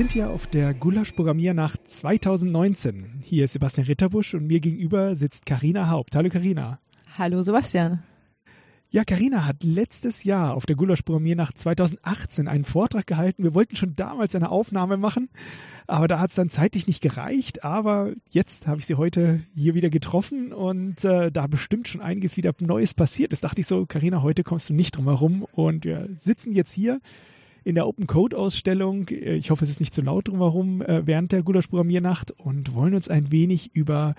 [0.00, 3.20] Sind hier auf der Gulasch Programmiernacht 2019.
[3.22, 6.16] Hier ist Sebastian Ritterbusch und mir gegenüber sitzt Karina Haupt.
[6.16, 6.80] Hallo Karina.
[7.18, 8.02] Hallo Sebastian.
[8.88, 13.42] Ja, Karina hat letztes Jahr auf der Gulasch Programmiernacht 2018 einen Vortrag gehalten.
[13.42, 15.28] Wir wollten schon damals eine Aufnahme machen,
[15.86, 17.62] aber da hat es dann zeitlich nicht gereicht.
[17.62, 22.38] Aber jetzt habe ich sie heute hier wieder getroffen und äh, da bestimmt schon einiges
[22.38, 23.44] wieder Neues passiert ist.
[23.44, 27.02] Dachte ich so, Karina, heute kommst du nicht drum herum und wir sitzen jetzt hier
[27.64, 29.08] in der Open Code Ausstellung.
[29.08, 32.94] Ich hoffe, es ist nicht zu laut drumherum äh, während der Gulasch Programmiernacht und wollen
[32.94, 34.14] uns ein wenig über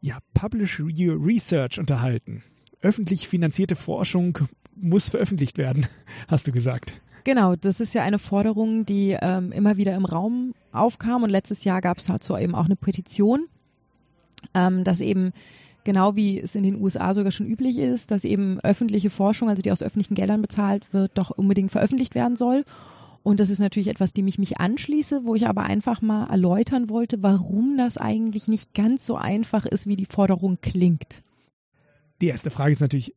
[0.00, 2.42] ja, Publish Research unterhalten.
[2.80, 4.38] Öffentlich finanzierte Forschung
[4.74, 5.86] muss veröffentlicht werden,
[6.28, 7.00] hast du gesagt.
[7.24, 11.62] Genau, das ist ja eine Forderung, die ähm, immer wieder im Raum aufkam und letztes
[11.62, 13.46] Jahr gab es dazu eben auch eine Petition,
[14.54, 15.32] ähm, dass eben
[15.84, 19.62] genau wie es in den USA sogar schon üblich ist, dass eben öffentliche Forschung, also
[19.62, 22.64] die aus öffentlichen Geldern bezahlt wird, doch unbedingt veröffentlicht werden soll.
[23.22, 26.88] Und das ist natürlich etwas, dem ich mich anschließe, wo ich aber einfach mal erläutern
[26.88, 31.22] wollte, warum das eigentlich nicht ganz so einfach ist, wie die Forderung klingt.
[32.20, 33.14] Die erste Frage ist natürlich,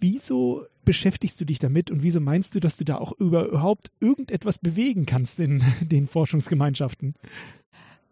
[0.00, 4.58] wieso beschäftigst du dich damit und wieso meinst du, dass du da auch überhaupt irgendetwas
[4.58, 7.14] bewegen kannst in den Forschungsgemeinschaften?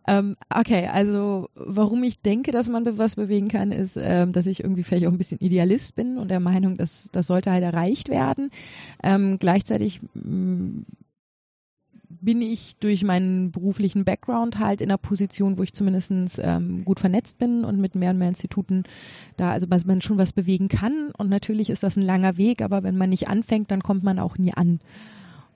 [0.07, 4.61] Ähm, okay, also warum ich denke, dass man was bewegen kann, ist, ähm, dass ich
[4.61, 8.11] irgendwie vielleicht auch ein bisschen Idealist bin und der Meinung, dass das sollte halt erreicht
[8.11, 8.51] werden.
[9.03, 10.83] Ähm, gleichzeitig mm,
[12.25, 17.01] bin ich durch meinen beruflichen Background halt in einer Position, wo ich zumindest ähm, gut
[17.01, 18.85] vernetzt bin und mit mehr und mehr Instituten
[19.37, 21.11] da, also dass man schon was bewegen kann.
[21.17, 24.19] Und natürlich ist das ein langer Weg, aber wenn man nicht anfängt, dann kommt man
[24.19, 24.81] auch nie an.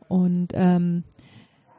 [0.08, 1.04] Und ähm,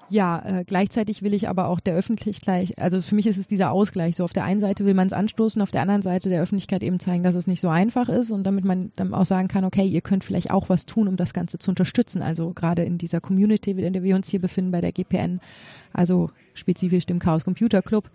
[0.09, 3.71] ja, äh, gleichzeitig will ich aber auch der Öffentlichkeit, also für mich ist es dieser
[3.71, 4.15] Ausgleich.
[4.15, 6.83] So auf der einen Seite will man es anstoßen, auf der anderen Seite der Öffentlichkeit
[6.83, 9.65] eben zeigen, dass es nicht so einfach ist und damit man dann auch sagen kann,
[9.65, 12.21] okay, ihr könnt vielleicht auch was tun, um das Ganze zu unterstützen.
[12.21, 15.39] Also gerade in dieser Community, in der wir uns hier befinden bei der GPN,
[15.93, 18.09] also spezifisch dem Chaos Computer Club.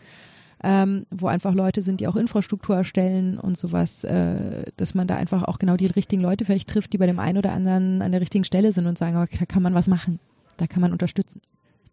[0.67, 5.17] Ähm, wo einfach Leute sind, die auch Infrastruktur erstellen und sowas, äh, dass man da
[5.17, 8.13] einfach auch genau die richtigen Leute vielleicht trifft, die bei dem einen oder anderen an
[8.13, 10.21] der richtigen Stelle sind und sagen, okay, da kann man was machen,
[10.57, 11.43] da kann man unterstützen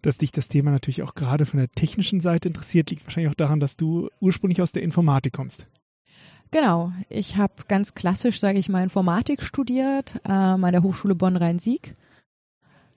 [0.01, 3.35] dass dich das Thema natürlich auch gerade von der technischen Seite interessiert, liegt wahrscheinlich auch
[3.35, 5.67] daran, dass du ursprünglich aus der Informatik kommst.
[6.51, 11.94] Genau, ich habe ganz klassisch, sage ich mal, Informatik studiert ähm, an der Hochschule Bonn-Rhein-Sieg.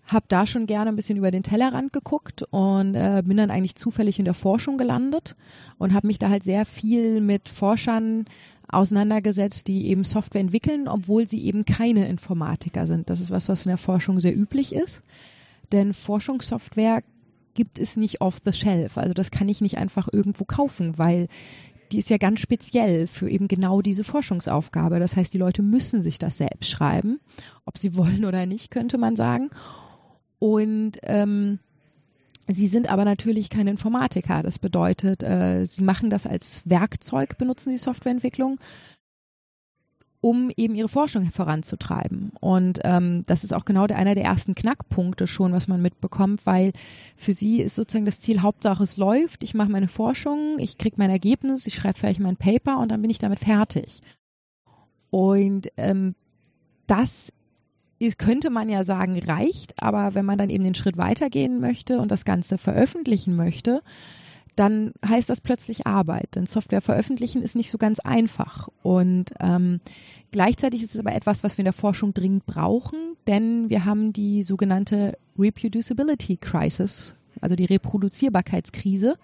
[0.06, 3.76] Hab da schon gerne ein bisschen über den Tellerrand geguckt und äh, bin dann eigentlich
[3.76, 5.34] zufällig in der Forschung gelandet
[5.78, 8.26] und habe mich da halt sehr viel mit Forschern
[8.69, 13.09] auseinandergesetzt, die eben Software entwickeln, obwohl sie eben keine Informatiker sind.
[13.09, 15.03] Das ist was, was in der Forschung sehr üblich ist.
[15.74, 17.02] Denn Forschungssoftware
[17.54, 18.96] gibt es nicht off the shelf.
[18.96, 21.26] Also das kann ich nicht einfach irgendwo kaufen, weil
[21.90, 25.00] die ist ja ganz speziell für eben genau diese Forschungsaufgabe.
[25.00, 27.18] Das heißt, die Leute müssen sich das selbst schreiben,
[27.64, 29.50] ob sie wollen oder nicht, könnte man sagen.
[30.38, 31.58] Und ähm,
[32.46, 34.42] Sie sind aber natürlich keine Informatiker.
[34.42, 38.58] Das bedeutet, äh, sie machen das als Werkzeug, benutzen die Softwareentwicklung
[40.24, 42.32] um eben ihre Forschung voranzutreiben.
[42.40, 46.46] Und ähm, das ist auch genau der, einer der ersten Knackpunkte schon, was man mitbekommt,
[46.46, 46.72] weil
[47.14, 50.96] für sie ist sozusagen das Ziel, Hauptsache es läuft, ich mache meine Forschung, ich kriege
[50.96, 54.00] mein Ergebnis, ich schreibe vielleicht mein Paper und dann bin ich damit fertig.
[55.10, 56.14] Und ähm,
[56.86, 57.30] das
[57.98, 62.00] ist, könnte man ja sagen, reicht, aber wenn man dann eben den Schritt weitergehen möchte
[62.00, 63.82] und das Ganze veröffentlichen möchte,
[64.56, 66.34] dann heißt das plötzlich Arbeit.
[66.34, 68.69] Denn Software veröffentlichen ist nicht so ganz einfach.
[68.82, 69.81] Und ähm,
[70.31, 74.12] gleichzeitig ist es aber etwas, was wir in der Forschung dringend brauchen, denn wir haben
[74.12, 79.17] die sogenannte Reproducibility Crisis, also die Reproduzierbarkeitskrise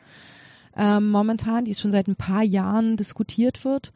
[0.76, 3.92] ähm, momentan, die schon seit ein paar Jahren diskutiert wird.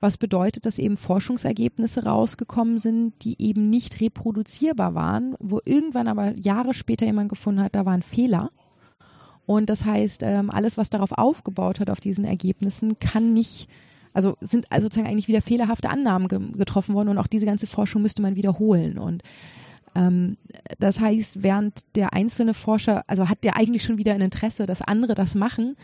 [0.00, 6.36] Was bedeutet, dass eben Forschungsergebnisse rausgekommen sind, die eben nicht reproduzierbar waren, wo irgendwann aber
[6.36, 8.50] Jahre später jemand gefunden hat, da war ein Fehler
[9.48, 13.66] und das heißt, ähm, alles, was darauf aufgebaut hat, auf diesen Ergebnissen, kann nicht,
[14.12, 17.66] also sind also sozusagen eigentlich wieder fehlerhafte Annahmen ge getroffen worden und auch diese ganze
[17.66, 18.98] Forschung müsste man wiederholen.
[18.98, 19.22] Und
[19.94, 20.36] ähm,
[20.78, 24.82] das heißt, während der einzelne Forscher, also hat der eigentlich schon wieder ein Interesse, dass
[24.82, 25.76] andere das machen,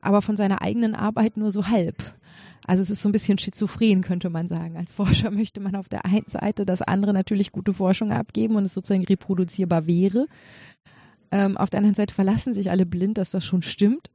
[0.00, 1.96] aber von seiner eigenen Arbeit nur so halb.
[2.64, 4.76] Also es ist so ein bisschen schizophren, könnte man sagen.
[4.76, 8.66] Als Forscher möchte man auf der einen Seite, dass andere natürlich gute Forschung abgeben und
[8.66, 10.26] es sozusagen reproduzierbar wäre.
[11.32, 14.10] Ähm, auf der anderen Seite verlassen sich alle blind, dass das schon stimmt.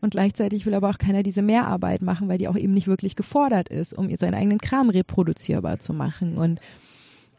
[0.00, 3.16] Und gleichzeitig will aber auch keiner diese Mehrarbeit machen, weil die auch eben nicht wirklich
[3.16, 6.36] gefordert ist, um seinen eigenen Kram reproduzierbar zu machen.
[6.36, 6.60] Und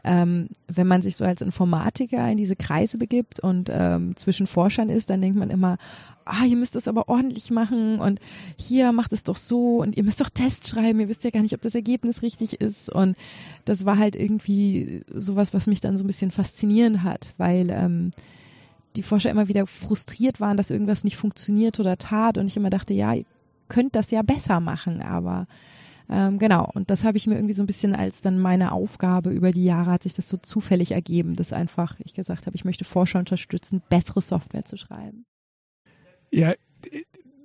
[0.03, 4.89] ähm, wenn man sich so als Informatiker in diese Kreise begibt und ähm, zwischen Forschern
[4.89, 5.77] ist, dann denkt man immer,
[6.25, 8.19] ah, ihr müsst das aber ordentlich machen und
[8.57, 11.41] hier macht es doch so und ihr müsst doch Tests schreiben, ihr wisst ja gar
[11.41, 12.89] nicht, ob das Ergebnis richtig ist.
[12.89, 13.17] Und
[13.65, 18.11] das war halt irgendwie sowas, was mich dann so ein bisschen faszinierend hat, weil ähm,
[18.97, 22.69] die Forscher immer wieder frustriert waren, dass irgendwas nicht funktioniert oder tat und ich immer
[22.69, 23.25] dachte, ja, ihr
[23.69, 25.47] könnt das ja besser machen, aber
[26.09, 29.29] ähm, genau, und das habe ich mir irgendwie so ein bisschen als dann meine Aufgabe
[29.31, 32.65] über die Jahre hat sich das so zufällig ergeben, dass einfach ich gesagt habe, ich
[32.65, 35.25] möchte Forscher unterstützen, bessere Software zu schreiben.
[36.31, 36.53] Ja,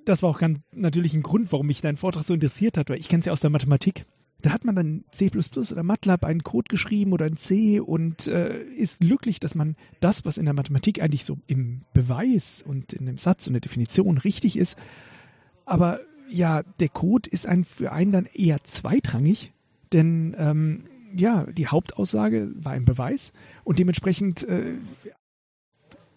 [0.05, 2.99] das war auch ganz natürlich ein Grund, warum mich dein Vortrag so interessiert hat, weil
[2.99, 4.05] ich kenne es ja aus der Mathematik.
[4.43, 8.63] Da hat man dann C oder MATLAB einen Code geschrieben oder ein C und äh,
[8.65, 13.07] ist glücklich, dass man das, was in der Mathematik eigentlich so im Beweis und in
[13.07, 14.77] dem Satz und der Definition richtig ist,
[15.65, 19.53] aber ja, der Code ist ein, für einen dann eher zweitrangig,
[19.93, 20.85] denn ähm,
[21.15, 23.33] ja, die Hauptaussage war ein Beweis
[23.65, 24.75] und dementsprechend äh,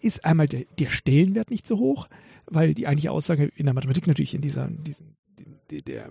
[0.00, 2.08] ist einmal der, der, Stellenwert nicht so hoch,
[2.46, 5.16] weil die eigentliche Aussage in der Mathematik natürlich in dieser, diesen,
[5.70, 6.10] der, der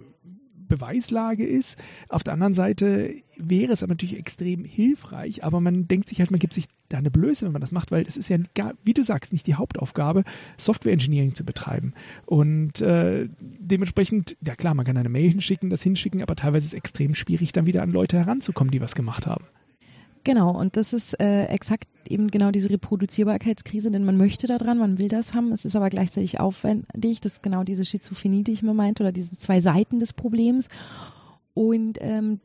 [0.68, 1.78] Beweislage ist.
[2.10, 6.32] Auf der anderen Seite wäre es aber natürlich extrem hilfreich, aber man denkt sich halt,
[6.32, 8.38] man gibt sich da eine Blöße, wenn man das macht, weil es ist ja,
[8.84, 10.24] wie du sagst, nicht die Hauptaufgabe,
[10.58, 11.94] Software Engineering zu betreiben.
[12.26, 16.74] Und äh, dementsprechend, ja klar, man kann eine Mail hinschicken, das hinschicken, aber teilweise ist
[16.74, 19.46] es extrem schwierig, dann wieder an Leute heranzukommen, die was gemacht haben.
[20.25, 24.80] Genau, und das ist äh, exakt eben genau diese Reproduzierbarkeitskrise, denn man möchte da dran,
[24.80, 28.54] man will das haben, es ist aber gleichzeitig aufwendig, das ist genau diese Schizophrenie, die
[28.54, 30.68] ich mir meinte, oder diese zwei Seiten des Problems.
[31.54, 32.39] Und ähm,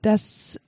[0.00, 0.60] das,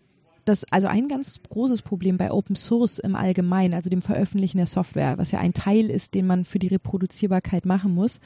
[0.45, 4.67] das, also ein ganz großes Problem bei Open Source im Allgemeinen, also dem Veröffentlichen der
[4.67, 8.19] Software, was ja ein Teil ist, den man für die Reproduzierbarkeit machen muss,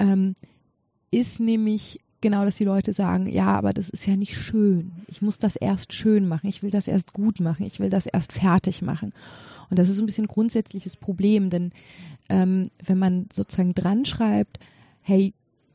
[0.00, 0.34] ähm,
[1.12, 4.92] ist nämlich genau, dass die Leute sagen, ja, aber das ist ja nicht schön.
[5.06, 6.48] Ich muss das erst schön machen.
[6.48, 7.64] Ich will das erst gut machen.
[7.64, 9.12] Ich will das erst fertig machen.
[9.70, 11.70] Und das ist ein bisschen ein grundsätzliches Problem, denn
[12.28, 14.58] ähm, wenn man sozusagen dran schreibt,
[15.02, 15.32] hey,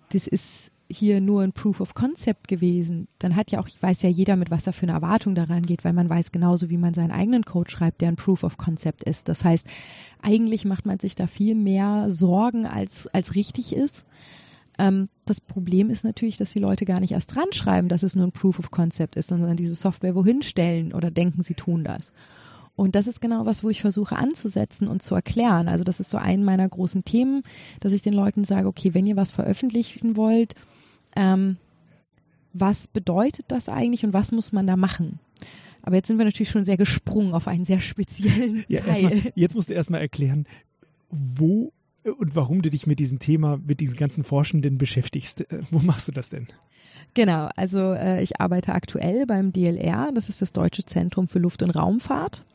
[0.10, 4.04] das ist hier nur ein Proof of Concept gewesen, dann hat ja auch, ich weiß
[4.04, 6.78] ja jeder, mit was er für eine Erwartung daran geht, weil man weiß genauso, wie
[6.78, 9.28] man seinen eigenen Code schreibt, der ein Proof of Concept ist.
[9.28, 9.66] Das heißt,
[10.22, 14.06] eigentlich macht man sich da viel mehr Sorgen, als, als richtig ist.
[14.78, 18.16] Ähm, das Problem ist natürlich, dass die Leute gar nicht erst dran schreiben, dass es
[18.16, 21.84] nur ein Proof of Concept ist, sondern diese Software wohin stellen oder denken, sie tun
[21.84, 22.12] das.
[22.76, 25.70] Und das ist genau was, wo ich versuche anzusetzen und zu erklären.
[25.70, 27.44] Also das ist so ein meiner großen Themen,
[27.80, 30.56] dass ich den Leuten sage, okay, wenn ihr was veröffentlichen wollt,
[31.16, 31.58] ähm,
[32.52, 35.20] was bedeutet das eigentlich und was muss man da machen?
[35.84, 39.04] Aber jetzt sind wir natürlich schon sehr gesprungen auf einen sehr speziellen ja, Teil.
[39.04, 40.46] Mal, jetzt musst du erstmal erklären,
[41.10, 41.72] wo
[42.12, 45.42] und warum du dich mit diesem Thema, mit diesen ganzen Forschenden beschäftigst.
[45.52, 46.48] Äh, wo machst du das denn?
[47.14, 51.64] Genau, also äh, ich arbeite aktuell beim DLR, das ist das Deutsche Zentrum für Luft-
[51.64, 52.46] und Raumfahrt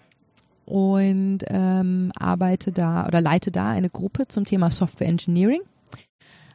[0.67, 5.63] und ähm, arbeite da oder leite da eine Gruppe zum Thema Software Engineering.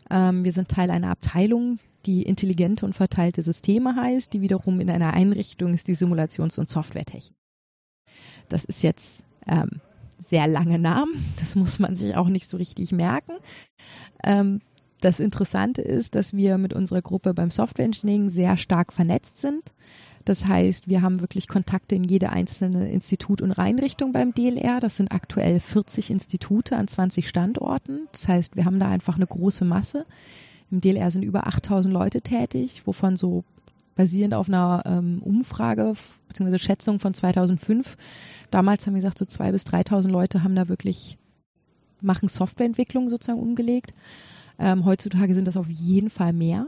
[0.09, 4.89] Ähm, wir sind Teil einer Abteilung, die intelligente und verteilte Systeme heißt, die wiederum in
[4.89, 7.35] einer Einrichtung ist die Simulations- und Softwaretechnik.
[8.47, 9.81] Das ist jetzt ähm,
[10.27, 11.33] sehr lange Namen.
[11.39, 13.33] Das muss man sich auch nicht so richtig merken.
[14.23, 14.61] Ähm,
[15.01, 19.71] das Interessante ist, dass wir mit unserer Gruppe beim Software Engineering sehr stark vernetzt sind.
[20.25, 24.79] Das heißt, wir haben wirklich Kontakte in jede einzelne Institut und Einrichtung beim DLR.
[24.79, 28.07] Das sind aktuell 40 Institute an 20 Standorten.
[28.11, 30.07] Das heißt, wir haben da einfach eine große Masse.
[30.71, 33.43] Im DLR sind über 8000 Leute tätig, wovon so
[33.95, 35.93] basierend auf einer ähm, Umfrage
[36.27, 36.57] bzw.
[36.59, 37.97] Schätzung von 2005.
[38.51, 41.17] Damals haben wir gesagt, so zwei bis 3.000 Leute haben da wirklich,
[42.01, 43.91] machen Softwareentwicklung sozusagen umgelegt.
[44.59, 46.67] Ähm, heutzutage sind das auf jeden Fall mehr.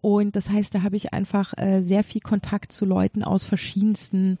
[0.00, 4.38] Und das heißt, da habe ich einfach äh, sehr viel Kontakt zu Leuten aus verschiedensten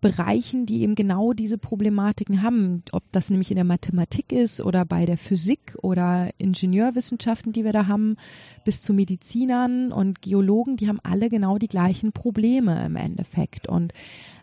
[0.00, 4.84] Bereichen, die eben genau diese Problematiken haben, ob das nämlich in der Mathematik ist oder
[4.84, 8.16] bei der Physik oder Ingenieurwissenschaften, die wir da haben,
[8.64, 13.68] bis zu Medizinern und Geologen, die haben alle genau die gleichen Probleme im Endeffekt.
[13.68, 13.92] Und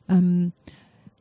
[0.09, 0.53] ähm,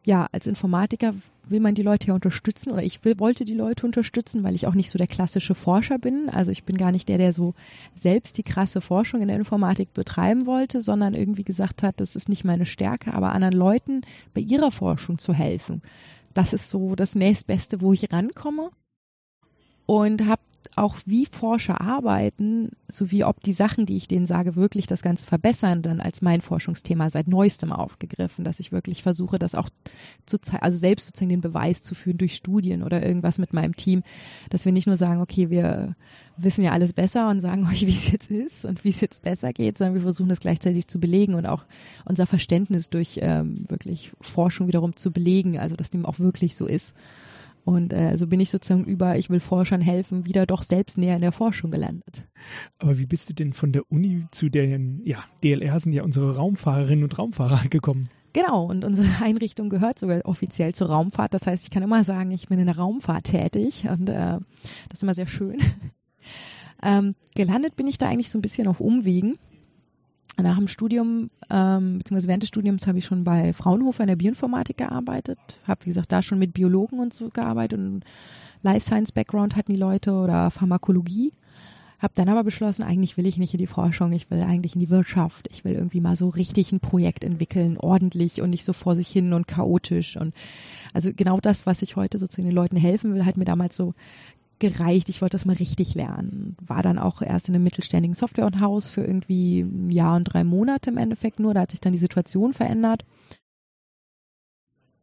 [0.06, 1.14] ja, als Informatiker
[1.48, 4.66] will man die Leute ja unterstützen oder ich will, wollte die Leute unterstützen, weil ich
[4.68, 6.28] auch nicht so der klassische Forscher bin.
[6.30, 7.54] Also ich bin gar nicht der, der so
[7.96, 12.28] selbst die krasse Forschung in der Informatik betreiben wollte, sondern irgendwie gesagt hat, das ist
[12.28, 15.82] nicht meine Stärke, aber anderen Leuten bei ihrer Forschung zu helfen.
[16.34, 18.70] Das ist so das nächstbeste, wo ich rankomme.
[19.86, 20.42] und habe
[20.76, 25.24] auch wie Forscher arbeiten, sowie ob die Sachen, die ich denen sage, wirklich das Ganze
[25.24, 29.68] verbessern, dann als mein Forschungsthema seit neuestem aufgegriffen, dass ich wirklich versuche, das auch
[30.26, 33.76] zu zeigen, also selbst sozusagen den Beweis zu führen durch Studien oder irgendwas mit meinem
[33.76, 34.02] Team,
[34.50, 35.94] dass wir nicht nur sagen, okay, wir
[36.36, 39.22] wissen ja alles besser und sagen euch, wie es jetzt ist und wie es jetzt
[39.22, 41.64] besser geht, sondern wir versuchen das gleichzeitig zu belegen und auch
[42.04, 46.66] unser Verständnis durch ähm, wirklich Forschung wiederum zu belegen, also dass dem auch wirklich so
[46.66, 46.94] ist.
[47.66, 51.16] Und äh, so bin ich sozusagen über, ich will Forschern helfen, wieder doch selbst näher
[51.16, 52.28] in der Forschung gelandet.
[52.78, 56.36] Aber wie bist du denn von der Uni zu den, ja, DLR sind ja unsere
[56.36, 58.08] Raumfahrerinnen und Raumfahrer gekommen?
[58.32, 61.34] Genau, und unsere Einrichtung gehört sogar offiziell zur Raumfahrt.
[61.34, 64.38] Das heißt, ich kann immer sagen, ich bin in der Raumfahrt tätig und äh,
[64.88, 65.58] das ist immer sehr schön.
[66.84, 69.38] ähm, gelandet bin ich da eigentlich so ein bisschen auf Umwegen
[70.42, 74.16] nach dem Studium, ähm, beziehungsweise während des Studiums habe ich schon bei Fraunhofer in der
[74.16, 75.38] Bioinformatik gearbeitet.
[75.66, 78.04] Habe, wie gesagt, da schon mit Biologen und so gearbeitet und
[78.62, 81.32] Life Science Background hatten die Leute oder Pharmakologie.
[81.98, 84.80] Habe dann aber beschlossen, eigentlich will ich nicht in die Forschung, ich will eigentlich in
[84.80, 85.48] die Wirtschaft.
[85.50, 89.08] Ich will irgendwie mal so richtig ein Projekt entwickeln, ordentlich und nicht so vor sich
[89.08, 90.18] hin und chaotisch.
[90.18, 90.34] Und
[90.92, 93.94] also genau das, was ich heute sozusagen den Leuten helfen will, hat mir damals so
[94.58, 95.08] gereicht.
[95.08, 96.56] Ich wollte das mal richtig lernen.
[96.60, 100.24] War dann auch erst in einem mittelständigen Software und Haus für irgendwie ein Jahr und
[100.24, 101.54] drei Monate im Endeffekt nur.
[101.54, 103.04] Da hat sich dann die Situation verändert.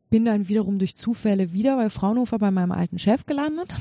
[0.09, 3.75] Bin dann wiederum durch Zufälle wieder bei Fraunhofer bei meinem alten Chef gelandet,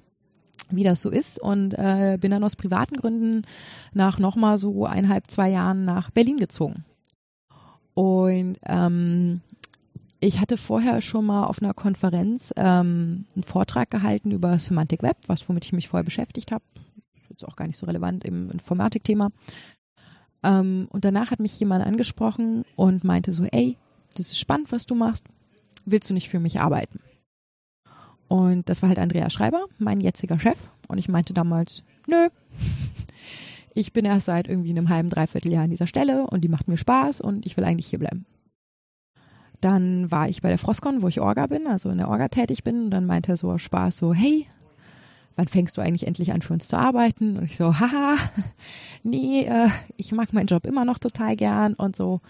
[0.70, 1.40] wie das so ist.
[1.40, 3.42] Und äh, bin dann aus privaten Gründen
[3.92, 6.84] nach nochmal so eineinhalb, zwei Jahren nach Berlin gezogen.
[7.94, 9.40] Und ähm,
[10.20, 15.16] ich hatte vorher schon mal auf einer Konferenz ähm, einen Vortrag gehalten über Semantic Web,
[15.26, 16.64] was womit ich mich vorher beschäftigt habe.
[17.30, 19.30] Ist auch gar nicht so relevant im Informatikthema.
[20.42, 23.78] Ähm, und danach hat mich jemand angesprochen und meinte so, ey,
[24.16, 25.24] das ist spannend, was du machst.
[25.86, 27.00] Willst du nicht für mich arbeiten?
[28.28, 30.68] Und das war halt Andrea Schreiber, mein jetziger Chef.
[30.86, 32.28] Und ich meinte damals, nö.
[33.72, 36.66] Ich bin erst seit irgendwie einem halben, dreiviertel Jahr an dieser Stelle und die macht
[36.66, 38.26] mir Spaß und ich will eigentlich hier bleiben.
[39.60, 42.64] Dann war ich bei der Frostcon, wo ich Orga bin, also in der Orga tätig
[42.64, 42.84] bin.
[42.84, 44.46] Und dann meinte er so aus Spaß so, hey,
[45.36, 47.36] wann fängst du eigentlich endlich an für uns zu arbeiten?
[47.36, 48.16] Und ich so, haha,
[49.02, 52.20] nee, äh, ich mag meinen Job immer noch total gern und so.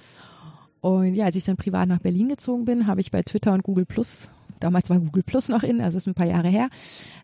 [0.81, 3.63] Und ja, als ich dann privat nach Berlin gezogen bin, habe ich bei Twitter und
[3.63, 6.69] Google Plus, damals war Google Plus noch in, also ist ein paar Jahre her,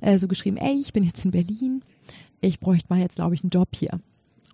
[0.00, 1.82] äh, so geschrieben, ey, ich bin jetzt in Berlin,
[2.40, 4.00] ich bräuchte mal jetzt, glaube ich, einen Job hier.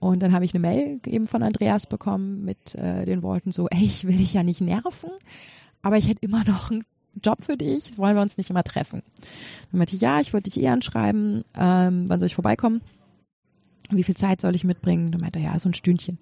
[0.02, 3.68] Und dann habe ich eine Mail eben von Andreas bekommen mit äh, den Worten so,
[3.68, 5.10] ey, ich will dich ja nicht nerven,
[5.80, 6.82] aber ich hätte immer noch einen
[7.22, 9.04] Job für dich, wollen wir uns nicht immer treffen.
[9.70, 12.80] Dann meinte ich, ja, ich wollte dich eh anschreiben, ähm, wann soll ich vorbeikommen?
[13.90, 15.12] Wie viel Zeit soll ich mitbringen?
[15.12, 16.18] Dann meinte er, ja, so ein Stündchen.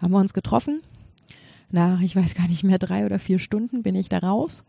[0.00, 0.82] Haben wir uns getroffen.
[1.70, 4.64] Nach, ich weiß gar nicht mehr, drei oder vier Stunden bin ich da raus.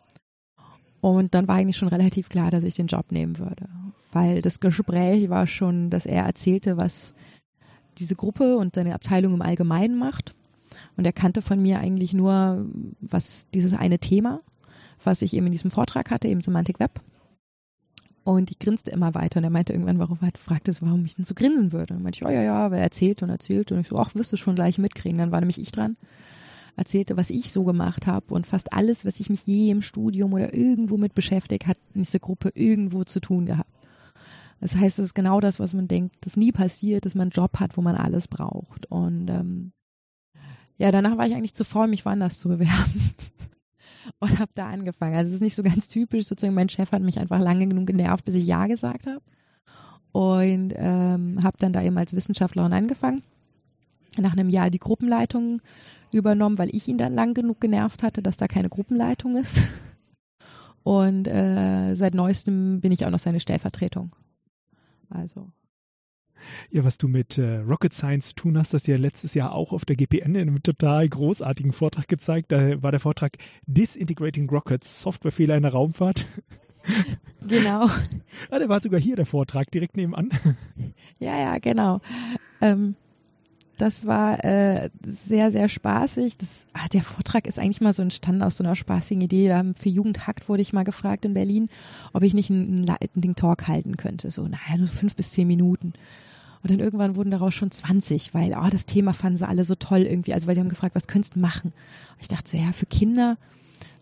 [1.01, 3.67] Und dann war eigentlich schon relativ klar, dass ich den Job nehmen würde.
[4.11, 7.15] Weil das Gespräch war schon, dass er erzählte, was
[7.97, 10.33] diese Gruppe und seine Abteilung im Allgemeinen macht.
[10.95, 12.65] Und er kannte von mir eigentlich nur
[12.99, 14.41] was dieses eine Thema,
[15.03, 17.01] was ich eben in diesem Vortrag hatte, eben Semantic Web.
[18.23, 21.23] Und ich grinste immer weiter und er meinte irgendwann, warum er fragte warum ich denn
[21.23, 21.93] so grinsen würde.
[21.93, 23.97] Und dann meinte ich, oh ja, ja, weil er erzählt und erzählt und ich so,
[23.97, 25.17] ach, wirst du schon gleich mitkriegen.
[25.17, 25.95] Dann war nämlich ich dran,
[26.75, 30.33] erzählte, was ich so gemacht habe und fast alles, was ich mich je im Studium
[30.33, 33.69] oder irgendwo mit beschäftigt, hat diese Gruppe irgendwo zu tun gehabt.
[34.59, 37.31] Das heißt, es ist genau das, was man denkt, das nie passiert, dass man einen
[37.31, 38.85] Job hat, wo man alles braucht.
[38.87, 39.71] Und ähm,
[40.77, 43.13] ja, danach war ich eigentlich zu faul, mich woanders zu bewerben.
[44.19, 45.15] und habe da angefangen.
[45.15, 47.87] Also es ist nicht so ganz typisch, sozusagen mein Chef hat mich einfach lange genug
[47.87, 49.21] genervt, bis ich Ja gesagt habe.
[50.11, 53.21] Und ähm, habe dann da eben als Wissenschaftlerin angefangen.
[54.17, 55.61] Nach einem Jahr die Gruppenleitung
[56.11, 59.61] übernommen, weil ich ihn dann lang genug genervt hatte, dass da keine Gruppenleitung ist.
[60.83, 64.15] Und äh, seit neuestem bin ich auch noch seine Stellvertretung.
[65.09, 65.51] Also.
[66.69, 69.73] Ja, was du mit äh, Rocket Science zu tun hast, das ja letztes Jahr auch
[69.73, 72.51] auf der GPN in einem total großartigen Vortrag gezeigt.
[72.51, 76.25] Da war der Vortrag Disintegrating Rockets, Softwarefehler in der Raumfahrt.
[77.47, 77.87] Genau.
[78.49, 80.29] ah, der war sogar hier, der Vortrag, direkt nebenan.
[81.19, 81.99] Ja, ja, genau.
[82.61, 82.95] Ähm,
[83.77, 86.37] das war äh, sehr, sehr spaßig.
[86.37, 89.49] Das, ach, der Vortrag ist eigentlich mal so entstanden aus so einer spaßigen Idee.
[89.49, 91.69] Da für Jugendhakt wurde ich mal gefragt in Berlin,
[92.13, 94.31] ob ich nicht einen Lightning Talk halten könnte.
[94.31, 95.93] So, naja, nur fünf bis zehn Minuten.
[96.63, 99.75] Und dann irgendwann wurden daraus schon 20, weil oh, das Thema fanden sie alle so
[99.75, 100.33] toll irgendwie.
[100.33, 101.71] Also weil sie haben gefragt, was könntest du machen?
[101.71, 103.37] Und ich dachte so, ja, für Kinder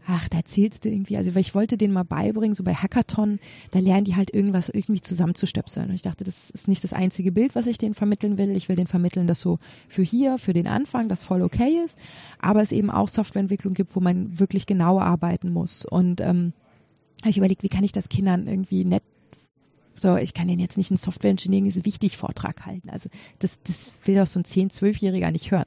[0.07, 3.39] ach, da erzählst du irgendwie, also weil ich wollte denen mal beibringen, so bei Hackathon,
[3.71, 5.89] da lernen die halt irgendwas irgendwie zusammenzustöpseln.
[5.89, 8.51] Und ich dachte, das ist nicht das einzige Bild, was ich denen vermitteln will.
[8.51, 11.97] Ich will denen vermitteln, dass so für hier, für den Anfang, das voll okay ist,
[12.39, 15.85] aber es eben auch Softwareentwicklung gibt, wo man wirklich genau arbeiten muss.
[15.85, 16.53] Und ähm,
[17.21, 19.03] habe ich überlegt, wie kann ich das Kindern irgendwie nett
[20.01, 22.89] so, ich kann den jetzt nicht einen Software Engineering ist wichtig Vortrag halten.
[22.89, 23.09] Also
[23.39, 25.65] das, das will doch so ein 10-, 12-Jähriger nicht hören.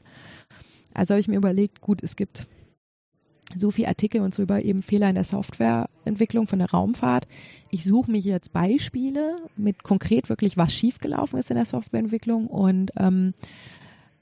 [0.93, 2.47] Also habe ich mir überlegt, gut, es gibt
[3.55, 7.27] so viel Artikel und so über eben Fehler in der Softwareentwicklung von der Raumfahrt.
[7.71, 12.93] Ich suche mir jetzt Beispiele mit konkret wirklich, was schiefgelaufen ist in der Softwareentwicklung und
[12.99, 13.35] ähm,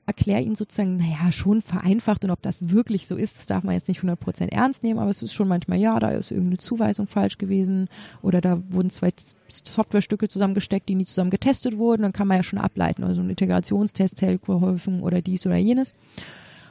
[0.07, 3.75] erkläre ihnen sozusagen, naja, schon vereinfacht und ob das wirklich so ist, das darf man
[3.75, 7.09] jetzt nicht 100% ernst nehmen, aber es ist schon manchmal, ja, da ist irgendeine Zuweisung
[7.09, 7.89] falsch gewesen
[8.23, 9.11] oder da wurden zwei
[9.49, 13.31] Softwarestücke zusammengesteckt, die nie zusammen getestet wurden, dann kann man ja schon ableiten, also ein
[13.31, 15.93] Integrationstest geholfen oder dies oder jenes.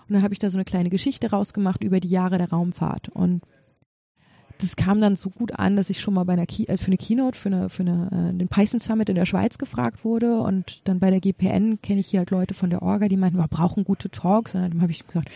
[0.07, 3.09] Und dann habe ich da so eine kleine Geschichte rausgemacht über die Jahre der Raumfahrt.
[3.09, 3.41] Und
[4.59, 6.88] das kam dann so gut an, dass ich schon mal bei einer Key, äh, für
[6.88, 10.39] eine Keynote, für, eine, für eine, äh, den Python Summit in der Schweiz gefragt wurde.
[10.39, 13.38] Und dann bei der GPN kenne ich hier halt Leute von der Orga, die meinten,
[13.38, 14.55] wir brauchen gute Talks.
[14.55, 15.29] Und dann habe ich gesagt,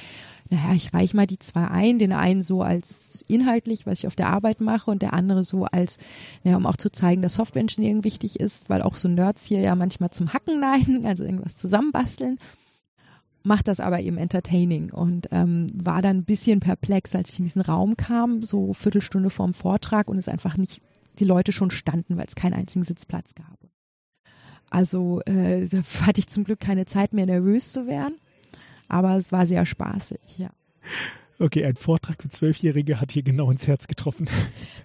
[0.49, 4.15] naja, ich reiche mal die zwei ein, den einen so als inhaltlich, was ich auf
[4.15, 5.97] der Arbeit mache und der andere so als,
[6.43, 9.59] naja, um auch zu zeigen, dass Software Engineering wichtig ist, weil auch so Nerds hier
[9.59, 12.39] ja manchmal zum Hacken neigen, also irgendwas zusammenbasteln
[13.43, 17.45] macht das aber eben entertaining und ähm, war dann ein bisschen perplex, als ich in
[17.45, 20.81] diesen Raum kam, so Viertelstunde vorm Vortrag und es einfach nicht,
[21.19, 23.57] die Leute schon standen, weil es keinen einzigen Sitzplatz gab.
[24.69, 28.15] Also äh, da hatte ich zum Glück keine Zeit mehr nervös zu werden,
[28.87, 30.49] aber es war sehr spaßig, ja.
[31.39, 34.29] Okay, ein Vortrag für Zwölfjährige hat hier genau ins Herz getroffen.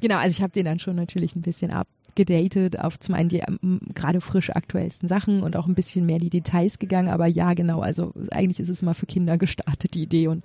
[0.00, 3.28] Genau, also ich habe den dann schon natürlich ein bisschen ab, gedatet auf zum einen
[3.28, 7.09] die ähm, gerade frisch aktuellsten Sachen und auch ein bisschen mehr die Details gegangen.
[7.09, 10.28] Aber ja, genau, also eigentlich ist es mal für Kinder gestartet, die Idee.
[10.28, 10.44] Und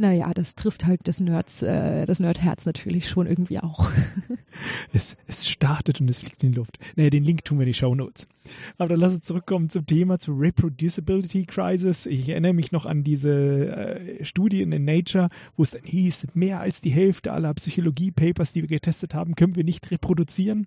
[0.00, 3.90] naja, das trifft halt das Nerds, äh, das Nerdherz natürlich schon irgendwie auch.
[4.94, 6.78] es, es startet und es fliegt in die Luft.
[6.96, 8.26] Naja, den Link tun wir in die Show Notes.
[8.78, 12.06] Aber dann lass uns zurückkommen zum Thema, zur Reproducibility Crisis.
[12.06, 16.60] Ich erinnere mich noch an diese äh, Studien in Nature, wo es dann hieß, mehr
[16.60, 20.66] als die Hälfte aller Psychologie-Papers, die wir getestet haben, können wir nicht reproduzieren.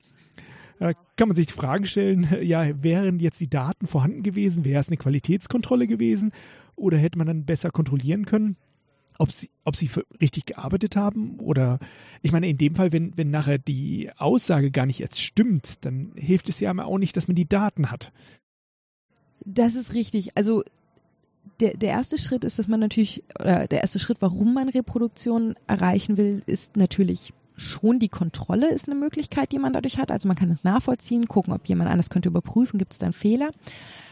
[0.77, 4.79] Da kann man sich die Frage stellen, ja, wären jetzt die Daten vorhanden gewesen, wäre
[4.79, 6.31] es eine Qualitätskontrolle gewesen
[6.75, 8.57] oder hätte man dann besser kontrollieren können?
[9.17, 9.89] Ob sie, ob sie
[10.22, 11.79] richtig gearbeitet haben oder
[12.22, 16.12] ich meine, in dem Fall, wenn, wenn nachher die Aussage gar nicht jetzt stimmt, dann
[16.15, 18.12] hilft es ja auch nicht, dass man die Daten hat.
[19.46, 20.35] Das ist richtig.
[20.35, 20.64] Also
[21.59, 25.55] der, der erste Schritt ist, dass man natürlich, oder der erste Schritt, warum man Reproduktion
[25.68, 30.11] erreichen will, ist natürlich schon die Kontrolle ist eine Möglichkeit, die man dadurch hat.
[30.11, 33.51] Also man kann es nachvollziehen, gucken, ob jemand anders könnte überprüfen, gibt es dann Fehler.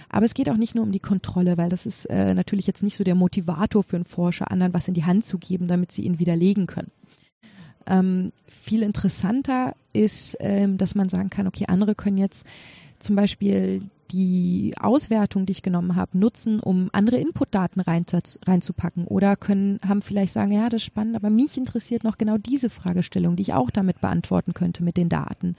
[0.09, 2.83] Aber es geht auch nicht nur um die Kontrolle, weil das ist äh, natürlich jetzt
[2.83, 5.91] nicht so der Motivator für einen Forscher, anderen was in die Hand zu geben, damit
[5.91, 6.91] sie ihn widerlegen können.
[7.87, 12.45] Ähm, viel interessanter ist, ähm, dass man sagen kann, okay, andere können jetzt
[12.99, 18.05] zum Beispiel die Auswertung, die ich genommen habe, nutzen, um andere Inputdaten rein,
[18.45, 22.37] reinzupacken oder können, haben vielleicht sagen, ja, das ist spannend, aber mich interessiert noch genau
[22.37, 25.55] diese Fragestellung, die ich auch damit beantworten könnte mit den Daten.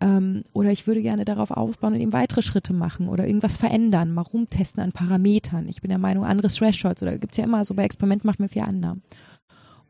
[0.00, 4.12] Ähm, oder ich würde gerne darauf aufbauen und eben weitere Schritte machen oder irgendwas verändern,
[4.12, 5.68] mal rumtesten an Parametern.
[5.68, 8.48] Ich bin der Meinung, andere Thresholds oder gibt's ja immer so bei Experiment macht man
[8.48, 9.02] vier Annahmen.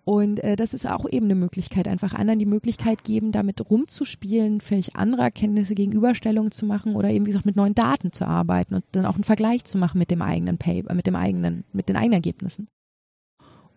[0.09, 4.63] Und äh, das ist auch eben eine Möglichkeit, einfach anderen die Möglichkeit geben, damit rumzuspielen,
[4.63, 8.75] vielleicht andere Erkenntnisse Gegenüberstellungen zu machen oder eben wie gesagt mit neuen Daten zu arbeiten
[8.75, 11.91] und dann auch einen Vergleich zu machen mit dem eigenen Paper, mit dem eigenen, mit
[11.91, 12.69] den eigenen Ergebnissen.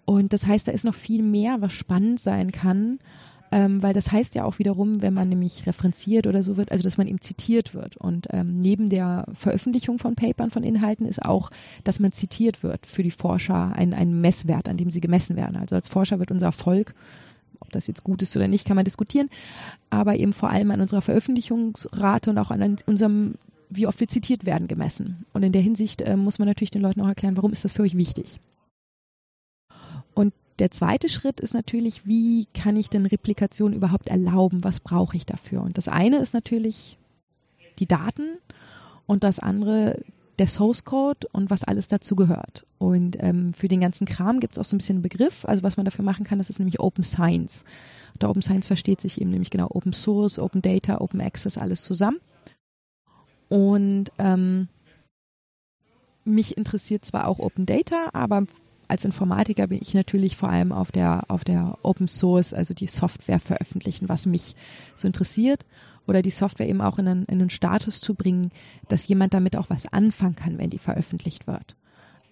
[0.06, 3.00] Und das heißt, da ist noch viel mehr, was spannend sein kann,
[3.52, 6.84] ähm, weil das heißt ja auch wiederum, wenn man nämlich referenziert oder so wird, also
[6.84, 7.98] dass man eben zitiert wird.
[7.98, 11.50] Und ähm, neben der Veröffentlichung von Papern, von Inhalten ist auch,
[11.84, 15.58] dass man zitiert wird für die Forscher ein, ein Messwert, an dem sie gemessen werden.
[15.58, 16.94] Also als Forscher wird unser Erfolg
[17.62, 19.30] ob das jetzt gut ist oder nicht, kann man diskutieren,
[19.90, 23.36] aber eben vor allem an unserer Veröffentlichungsrate und auch an unserem,
[23.70, 25.26] wie oft wir zitiert werden, gemessen.
[25.32, 27.74] Und in der Hinsicht äh, muss man natürlich den Leuten auch erklären, warum ist das
[27.74, 28.40] für euch wichtig.
[30.62, 34.64] Der zweite Schritt ist natürlich, wie kann ich denn Replikation überhaupt erlauben?
[34.64, 35.64] Was brauche ich dafür?
[35.64, 37.00] Und das eine ist natürlich
[37.80, 38.38] die Daten
[39.08, 40.00] und das andere
[40.38, 42.68] der Source Code und was alles dazu gehört.
[42.78, 45.46] Und ähm, für den ganzen Kram gibt es auch so ein bisschen einen Begriff.
[45.46, 47.64] Also was man dafür machen kann, das ist nämlich Open Science.
[48.14, 51.84] Unter Open Science versteht sich eben nämlich genau Open Source, Open Data, Open Access, alles
[51.84, 52.20] zusammen.
[53.50, 54.68] Und ähm,
[56.24, 58.46] mich interessiert zwar auch Open Data, aber
[58.92, 62.88] als Informatiker bin ich natürlich vor allem auf der, auf der Open Source, also die
[62.88, 64.54] Software veröffentlichen, was mich
[64.96, 65.66] so interessiert.
[66.08, 68.52] Oder die Software eben auch in einen, in einen Status zu bringen,
[68.90, 71.78] dass jemand damit auch was anfangen kann, wenn die veröffentlicht wird.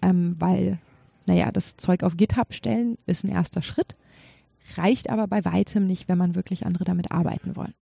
[0.02, 0.78] Ähm, weil,
[1.24, 3.94] naja, das Zeug auf GitHub stellen ist ein erster Schritt,
[4.76, 7.74] reicht aber bei weitem nicht, wenn man wirklich andere damit arbeiten wollen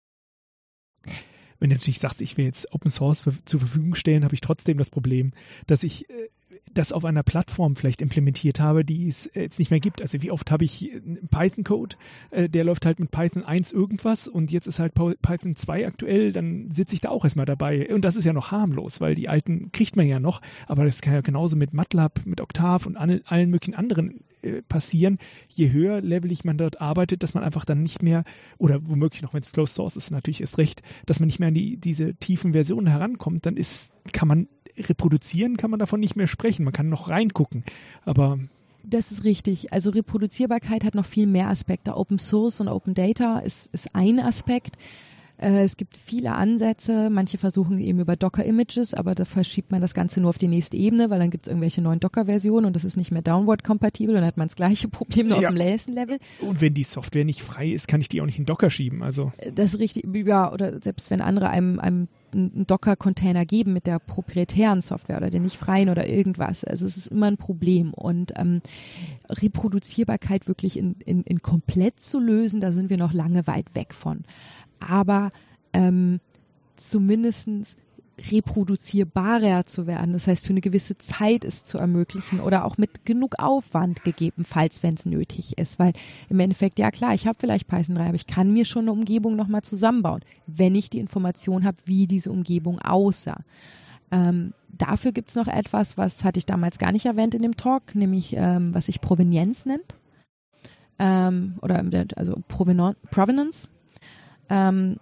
[1.60, 4.78] wenn du natürlich sagst, ich will jetzt Open Source zur Verfügung stellen, habe ich trotzdem
[4.78, 5.32] das Problem,
[5.66, 6.30] dass ich äh,
[6.74, 10.02] das auf einer Plattform vielleicht implementiert habe, die es jetzt nicht mehr gibt.
[10.02, 10.92] Also wie oft habe ich
[11.32, 11.96] Python-Code,
[12.32, 16.32] äh, der läuft halt mit Python 1 irgendwas und jetzt ist halt Python 2 aktuell,
[16.32, 17.94] dann sitze ich da auch erstmal dabei.
[17.94, 21.02] Und das ist ja noch harmlos, weil die alten kriegt man ja noch, aber das
[21.02, 25.18] kann ja genauso mit MATLAB, mit Octave und allen, möglichen anderen äh, passieren.
[25.48, 28.24] Je höher levelig man dort arbeitet, dass man einfach dann nicht mehr,
[28.58, 31.50] oder womöglich noch, wenn es Closed Source ist, natürlich ist recht, dass man nicht mehr
[31.50, 34.48] an die, diese tiefen Versionen herankommt, dann ist, kann man
[34.80, 36.64] reproduzieren kann man davon nicht mehr sprechen.
[36.64, 37.64] Man kann noch reingucken.
[38.06, 38.40] Aber
[38.84, 39.74] das ist richtig.
[39.74, 41.98] Also Reproduzierbarkeit hat noch viel mehr Aspekte.
[41.98, 44.78] Open Source und Open Data ist, ist ein Aspekt.
[45.38, 47.10] Äh, es gibt viele Ansätze.
[47.10, 50.78] Manche versuchen eben über Docker-Images, aber da verschiebt man das Ganze nur auf die nächste
[50.78, 54.16] Ebene, weil dann gibt es irgendwelche neuen Docker-Versionen und das ist nicht mehr downward-kompatibel.
[54.16, 55.50] Dann hat man das gleiche Problem nur ja.
[55.50, 56.18] auf dem nächsten Level.
[56.42, 59.04] Und wenn die Software nicht frei ist, kann ich die auch nicht in Docker schieben.
[59.04, 60.06] Also das ist richtig.
[60.26, 65.30] Ja, oder selbst wenn andere einem, einem einen Docker-Container geben mit der proprietären Software oder
[65.30, 66.64] der nicht freien oder irgendwas.
[66.64, 67.94] Also es ist immer ein Problem.
[67.94, 68.62] Und ähm,
[69.30, 73.94] Reproduzierbarkeit wirklich in, in, in komplett zu lösen, da sind wir noch lange weit weg
[73.94, 74.24] von.
[74.80, 75.32] Aber
[75.74, 76.20] ähm,
[76.76, 77.76] zumindestens
[78.32, 80.14] reproduzierbarer zu werden.
[80.14, 84.82] Das heißt, für eine gewisse Zeit es zu ermöglichen oder auch mit genug Aufwand gegebenenfalls,
[84.82, 85.78] wenn es nötig ist.
[85.78, 85.94] Weil
[86.30, 88.92] im Endeffekt, ja klar, ich habe vielleicht Python 3, aber ich kann mir schon eine
[88.92, 93.42] Umgebung nochmal zusammenbauen, wenn ich die Information habe, wie diese Umgebung aussah.
[94.12, 97.94] Ähm, dafür es noch etwas, was hatte ich damals gar nicht erwähnt in dem Talk,
[97.94, 99.96] nämlich ähm, was sich Provenienz nennt.
[101.00, 101.84] Ähm, oder
[102.16, 103.70] also Provenance.
[104.50, 104.98] Ähm,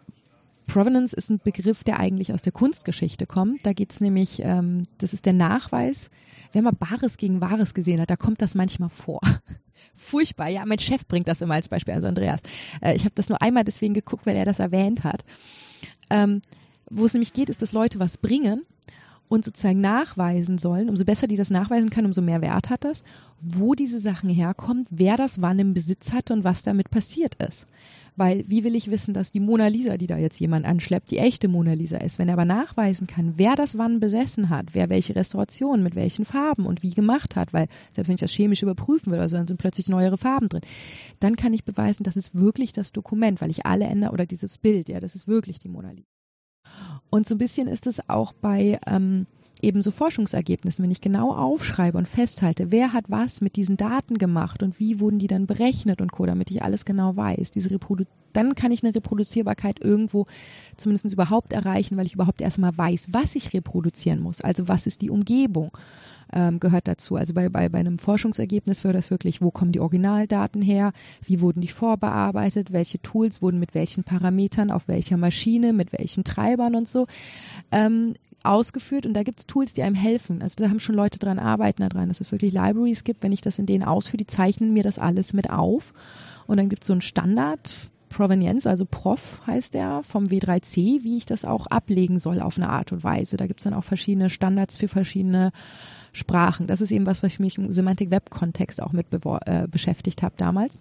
[0.67, 3.65] Provenance ist ein Begriff, der eigentlich aus der Kunstgeschichte kommt.
[3.65, 6.09] Da geht's nämlich, ähm, das ist der Nachweis,
[6.53, 9.21] wenn man Bares gegen Wahres gesehen hat, da kommt das manchmal vor.
[9.93, 12.39] Furchtbar, ja, mein Chef bringt das immer als Beispiel, also Andreas.
[12.81, 15.25] Äh, ich habe das nur einmal deswegen geguckt, weil er das erwähnt hat.
[16.09, 16.41] Ähm,
[16.89, 18.61] wo es nämlich geht, ist, dass Leute was bringen
[19.27, 23.03] und sozusagen nachweisen sollen, umso besser die das nachweisen können, umso mehr Wert hat das,
[23.41, 27.65] wo diese Sachen herkommen, wer das wann im Besitz hatte und was damit passiert ist.
[28.15, 31.17] Weil wie will ich wissen, dass die Mona Lisa, die da jetzt jemand anschleppt, die
[31.17, 32.17] echte Mona Lisa ist?
[32.17, 36.25] Wenn er aber nachweisen kann, wer das wann besessen hat, wer welche Restaurationen mit welchen
[36.25, 39.47] Farben und wie gemacht hat, weil selbst wenn ich das chemisch überprüfen will, also dann
[39.47, 40.61] sind plötzlich neuere Farben drin,
[41.19, 44.57] dann kann ich beweisen, das ist wirklich das Dokument, weil ich alle ändere oder dieses
[44.57, 46.07] Bild, ja, das ist wirklich die Mona Lisa.
[47.09, 49.27] Und so ein bisschen ist es auch bei ähm,
[49.65, 54.17] eben so Forschungsergebnissen, wenn ich genau aufschreibe und festhalte, wer hat was mit diesen Daten
[54.17, 57.51] gemacht und wie wurden die dann berechnet und co., damit ich alles genau weiß.
[57.51, 60.27] Diese Reprodu dann kann ich eine Reproduzierbarkeit irgendwo
[60.75, 64.41] zumindest überhaupt erreichen, weil ich überhaupt erstmal weiß, was ich reproduzieren muss.
[64.41, 65.71] Also was ist die Umgebung,
[66.33, 67.15] ähm, gehört dazu.
[67.15, 70.91] Also bei, bei, bei einem Forschungsergebnis wäre das wirklich, wo kommen die Originaldaten her,
[71.23, 76.23] wie wurden die vorbearbeitet, welche Tools wurden mit welchen Parametern, auf welcher Maschine, mit welchen
[76.23, 77.07] Treibern und so.
[77.71, 80.41] Ähm, ausgeführt und da gibt es Tools, die einem helfen.
[80.41, 83.23] Also da haben schon Leute dran arbeiten daran, dass es wirklich Libraries gibt.
[83.23, 85.93] Wenn ich das in denen ausführe, die zeichnen mir das alles mit auf.
[86.45, 87.73] Und dann gibt es so einen Standard,
[88.15, 92.69] Provenience, also Prof heißt der, vom W3C, wie ich das auch ablegen soll auf eine
[92.69, 93.35] Art und Weise.
[93.35, 95.51] Da gibt es dann auch verschiedene Standards für verschiedene
[96.15, 96.65] Sprachen.
[96.65, 100.79] Das ist eben was, was ich mich im Semantik-Web-Kontext auch mit äh, beschäftigt habe damals.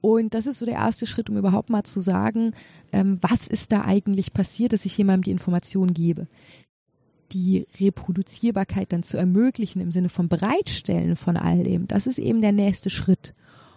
[0.00, 2.54] Und das ist so der erste Schritt, um überhaupt mal zu sagen,
[2.92, 6.26] ähm, was ist da eigentlich passiert, dass ich jemandem die Information gebe.
[7.30, 12.40] Die Reproduzierbarkeit dann zu ermöglichen im Sinne von Bereitstellen von all dem, das ist eben
[12.40, 13.32] der nächste Schritt.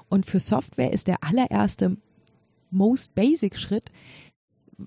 [0.10, 1.98] Und für Software ist der allererste
[2.72, 3.92] most basic Schritt,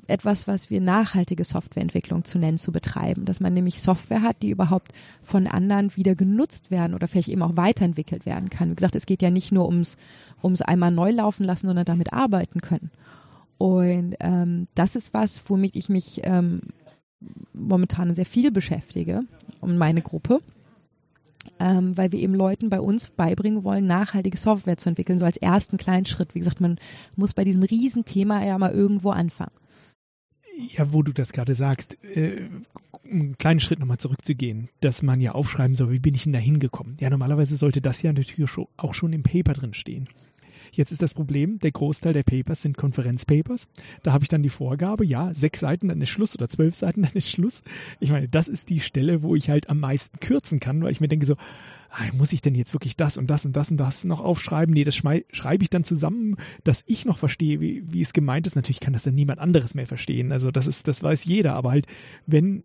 [0.06, 3.24] etwas, was wir nachhaltige Softwareentwicklung zu nennen, zu betreiben.
[3.24, 7.42] Dass man nämlich Software hat, die überhaupt von anderen wieder genutzt werden oder vielleicht eben
[7.42, 8.70] auch weiterentwickelt werden kann.
[8.70, 9.96] Wie gesagt, es geht ja nicht nur ums,
[10.42, 12.90] ums einmal neu laufen lassen, sondern damit arbeiten können.
[13.56, 16.60] Und ähm, das ist was, womit ich mich ähm,
[17.52, 19.22] momentan sehr viel beschäftige
[19.60, 20.40] um meine Gruppe.
[21.60, 25.38] Ähm, weil wir eben Leuten bei uns beibringen wollen, nachhaltige Software zu entwickeln, so als
[25.38, 26.34] ersten kleinen Schritt.
[26.34, 26.78] Wie gesagt, man
[27.16, 29.52] muss bei diesem Riesenthema ja mal irgendwo anfangen.
[30.60, 32.48] Ja, wo du das gerade sagst, äh,
[33.08, 36.40] einen kleinen Schritt nochmal zurückzugehen, dass man ja aufschreiben soll, wie bin ich denn da
[36.40, 36.96] hingekommen?
[36.98, 40.08] Ja, normalerweise sollte das ja natürlich auch schon im Paper drin stehen.
[40.72, 43.68] Jetzt ist das Problem, der Großteil der Papers sind Konferenzpapers.
[44.02, 47.02] Da habe ich dann die Vorgabe, ja, sechs Seiten, dann ist Schluss oder zwölf Seiten,
[47.02, 47.62] dann ist Schluss.
[48.00, 51.00] Ich meine, das ist die Stelle, wo ich halt am meisten kürzen kann, weil ich
[51.00, 51.36] mir denke so,
[52.12, 54.72] muss ich denn jetzt wirklich das und das und das und das noch aufschreiben?
[54.72, 58.56] Nee, das schreibe ich dann zusammen, dass ich noch verstehe, wie, wie es gemeint ist.
[58.56, 60.32] Natürlich kann das dann niemand anderes mehr verstehen.
[60.32, 61.54] Also das ist, das weiß jeder.
[61.54, 61.86] Aber halt,
[62.26, 62.64] wenn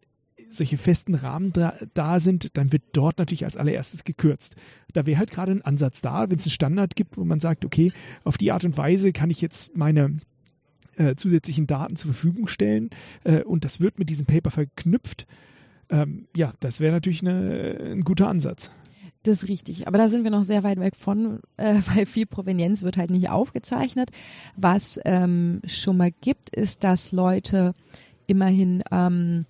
[0.49, 4.55] solche festen Rahmen da, da, sind, dann wird dort natürlich als allererstes gekürzt.
[4.93, 7.65] Da wäre halt gerade ein Ansatz da, wenn es einen Standard gibt, wo man sagt,
[7.65, 7.91] okay,
[8.23, 10.19] auf die Art und Weise kann ich jetzt meine
[10.97, 12.89] äh, zusätzlichen Daten zur Verfügung stellen
[13.23, 15.25] äh, und das wird mit diesem Paper verknüpft
[15.89, 18.71] Ähm, ja, das wäre natürlich eine, ein guter Ansatz.
[19.23, 19.87] Das ist richtig.
[19.87, 23.09] Aber da sind wir noch sehr weit weg von, äh, weil viel Provenienz wird halt
[23.09, 24.09] nicht aufgezeichnet.
[24.55, 27.73] Was ähm, schon mal gibt, ist, dass Leute
[28.27, 29.45] immerhin, ähm,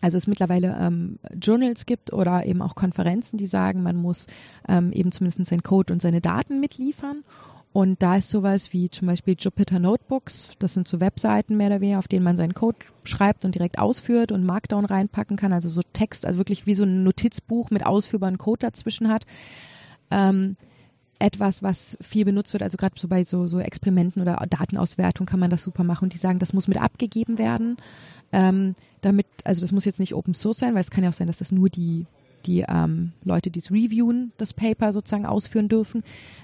[0.00, 4.26] also es mittlerweile ähm, Journals gibt oder eben auch Konferenzen, die sagen, man muss
[4.68, 7.22] ähm, eben zumindest seinen Code und seine Daten mitliefern.
[7.72, 11.80] Und da ist sowas wie zum Beispiel Jupyter Notebooks, das sind so Webseiten mehr oder
[11.80, 15.70] weniger, auf denen man seinen Code schreibt und direkt ausführt und Markdown reinpacken kann, also
[15.70, 19.24] so Text, also wirklich wie so ein Notizbuch mit ausführbaren Code dazwischen hat.
[20.10, 20.56] Ähm,
[21.18, 25.40] etwas, was viel benutzt wird, also gerade so bei so, so Experimenten oder Datenauswertung kann
[25.40, 26.06] man das super machen.
[26.06, 27.76] Und die sagen, das muss mit abgegeben werden,
[28.32, 31.14] ähm, damit, also das muss jetzt nicht Open Source sein, weil es kann ja auch
[31.14, 32.06] sein, dass das nur die
[32.46, 36.02] die ähm, Leute, die es reviewen, das Paper sozusagen ausführen dürfen,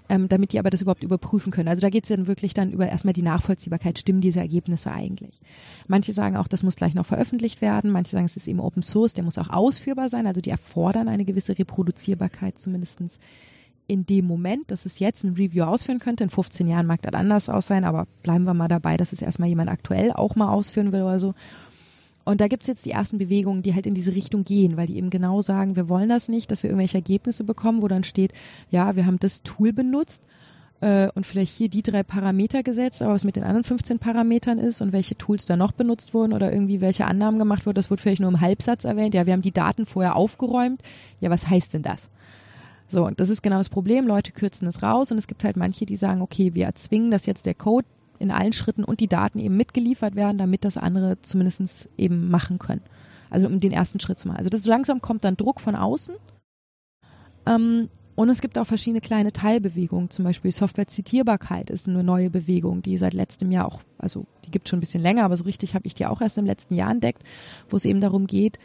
[0.08, 1.68] ähm, damit die aber das überhaupt überprüfen können.
[1.68, 5.40] Also da geht es dann wirklich dann über erstmal die Nachvollziehbarkeit, stimmen diese Ergebnisse eigentlich.
[5.86, 8.82] Manche sagen auch, das muss gleich noch veröffentlicht werden, manche sagen, es ist eben Open
[8.82, 13.18] Source, der muss auch ausführbar sein, also die erfordern eine gewisse Reproduzierbarkeit zumindestens
[13.88, 16.22] in dem Moment, dass es jetzt ein Review ausführen könnte.
[16.22, 19.22] In 15 Jahren mag das anders aus sein, aber bleiben wir mal dabei, dass es
[19.22, 21.34] erstmal jemand aktuell auch mal ausführen will oder so.
[22.28, 24.98] Und da gibt's jetzt die ersten Bewegungen, die halt in diese Richtung gehen, weil die
[24.98, 28.32] eben genau sagen, wir wollen das nicht, dass wir irgendwelche Ergebnisse bekommen, wo dann steht,
[28.70, 30.24] ja, wir haben das Tool benutzt
[30.82, 34.58] äh, und vielleicht hier die drei Parameter gesetzt, aber was mit den anderen 15 Parametern
[34.58, 37.88] ist und welche Tools da noch benutzt wurden oder irgendwie welche Annahmen gemacht wurden, das
[37.88, 39.14] wird vielleicht nur im Halbsatz erwähnt.
[39.14, 40.82] Ja, wir haben die Daten vorher aufgeräumt.
[41.20, 42.10] Ja, was heißt denn das?
[42.88, 44.06] So, und das ist genau das Problem.
[44.06, 47.24] Leute kürzen es raus und es gibt halt manche, die sagen, okay, wir erzwingen, dass
[47.24, 47.86] jetzt der Code
[48.18, 52.58] in allen Schritten und die Daten eben mitgeliefert werden, damit das andere zumindest eben machen
[52.58, 52.82] können.
[53.30, 54.38] Also um den ersten Schritt zu machen.
[54.38, 56.14] Also das langsam kommt dann Druck von außen.
[57.46, 62.82] Ähm, und es gibt auch verschiedene kleine Teilbewegungen, zum Beispiel Software-Zitierbarkeit ist eine neue Bewegung,
[62.82, 65.76] die seit letztem Jahr auch, also die gibt schon ein bisschen länger, aber so richtig
[65.76, 67.22] habe ich die auch erst im letzten Jahr entdeckt,
[67.70, 68.58] wo es eben darum geht,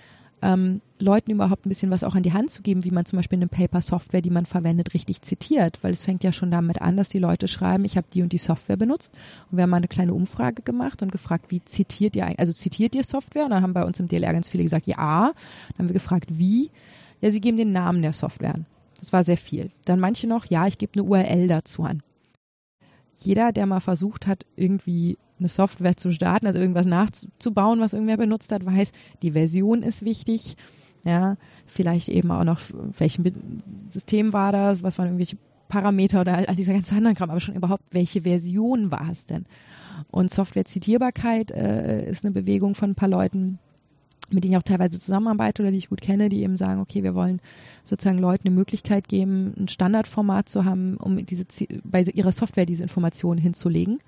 [0.43, 3.17] ähm, Leuten überhaupt ein bisschen was auch an die Hand zu geben, wie man zum
[3.17, 5.79] Beispiel eine Paper-Software, die man verwendet, richtig zitiert.
[5.81, 8.33] Weil es fängt ja schon damit an, dass die Leute schreiben, ich habe die und
[8.33, 9.13] die Software benutzt.
[9.49, 12.53] Und wir haben mal eine kleine Umfrage gemacht und gefragt, wie zitiert ihr eigentlich, also
[12.53, 13.45] zitiert ihr Software?
[13.45, 15.31] Und dann haben bei uns im DLR ganz viele gesagt, ja.
[15.69, 16.69] Dann haben wir gefragt, wie?
[17.21, 18.65] Ja, sie geben den Namen der Software an.
[18.99, 19.71] Das war sehr viel.
[19.85, 22.03] Dann manche noch, ja, ich gebe eine URL dazu an.
[23.13, 28.17] Jeder, der mal versucht hat, irgendwie eine Software zu starten, also irgendwas nachzubauen, was irgendwer
[28.17, 30.55] benutzt hat, weiß, die Version ist wichtig.
[31.05, 32.61] Ja, vielleicht eben auch noch,
[32.97, 33.25] welchem
[33.89, 37.55] System war das, was waren irgendwelche Parameter oder all dieser ganze andere Kram, aber schon
[37.55, 39.45] überhaupt, welche Version war es denn?
[40.11, 43.59] Und Software-Zitierbarkeit äh, ist eine Bewegung von ein paar Leuten,
[44.29, 47.03] mit denen ich auch teilweise zusammenarbeite oder die ich gut kenne, die eben sagen, okay,
[47.03, 47.41] wir wollen
[47.83, 51.45] sozusagen Leuten eine Möglichkeit geben, ein Standardformat zu haben, um diese
[51.83, 53.99] bei ihrer Software diese Informationen hinzulegen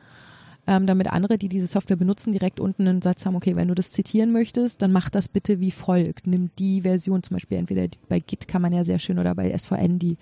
[0.68, 3.76] ähm, damit andere, die diese Software benutzen, direkt unten einen Satz haben, okay, wenn du
[3.76, 6.28] das zitieren möchtest, dann mach das bitte wie folgt.
[6.28, 9.56] Nimm die Version, zum Beispiel entweder bei Git kann man ja sehr schön oder bei
[9.56, 10.18] SVN die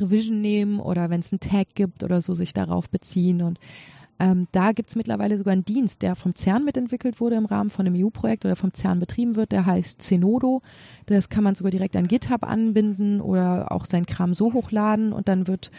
[0.00, 3.58] Revision nehmen oder wenn es einen Tag gibt oder so, sich darauf beziehen und
[4.20, 7.86] ähm, da gibt's mittlerweile sogar einen Dienst, der vom CERN mitentwickelt wurde im Rahmen von
[7.86, 10.62] einem EU-Projekt oder vom CERN betrieben wird, der heißt Zenodo.
[11.06, 15.26] Das kann man sogar direkt an GitHub anbinden oder auch sein Kram so hochladen und
[15.28, 15.72] dann wird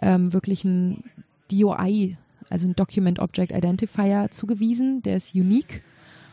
[0.00, 1.04] ähm, wirklich ein
[1.50, 2.16] DOI
[2.52, 5.82] also ein Document Object Identifier zugewiesen, der ist unique.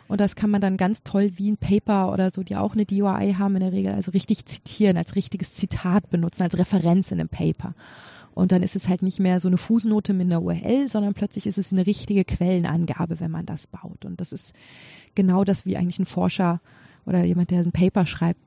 [0.08, 2.86] Und das kann man dann ganz toll wie ein Paper oder so, die auch eine
[2.86, 7.20] DOI haben in der Regel, also richtig zitieren, als richtiges Zitat benutzen, als Referenz in
[7.20, 7.76] einem Paper.
[8.34, 11.46] Und dann ist es halt nicht mehr so eine Fußnote mit einer URL, sondern plötzlich
[11.46, 14.04] ist es eine richtige Quellenangabe, wenn man das baut.
[14.04, 14.54] Und das ist
[15.14, 16.60] genau das, wie eigentlich ein Forscher
[17.06, 18.40] oder jemand, der ein Paper schreibt,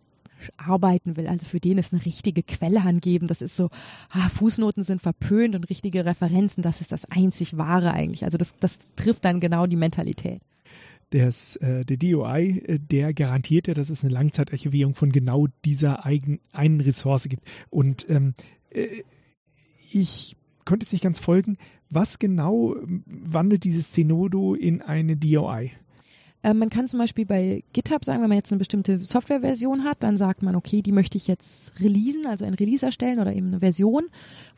[0.56, 1.26] arbeiten will.
[1.26, 3.26] Also für den ist eine richtige Quelle angeben.
[3.26, 3.68] Das ist so,
[4.10, 8.24] ah, Fußnoten sind verpönt und richtige Referenzen, das ist das einzig Wahre eigentlich.
[8.24, 10.40] Also das, das trifft dann genau die Mentalität.
[11.10, 16.06] Das, äh, der DOI, äh, der garantiert ja, dass es eine Langzeitarchivierung von genau dieser
[16.06, 17.46] eigen, einen Ressource gibt.
[17.68, 18.34] Und ähm,
[18.70, 19.02] äh,
[19.92, 21.58] ich konnte jetzt nicht ganz folgen,
[21.90, 22.74] was genau
[23.04, 25.72] wandelt dieses Zenodo in eine DOI?
[26.44, 30.02] Ähm, man kann zum Beispiel bei GitHub sagen, wenn man jetzt eine bestimmte Softwareversion hat,
[30.02, 33.48] dann sagt man, okay, die möchte ich jetzt releasen, also ein Release erstellen oder eben
[33.48, 34.06] eine Version,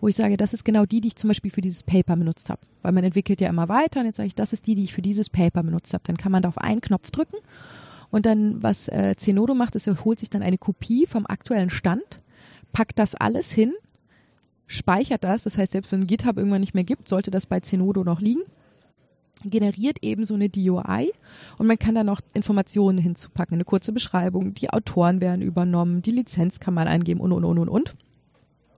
[0.01, 2.49] wo ich sage, das ist genau die, die ich zum Beispiel für dieses Paper benutzt
[2.49, 2.63] habe.
[2.83, 4.95] Weil man entwickelt ja immer weiter und jetzt sage ich, das ist die, die ich
[4.95, 6.05] für dieses Paper benutzt habe.
[6.07, 7.37] Dann kann man da auf einen Knopf drücken
[8.11, 11.71] und dann, was äh, Zenodo macht, ist, er holt sich dann eine Kopie vom aktuellen
[11.71, 12.23] Stand,
[12.73, 13.75] packt das alles hin,
[14.67, 18.05] speichert das, das heißt, selbst wenn GitHub irgendwann nicht mehr gibt, sollte das bei Zenodo
[18.05, 18.43] noch liegen
[19.45, 21.13] generiert eben so eine DOI
[21.59, 26.13] und man kann da noch Informationen hinzupacken, eine kurze Beschreibung, die Autoren werden übernommen, die
[26.13, 27.95] Lizenz kann man eingeben und und und und und.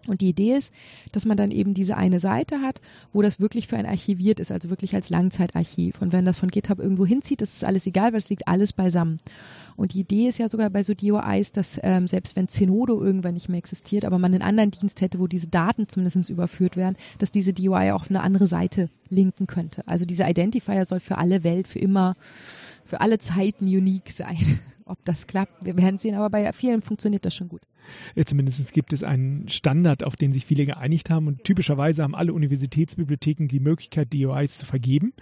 [0.08, 0.72] Und die Idee ist,
[1.12, 2.80] dass man dann eben diese eine Seite hat,
[3.12, 6.00] wo das wirklich für ein archiviert ist, also wirklich als Langzeitarchiv.
[6.00, 8.72] Und wenn das von GitHub irgendwo hinzieht, das ist alles egal, weil es liegt alles
[8.72, 9.18] beisammen.
[9.76, 13.34] Und die Idee ist ja sogar bei so DOIs, dass ähm, selbst wenn Zenodo irgendwann
[13.34, 16.96] nicht mehr existiert, aber man einen anderen Dienst hätte, wo diese Daten zumindest überführt werden,
[17.18, 19.86] dass diese DOI auch auf eine andere Seite linken könnte.
[19.86, 22.16] Also dieser Identifier soll für alle Welt, für immer,
[22.84, 24.60] für alle Zeiten unique sein.
[24.86, 27.62] Ob das klappt, wir werden sehen, aber bei vielen funktioniert das schon gut.
[28.14, 31.26] Ja, zumindest gibt es einen Standard, auf den sich viele geeinigt haben.
[31.26, 35.12] Und typischerweise haben alle Universitätsbibliotheken die Möglichkeit, DOIs zu vergeben,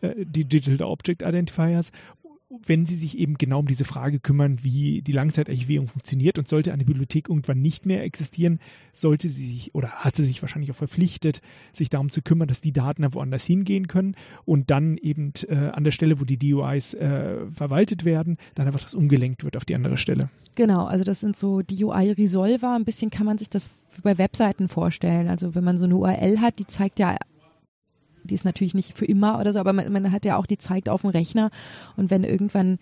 [0.00, 1.92] äh, die Digital Object Identifiers
[2.66, 6.72] wenn sie sich eben genau um diese Frage kümmern, wie die Langzeitarchivierung funktioniert und sollte
[6.72, 8.58] eine Bibliothek irgendwann nicht mehr existieren,
[8.92, 11.40] sollte sie sich oder hat sie sich wahrscheinlich auch verpflichtet,
[11.72, 15.84] sich darum zu kümmern, dass die Daten woanders hingehen können und dann eben äh, an
[15.84, 19.74] der Stelle, wo die DUIs äh, verwaltet werden, dann einfach das umgelenkt wird auf die
[19.74, 20.28] andere Stelle.
[20.54, 23.68] Genau, also das sind so DUI-Resolver, ein bisschen kann man sich das
[24.02, 25.28] bei Webseiten vorstellen.
[25.28, 27.16] Also wenn man so eine URL hat, die zeigt ja
[28.24, 30.58] die ist natürlich nicht für immer oder so, aber man, man hat ja auch die
[30.58, 31.50] zeigt auf dem Rechner
[31.96, 32.78] und wenn irgendwann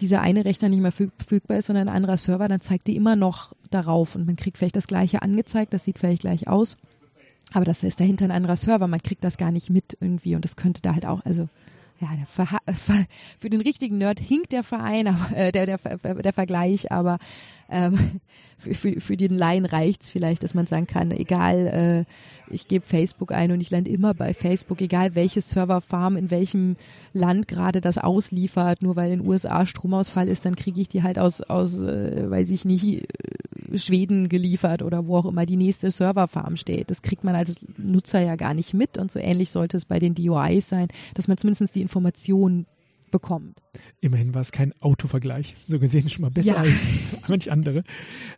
[0.00, 3.16] dieser eine Rechner nicht mehr verfügbar ist, sondern ein anderer Server, dann zeigt die immer
[3.16, 6.76] noch darauf und man kriegt vielleicht das gleiche angezeigt, das sieht vielleicht gleich aus,
[7.52, 10.44] aber das ist dahinter ein anderer Server, man kriegt das gar nicht mit irgendwie und
[10.44, 11.48] das könnte da halt auch, also
[12.00, 12.08] ja,
[13.38, 17.18] für den richtigen Nerd hinkt der Verein, aber, äh, der, der, der Vergleich, aber
[17.70, 18.20] ähm,
[18.58, 22.06] für, für, für den Laien reicht's vielleicht, dass man sagen kann, egal,
[22.48, 26.30] äh, ich gebe Facebook ein und ich lande immer bei Facebook, egal welche Serverfarm in
[26.30, 26.76] welchem
[27.12, 31.02] Land gerade das ausliefert, nur weil in den USA Stromausfall ist, dann kriege ich die
[31.02, 35.56] halt aus, aus äh, weiß ich nicht, äh, Schweden geliefert oder wo auch immer die
[35.56, 36.90] nächste Serverfarm steht.
[36.90, 39.98] Das kriegt man als Nutzer ja gar nicht mit und so ähnlich sollte es bei
[39.98, 42.66] den DUIs sein, dass man zumindest die Informationen
[43.16, 43.62] bekommt.
[44.00, 46.56] Immerhin war es kein Autovergleich, so gesehen schon mal besser ja.
[46.56, 46.86] als
[47.28, 47.82] manch andere.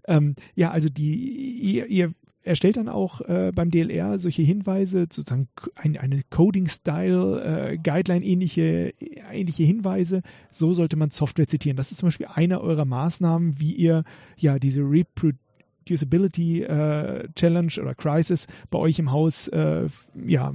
[0.06, 2.14] Ähm, ja, also die ihr, ihr
[2.44, 7.78] erstellt dann auch äh, beim DLR solche Hinweise, sozusagen ein, eine Coding-Style, äh,
[9.32, 10.22] ähnliche Hinweise.
[10.52, 11.76] So sollte man Software zitieren.
[11.76, 14.04] Das ist zum Beispiel eine eurer Maßnahmen, wie ihr
[14.36, 19.88] ja diese Reproducibility äh, Challenge oder Crisis bei euch im Haus äh,
[20.24, 20.54] ja,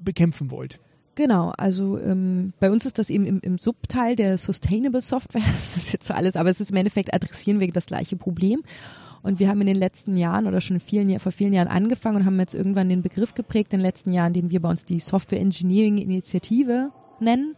[0.00, 0.80] bekämpfen wollt.
[1.14, 5.42] Genau, also ähm, bei uns ist das eben im, im Subteil der Sustainable Software.
[5.52, 8.62] Das ist jetzt so alles, aber es ist im Endeffekt adressieren wir das gleiche Problem.
[9.22, 12.26] Und wir haben in den letzten Jahren oder schon vielen, vor vielen Jahren angefangen und
[12.26, 15.00] haben jetzt irgendwann den Begriff geprägt in den letzten Jahren, den wir bei uns die
[15.00, 17.54] Software Engineering Initiative nennen,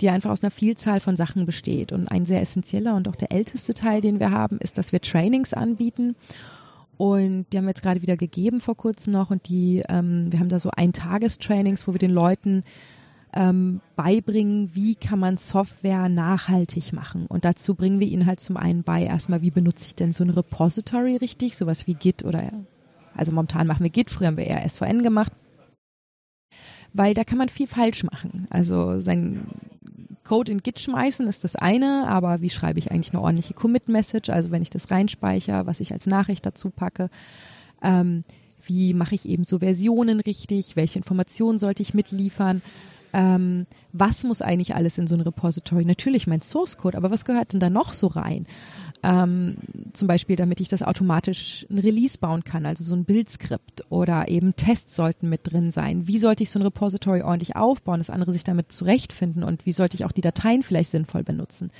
[0.00, 1.92] die einfach aus einer Vielzahl von Sachen besteht.
[1.92, 5.00] Und ein sehr essentieller und auch der älteste Teil, den wir haben, ist, dass wir
[5.00, 6.16] Trainings anbieten
[7.00, 9.30] und die haben wir jetzt gerade wieder gegeben vor kurzem noch.
[9.30, 12.62] Und die, ähm, wir haben da so Eintagestrainings, wo wir den Leuten
[13.32, 17.24] ähm, beibringen, wie kann man Software nachhaltig machen.
[17.26, 20.22] Und dazu bringen wir ihnen halt zum einen bei, erstmal, wie benutze ich denn so
[20.22, 22.52] ein Repository richtig, sowas wie Git oder,
[23.14, 25.32] also momentan machen wir Git, früher haben wir eher SVN gemacht.
[26.92, 28.46] Weil da kann man viel falsch machen.
[28.50, 29.46] Also sein
[30.30, 34.30] Code in Git schmeißen ist das eine, aber wie schreibe ich eigentlich eine ordentliche Commit-Message?
[34.30, 37.10] Also wenn ich das reinspeichere, was ich als Nachricht dazu packe.
[37.82, 38.22] Ähm,
[38.64, 40.76] wie mache ich eben so Versionen richtig?
[40.76, 42.62] Welche Informationen sollte ich mitliefern?
[43.12, 45.84] Ähm, was muss eigentlich alles in so ein Repository?
[45.84, 48.46] Natürlich mein Source Code, aber was gehört denn da noch so rein?
[49.02, 49.56] Ähm,
[49.94, 54.28] zum Beispiel, damit ich das automatisch ein Release bauen kann, also so ein Bildskript oder
[54.28, 56.06] eben Tests sollten mit drin sein.
[56.06, 59.72] Wie sollte ich so ein Repository ordentlich aufbauen, dass andere sich damit zurechtfinden und wie
[59.72, 61.70] sollte ich auch die Dateien vielleicht sinnvoll benutzen,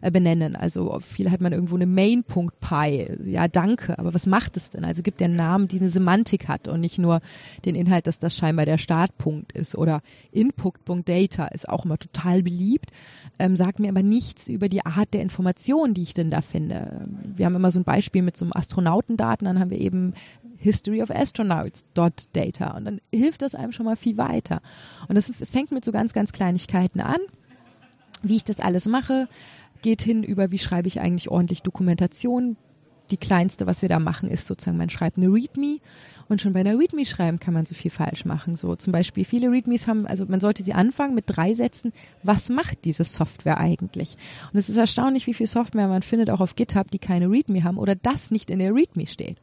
[0.00, 0.56] äh, benennen?
[0.56, 4.84] Also viel hat man irgendwo eine Main.py, ja danke, aber was macht es denn?
[4.84, 7.20] Also gibt der Namen, die eine Semantik hat und nicht nur
[7.64, 12.90] den Inhalt, dass das scheinbar der Startpunkt ist oder Input.data ist auch immer total beliebt,
[13.38, 17.06] ähm, sagt mir aber nichts über die Art der Informationen, die ich denn da finde.
[17.24, 20.14] Wir haben immer so ein Beispiel mit so einem Astronautendaten, dann haben wir eben
[20.60, 24.60] History of Astronauts dot Data und dann hilft das einem schon mal viel weiter.
[25.08, 27.18] Und es fängt mit so ganz, ganz Kleinigkeiten an,
[28.22, 29.28] wie ich das alles mache,
[29.82, 32.56] geht hin über, wie schreibe ich eigentlich ordentlich Dokumentation,
[33.10, 35.78] die kleinste, was wir da machen, ist sozusagen, man schreibt eine README
[36.28, 38.54] und schon bei einer README schreiben kann man so viel falsch machen.
[38.54, 41.92] So zum Beispiel viele READMEs haben, also man sollte sie anfangen mit drei Sätzen.
[42.22, 44.16] Was macht diese Software eigentlich?
[44.52, 47.64] Und es ist erstaunlich, wie viel Software man findet auch auf GitHub, die keine README
[47.64, 49.38] haben oder das nicht in der README steht.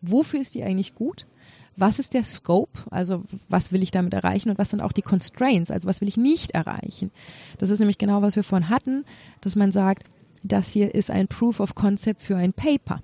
[0.00, 1.26] Wofür ist die eigentlich gut?
[1.76, 2.78] Was ist der Scope?
[2.90, 5.70] Also was will ich damit erreichen und was sind auch die Constraints?
[5.70, 7.10] Also was will ich nicht erreichen?
[7.58, 9.04] Das ist nämlich genau, was wir vorhin hatten,
[9.40, 10.04] dass man sagt,
[10.44, 13.00] das hier ist ein Proof of Concept für ein Paper.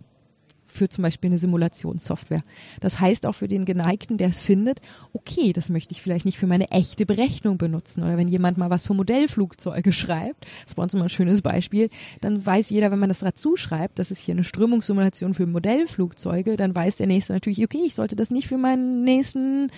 [0.68, 2.42] Für zum Beispiel eine Simulationssoftware.
[2.80, 4.80] Das heißt auch für den Geneigten, der es findet,
[5.12, 8.02] okay, das möchte ich vielleicht nicht für meine echte Berechnung benutzen.
[8.02, 11.88] Oder wenn jemand mal was für Modellflugzeuge schreibt, das war uns immer ein schönes Beispiel,
[12.20, 16.56] dann weiß jeder, wenn man das dazu schreibt, das ist hier eine Strömungssimulation für Modellflugzeuge,
[16.56, 19.70] dann weiß der Nächste natürlich, okay, ich sollte das nicht für meinen nächsten,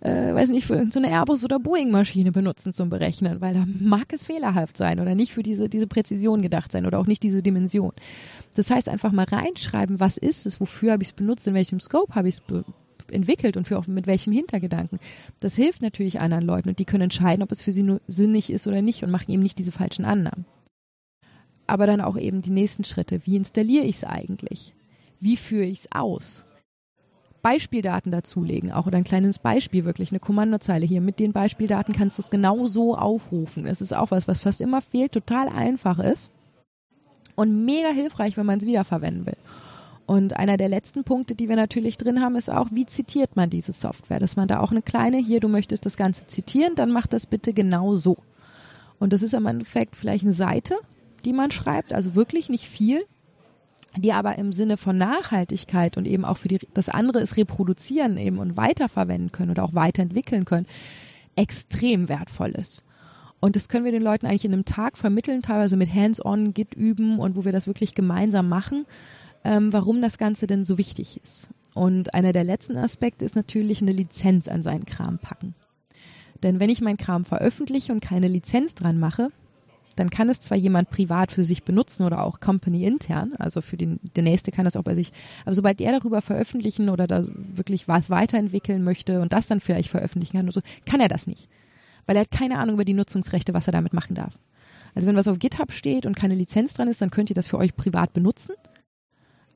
[0.00, 4.26] äh, weiß nicht, für irgendeine Airbus- oder Boeing-Maschine benutzen zum Berechnen, weil da mag es
[4.26, 7.92] fehlerhaft sein oder nicht für diese, diese Präzision gedacht sein oder auch nicht diese Dimension.
[8.54, 11.80] Das heißt, einfach mal reinschreiben, was ist es, wofür habe ich es benutzt, in welchem
[11.80, 12.42] Scope habe ich es
[13.10, 14.98] entwickelt und für auch mit welchem Hintergedanken.
[15.40, 18.50] Das hilft natürlich anderen Leuten und die können entscheiden, ob es für sie nur sinnig
[18.50, 20.44] ist oder nicht und machen eben nicht diese falschen Annahmen.
[21.66, 23.20] Aber dann auch eben die nächsten Schritte.
[23.24, 24.74] Wie installiere ich es eigentlich?
[25.20, 26.44] Wie führe ich es aus?
[27.42, 31.00] Beispieldaten dazulegen, auch oder ein kleines Beispiel, wirklich eine Kommandozeile hier.
[31.00, 33.64] Mit den Beispieldaten kannst du es genau so aufrufen.
[33.64, 36.30] Das ist auch was, was fast immer fehlt, total einfach ist
[37.36, 39.36] und mega hilfreich, wenn man es wiederverwenden will.
[40.06, 43.50] Und einer der letzten Punkte, die wir natürlich drin haben, ist auch, wie zitiert man
[43.50, 44.20] diese Software?
[44.20, 47.26] Dass man da auch eine kleine, hier, du möchtest das Ganze zitieren, dann mach das
[47.26, 48.16] bitte genau so.
[49.00, 50.76] Und das ist im Endeffekt vielleicht eine Seite,
[51.24, 53.04] die man schreibt, also wirklich nicht viel,
[53.96, 58.16] die aber im Sinne von Nachhaltigkeit und eben auch für die, das andere ist reproduzieren
[58.16, 60.66] eben und weiterverwenden können oder auch weiterentwickeln können,
[61.34, 62.84] extrem wertvoll ist.
[63.40, 66.74] Und das können wir den Leuten eigentlich in einem Tag vermitteln, teilweise mit Hands-on, Git
[66.74, 68.86] üben und wo wir das wirklich gemeinsam machen
[69.46, 71.48] ähm, warum das Ganze denn so wichtig ist.
[71.72, 75.54] Und einer der letzten Aspekte ist natürlich eine Lizenz an seinen Kram packen.
[76.42, 79.30] Denn wenn ich meinen Kram veröffentliche und keine Lizenz dran mache,
[79.94, 83.78] dann kann es zwar jemand privat für sich benutzen oder auch Company intern, also für
[83.78, 85.10] den, der nächste kann das auch bei sich,
[85.46, 89.88] aber sobald er darüber veröffentlichen oder da wirklich was weiterentwickeln möchte und das dann vielleicht
[89.88, 91.48] veröffentlichen kann oder so, kann er das nicht.
[92.04, 94.38] Weil er hat keine Ahnung über die Nutzungsrechte, was er damit machen darf.
[94.94, 97.48] Also wenn was auf GitHub steht und keine Lizenz dran ist, dann könnt ihr das
[97.48, 98.52] für euch privat benutzen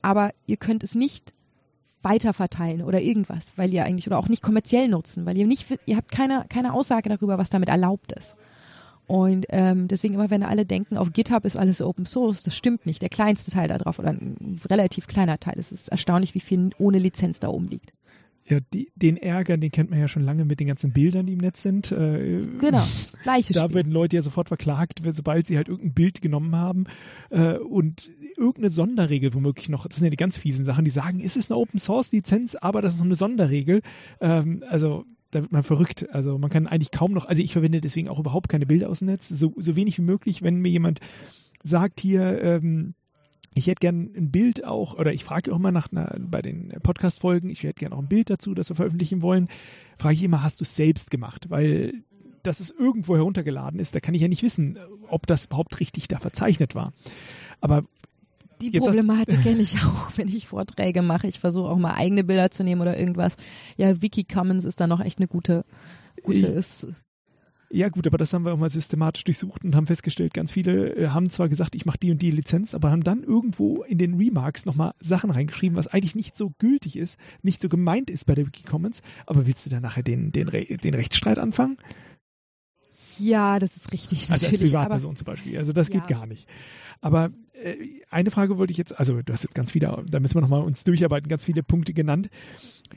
[0.01, 1.33] aber ihr könnt es nicht
[2.03, 5.97] weiterverteilen oder irgendwas, weil ihr eigentlich oder auch nicht kommerziell nutzen, weil ihr nicht, ihr
[5.97, 8.35] habt keine, keine Aussage darüber, was damit erlaubt ist.
[9.07, 12.85] Und ähm, deswegen immer, wenn alle denken, auf GitHub ist alles Open Source, das stimmt
[12.85, 13.01] nicht.
[13.01, 15.55] Der kleinste Teil da drauf oder ein relativ kleiner Teil.
[15.57, 17.91] Es ist erstaunlich, wie viel ohne Lizenz da oben liegt.
[18.47, 21.33] Ja, die, den Ärger, den kennt man ja schon lange mit den ganzen Bildern, die
[21.33, 21.91] im Netz sind.
[21.91, 22.83] Äh, genau,
[23.23, 23.75] gleiches Da Spiel.
[23.75, 26.85] werden Leute ja sofort verklagt, sobald sie halt irgendein Bild genommen haben
[27.29, 31.21] äh, und irgendeine Sonderregel womöglich noch, das sind ja die ganz fiesen Sachen, die sagen,
[31.23, 33.81] es ist eine Open-Source-Lizenz, aber das ist noch eine Sonderregel.
[34.19, 36.07] Ähm, also da wird man verrückt.
[36.11, 38.99] Also man kann eigentlich kaum noch, also ich verwende deswegen auch überhaupt keine Bilder aus
[38.99, 40.99] dem Netz, so, so wenig wie möglich, wenn mir jemand
[41.63, 42.95] sagt hier, ähm,
[43.53, 46.69] ich hätte gern ein Bild auch, oder ich frage auch immer nach einer, bei den
[46.83, 49.49] Podcast-Folgen, ich hätte gern auch ein Bild dazu, das wir veröffentlichen wollen,
[49.97, 51.49] frage ich immer, hast du es selbst gemacht?
[51.49, 52.03] Weil
[52.43, 56.07] dass es irgendwo heruntergeladen ist, da kann ich ja nicht wissen, ob das überhaupt richtig
[56.07, 56.93] da verzeichnet war.
[57.59, 57.83] Aber
[58.61, 61.27] die Problematik kenne ich auch, wenn ich Vorträge mache.
[61.27, 63.37] Ich versuche auch mal eigene Bilder zu nehmen oder irgendwas.
[63.77, 65.65] Ja, Wiki Commons ist da noch echt eine gute,
[66.23, 66.87] gute ich, ist.
[67.73, 70.93] Ja gut, aber das haben wir auch mal systematisch durchsucht und haben festgestellt, ganz viele
[70.93, 73.97] äh, haben zwar gesagt, ich mache die und die Lizenz, aber haben dann irgendwo in
[73.97, 78.25] den Remarks nochmal Sachen reingeschrieben, was eigentlich nicht so gültig ist, nicht so gemeint ist
[78.25, 79.01] bei der Wikicommons.
[79.25, 81.77] Aber willst du dann nachher den, den, den Rechtsstreit anfangen?
[83.19, 84.31] Ja, das ist richtig.
[84.31, 85.57] Also als Privatperson zum Beispiel.
[85.57, 85.99] Also das ja.
[85.99, 86.47] geht gar nicht.
[87.01, 87.75] Aber äh,
[88.09, 90.63] eine Frage wollte ich jetzt, also du hast jetzt ganz viele, da müssen wir nochmal
[90.63, 92.29] uns durcharbeiten, ganz viele Punkte genannt.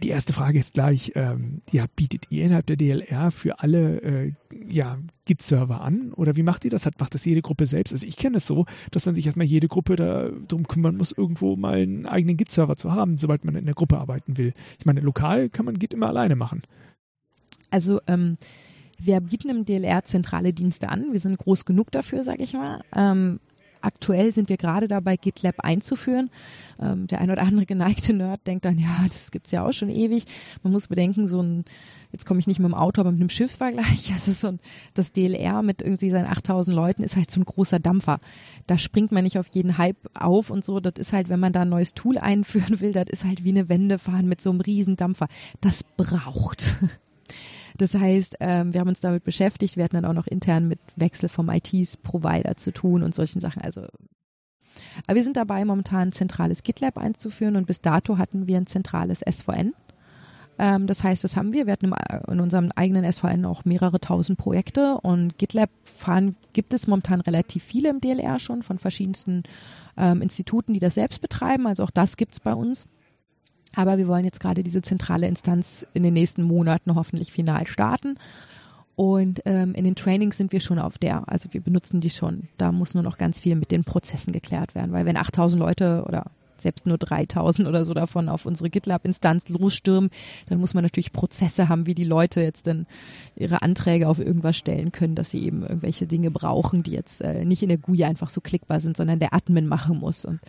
[0.03, 4.33] Die erste Frage ist gleich, ähm, ja, bietet ihr innerhalb der DLR für alle äh,
[4.69, 6.12] ja, Git-Server an?
[6.12, 6.85] Oder wie macht ihr das?
[6.85, 7.93] Hat, macht das jede Gruppe selbst?
[7.93, 11.55] Also ich kenne es so, dass dann sich erstmal jede Gruppe darum kümmern muss, irgendwo
[11.55, 14.53] mal einen eigenen Git-Server zu haben, sobald man in der Gruppe arbeiten will.
[14.79, 16.62] Ich meine, lokal kann man Git immer alleine machen.
[17.71, 18.37] Also ähm,
[18.99, 21.13] wir bieten im DLR zentrale Dienste an.
[21.13, 22.83] Wir sind groß genug dafür, sage ich mal.
[22.95, 23.41] Ähm,
[23.85, 26.31] aktuell sind wir gerade dabei, GitLab einzuführen.
[26.83, 29.91] Ähm, der ein oder andere geneigte Nerd denkt dann, ja, das gibt's ja auch schon
[29.91, 30.25] ewig.
[30.63, 31.65] Man muss bedenken, so ein,
[32.11, 34.61] jetzt komme ich nicht mit dem Auto, aber mit einem Schiffsvergleich, also so ein,
[34.95, 38.19] das DLR mit irgendwie seinen 8000 Leuten ist halt so ein großer Dampfer.
[38.67, 40.81] Da springt man nicht auf jeden Hype auf und so.
[40.81, 43.51] Das ist halt, wenn man da ein neues Tool einführen will, das ist halt wie
[43.51, 45.29] eine Wende fahren mit so einem riesen Dampfer.
[45.61, 46.77] Das braucht.
[47.77, 49.77] Das heißt, ähm, wir haben uns damit beschäftigt.
[49.77, 53.62] Wir hatten dann auch noch intern mit Wechsel vom IT-Provider zu tun und solchen Sachen.
[53.62, 53.87] Also
[55.07, 58.66] aber wir sind dabei, momentan ein zentrales GitLab einzuführen und bis dato hatten wir ein
[58.66, 59.72] zentrales SVN.
[60.59, 61.66] Ähm, das heißt, das haben wir.
[61.66, 61.93] Wir hatten
[62.31, 67.64] in unserem eigenen SVN auch mehrere tausend Projekte und GitLab fahren, gibt es momentan relativ
[67.64, 69.43] viele im DLR schon von verschiedensten
[69.97, 71.66] ähm, Instituten, die das selbst betreiben.
[71.66, 72.87] Also auch das gibt's bei uns.
[73.77, 78.16] Aber wir wollen jetzt gerade diese zentrale Instanz in den nächsten Monaten hoffentlich final starten.
[78.97, 82.49] Und ähm, in den Trainings sind wir schon auf der, also wir benutzen die schon.
[82.59, 86.05] Da muss nur noch ganz viel mit den Prozessen geklärt werden, weil wenn 8000 Leute
[86.07, 90.11] oder selbst nur 3000 oder so davon auf unsere GitLab-Instanz losstürmen,
[90.49, 92.87] dann muss man natürlich Prozesse haben, wie die Leute jetzt dann
[93.37, 97.45] ihre Anträge auf irgendwas stellen können, dass sie eben irgendwelche Dinge brauchen, die jetzt äh,
[97.45, 100.25] nicht in der GUI einfach so klickbar sind, sondern der Admin machen muss.
[100.25, 100.41] Und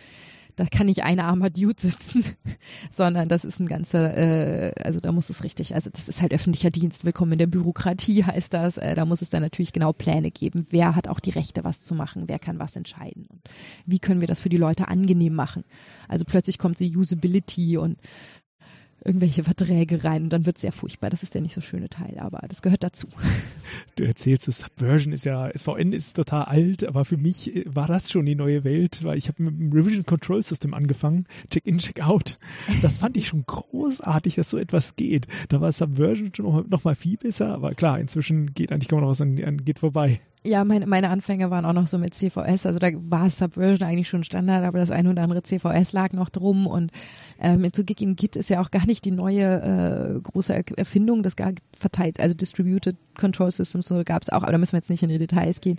[0.56, 2.24] da kann nicht ein armer Dude sitzen,
[2.90, 6.32] sondern das ist ein ganzer, äh, also da muss es richtig, also das ist halt
[6.32, 9.92] öffentlicher Dienst, willkommen in der Bürokratie heißt das, äh, da muss es dann natürlich genau
[9.92, 13.26] Pläne geben, wer hat auch die Rechte, was zu machen, wer kann was entscheiden?
[13.26, 13.42] Und
[13.84, 15.64] wie können wir das für die Leute angenehm machen.
[16.08, 17.98] Also plötzlich kommt so Usability und
[19.06, 21.10] irgendwelche Verträge rein und dann wird es sehr furchtbar.
[21.10, 23.08] Das ist der nicht so schöne Teil, aber das gehört dazu.
[23.96, 27.86] Du erzählst, so Subversion ist ja, SVN ist total alt, aber für mich äh, war
[27.86, 31.78] das schon die neue Welt, weil ich habe mit dem Revision Control System angefangen, Check-in,
[31.78, 32.38] Check-out.
[32.82, 35.26] Das fand ich schon großartig, dass so etwas geht.
[35.48, 39.08] Da war Subversion schon noch mal viel besser, aber klar, inzwischen geht eigentlich kaum noch
[39.08, 40.20] was an, an geht vorbei.
[40.46, 44.08] Ja, meine, meine Anfänge waren auch noch so mit CVS, also da war Subversion eigentlich
[44.08, 46.66] schon Standard, aber das eine oder andere CVS lag noch drum.
[46.66, 46.92] Und
[47.40, 50.64] äh, mit so Gig in Git ist ja auch gar nicht die neue äh, große
[50.76, 54.72] Erfindung, das gar verteilt, also Distributed Control Systems so gab es auch, aber da müssen
[54.72, 55.78] wir jetzt nicht in die Details gehen.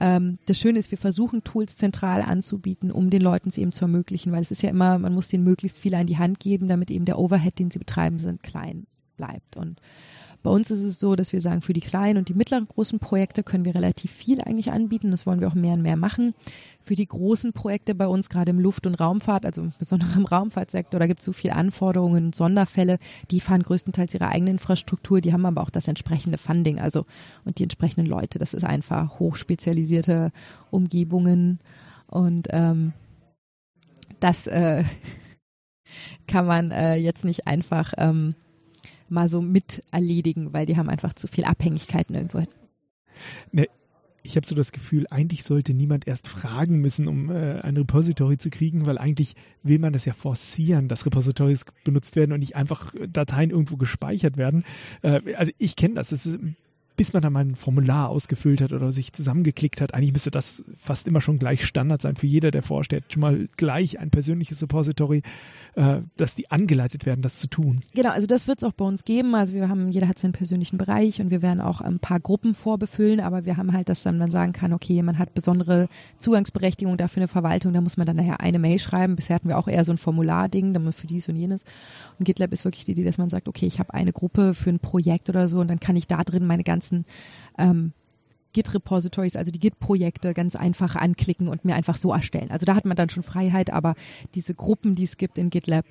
[0.00, 3.84] Ähm, das Schöne ist, wir versuchen Tools zentral anzubieten, um den Leuten es eben zu
[3.84, 6.68] ermöglichen, weil es ist ja immer, man muss denen möglichst viel an die Hand geben,
[6.68, 8.86] damit eben der Overhead, den sie betreiben, sind klein
[9.18, 9.56] bleibt.
[9.56, 9.78] Und
[10.42, 12.98] bei uns ist es so, dass wir sagen, für die kleinen und die mittleren großen
[12.98, 15.10] Projekte können wir relativ viel eigentlich anbieten.
[15.10, 16.34] Das wollen wir auch mehr und mehr machen.
[16.80, 20.98] Für die großen Projekte bei uns, gerade im Luft- und Raumfahrt, also besonders im Raumfahrtsektor,
[20.98, 22.98] da gibt es so viele Anforderungen und Sonderfälle.
[23.30, 27.04] Die fahren größtenteils ihre eigene Infrastruktur, die haben aber auch das entsprechende Funding, also
[27.44, 28.38] und die entsprechenden Leute.
[28.38, 30.32] Das ist einfach hochspezialisierte
[30.70, 31.60] Umgebungen
[32.06, 32.94] und ähm,
[34.20, 34.84] das äh,
[36.26, 38.34] kann man äh, jetzt nicht einfach ähm,
[39.10, 42.44] mal so mit erledigen, weil die haben einfach zu viel Abhängigkeiten irgendwo.
[43.52, 43.66] Ne,
[44.22, 48.38] ich habe so das Gefühl, eigentlich sollte niemand erst fragen müssen, um äh, ein Repository
[48.38, 52.56] zu kriegen, weil eigentlich will man das ja forcieren, dass Repositories benutzt werden und nicht
[52.56, 54.64] einfach Dateien irgendwo gespeichert werden.
[55.02, 56.10] Äh, also ich kenne das.
[56.10, 56.38] Das ist
[57.00, 59.94] bis man dann mal ein Formular ausgefüllt hat oder sich zusammengeklickt hat.
[59.94, 63.04] Eigentlich müsste das fast immer schon gleich Standard sein für jeder, der vorsteht.
[63.10, 65.22] Schon mal gleich ein persönliches Repository,
[65.76, 67.80] äh, dass die angeleitet werden, das zu tun.
[67.94, 69.34] Genau, also das wird es auch bei uns geben.
[69.34, 72.54] Also wir haben, jeder hat seinen persönlichen Bereich und wir werden auch ein paar Gruppen
[72.54, 75.88] vorbefüllen, aber wir haben halt, dass man sagen kann, okay, man hat besondere
[76.18, 79.16] Zugangsberechtigung dafür eine Verwaltung, da muss man dann nachher eine Mail schreiben.
[79.16, 81.64] Bisher hatten wir auch eher so ein Formularding, dann für dies und jenes.
[82.18, 84.68] Und GitLab ist wirklich die Idee, dass man sagt, okay, ich habe eine Gruppe für
[84.68, 87.04] ein Projekt oder so und dann kann ich da drin meine ganzen ganzen
[87.58, 87.92] ähm,
[88.52, 92.50] Git-Repositories, also die Git-Projekte ganz einfach anklicken und mir einfach so erstellen.
[92.50, 93.94] Also da hat man dann schon Freiheit, aber
[94.34, 95.84] diese Gruppen, die es gibt in GitLab,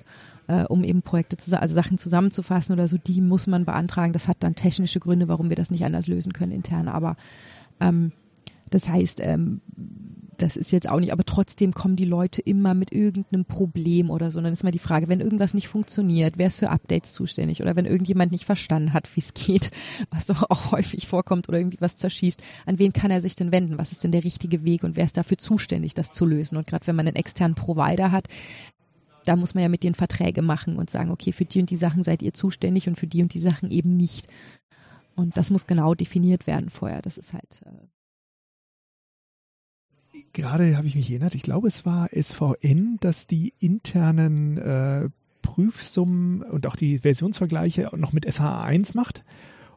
[0.46, 4.12] äh, um eben Projekte, zu, also Sachen zusammenzufassen oder so, die muss man beantragen.
[4.12, 6.88] Das hat dann technische Gründe, warum wir das nicht anders lösen können intern.
[6.88, 7.16] Aber
[7.80, 8.12] ähm,
[8.68, 9.62] das heißt, ähm,
[10.40, 14.30] das ist jetzt auch nicht, aber trotzdem kommen die Leute immer mit irgendeinem Problem oder
[14.30, 14.38] so.
[14.38, 17.60] Und dann ist mal die Frage, wenn irgendwas nicht funktioniert, wer ist für Updates zuständig
[17.60, 19.70] oder wenn irgendjemand nicht verstanden hat, wie es geht,
[20.10, 23.52] was doch auch häufig vorkommt oder irgendwie was zerschießt, an wen kann er sich denn
[23.52, 23.78] wenden?
[23.78, 26.56] Was ist denn der richtige Weg und wer ist dafür zuständig, das zu lösen?
[26.56, 28.28] Und gerade wenn man einen externen Provider hat,
[29.24, 31.76] da muss man ja mit den Verträge machen und sagen, okay, für die und die
[31.76, 34.26] Sachen seid ihr zuständig und für die und die Sachen eben nicht.
[35.14, 37.02] Und das muss genau definiert werden vorher.
[37.02, 37.86] Das ist halt äh,
[40.32, 45.08] gerade habe ich mich erinnert, ich glaube, es war SVN, dass die internen äh,
[45.42, 49.24] Prüfsummen und auch die Versionsvergleiche noch mit SH1 macht.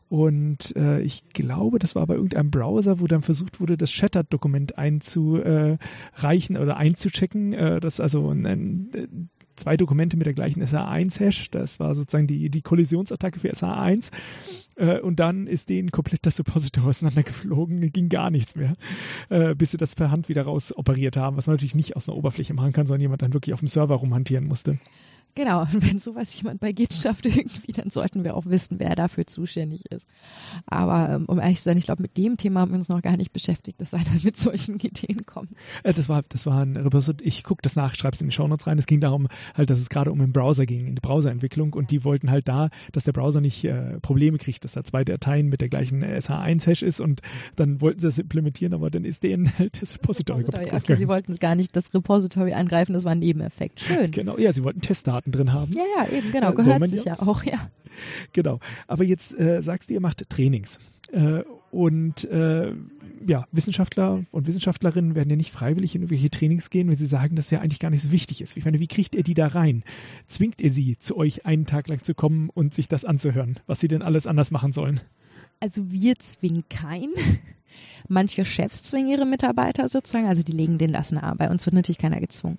[0.10, 4.78] Und äh, ich glaube, das war bei irgendeinem Browser, wo dann versucht wurde, das Shattered-Dokument
[4.78, 7.54] einzureichen oder einzuchecken.
[7.54, 11.50] Äh, das also ein, ein, zwei Dokumente mit der gleichen SH1-Hash.
[11.50, 14.12] Das war sozusagen die, die Kollisionsattacke für SH1.
[14.76, 18.74] Äh, und dann ist denen komplett das Suppositor auseinandergeflogen, ging gar nichts mehr,
[19.30, 22.10] äh, bis sie das per Hand wieder raus operiert haben, was man natürlich nicht aus
[22.10, 24.78] einer Oberfläche machen kann, sondern jemand dann wirklich auf dem Server rumhantieren musste.
[25.36, 28.96] Genau, und wenn sowas jemand bei Git schafft irgendwie, dann sollten wir auch wissen, wer
[28.96, 30.08] dafür zuständig ist.
[30.68, 33.02] Aber ähm, um ehrlich zu sein, ich glaube, mit dem Thema haben wir uns noch
[33.02, 35.52] gar nicht beschäftigt, dass einer mit solchen Ideen kommt.
[35.84, 38.36] Äh, das war, das war ein Repository, ich gucke das nach, schreibe es in die
[38.36, 38.78] Shownotes rein.
[38.78, 41.90] Es ging darum, halt, dass es gerade um den Browser ging, in die Browserentwicklung und
[41.90, 45.50] die wollten halt da, dass der Browser nicht äh, Probleme kriegt, dass da zwei Dateien
[45.50, 47.22] mit der gleichen SH1-Hash ist und
[47.56, 50.90] dann wollten sie das implementieren, aber dann ist denen halt das Repository, Repository kaputt.
[50.90, 53.82] Okay, sie wollten gar nicht das Repository angreifen, das war ein Nebeneffekt.
[53.82, 54.12] Schön.
[54.12, 55.72] Genau, ja, sie wollten Testdaten Daten drin haben.
[55.74, 57.70] Ja, ja, eben, genau, gehört sich ja auch, ja.
[58.34, 58.60] Genau.
[58.88, 60.80] Aber jetzt äh, sagst du, ihr macht Trainings.
[61.12, 62.74] Äh, und äh,
[63.26, 67.36] ja, Wissenschaftler und Wissenschaftlerinnen werden ja nicht freiwillig in irgendwelche Trainings gehen, wenn sie sagen,
[67.36, 68.58] dass ja eigentlich gar nicht so wichtig ist.
[68.58, 69.84] Ich meine, wie kriegt ihr die da rein?
[70.28, 73.80] Zwingt ihr sie, zu euch einen Tag lang zu kommen und sich das anzuhören, was
[73.80, 75.00] sie denn alles anders machen sollen?
[75.60, 77.14] Also wir zwingen keinen.
[78.08, 81.36] Manche Chefs zwingen ihre Mitarbeiter sozusagen, also die legen den Lass nahe.
[81.36, 82.58] Bei uns wird natürlich keiner gezwungen.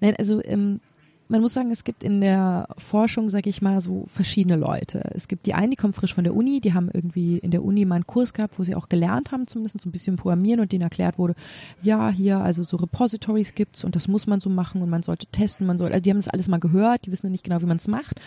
[0.00, 0.80] Nein, also ähm,
[1.28, 5.10] man muss sagen, es gibt in der Forschung, sag ich mal, so verschiedene Leute.
[5.14, 7.64] Es gibt die einen, die kommen frisch von der Uni, die haben irgendwie in der
[7.64, 10.60] Uni mal einen Kurs gehabt, wo sie auch gelernt haben, zumindest so ein bisschen programmieren
[10.60, 11.34] und denen erklärt wurde,
[11.82, 15.26] ja, hier, also so Repositories gibt's und das muss man so machen und man sollte
[15.26, 17.66] testen, man soll, also die haben das alles mal gehört, die wissen nicht genau, wie
[17.66, 18.20] man es macht.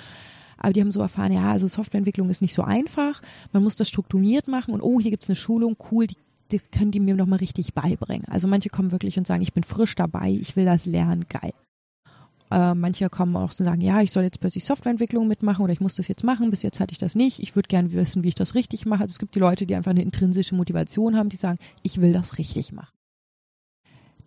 [0.58, 3.22] Aber die haben so erfahren, ja, also Softwareentwicklung ist nicht so einfach,
[3.54, 6.18] man muss das strukturiert machen und oh, hier gibt's eine Schulung, cool, die
[6.52, 8.26] das können die mir nochmal richtig beibringen.
[8.28, 11.52] Also manche kommen wirklich und sagen, ich bin frisch dabei, ich will das lernen, geil.
[12.52, 15.82] Äh, manche kommen auch und sagen, ja, ich soll jetzt plötzlich Softwareentwicklung mitmachen oder ich
[15.82, 18.30] muss das jetzt machen, bis jetzt hatte ich das nicht, ich würde gerne wissen, wie
[18.30, 19.04] ich das richtig mache.
[19.04, 22.14] Also es gibt die Leute, die einfach eine intrinsische Motivation haben, die sagen, ich will
[22.14, 22.94] das richtig machen.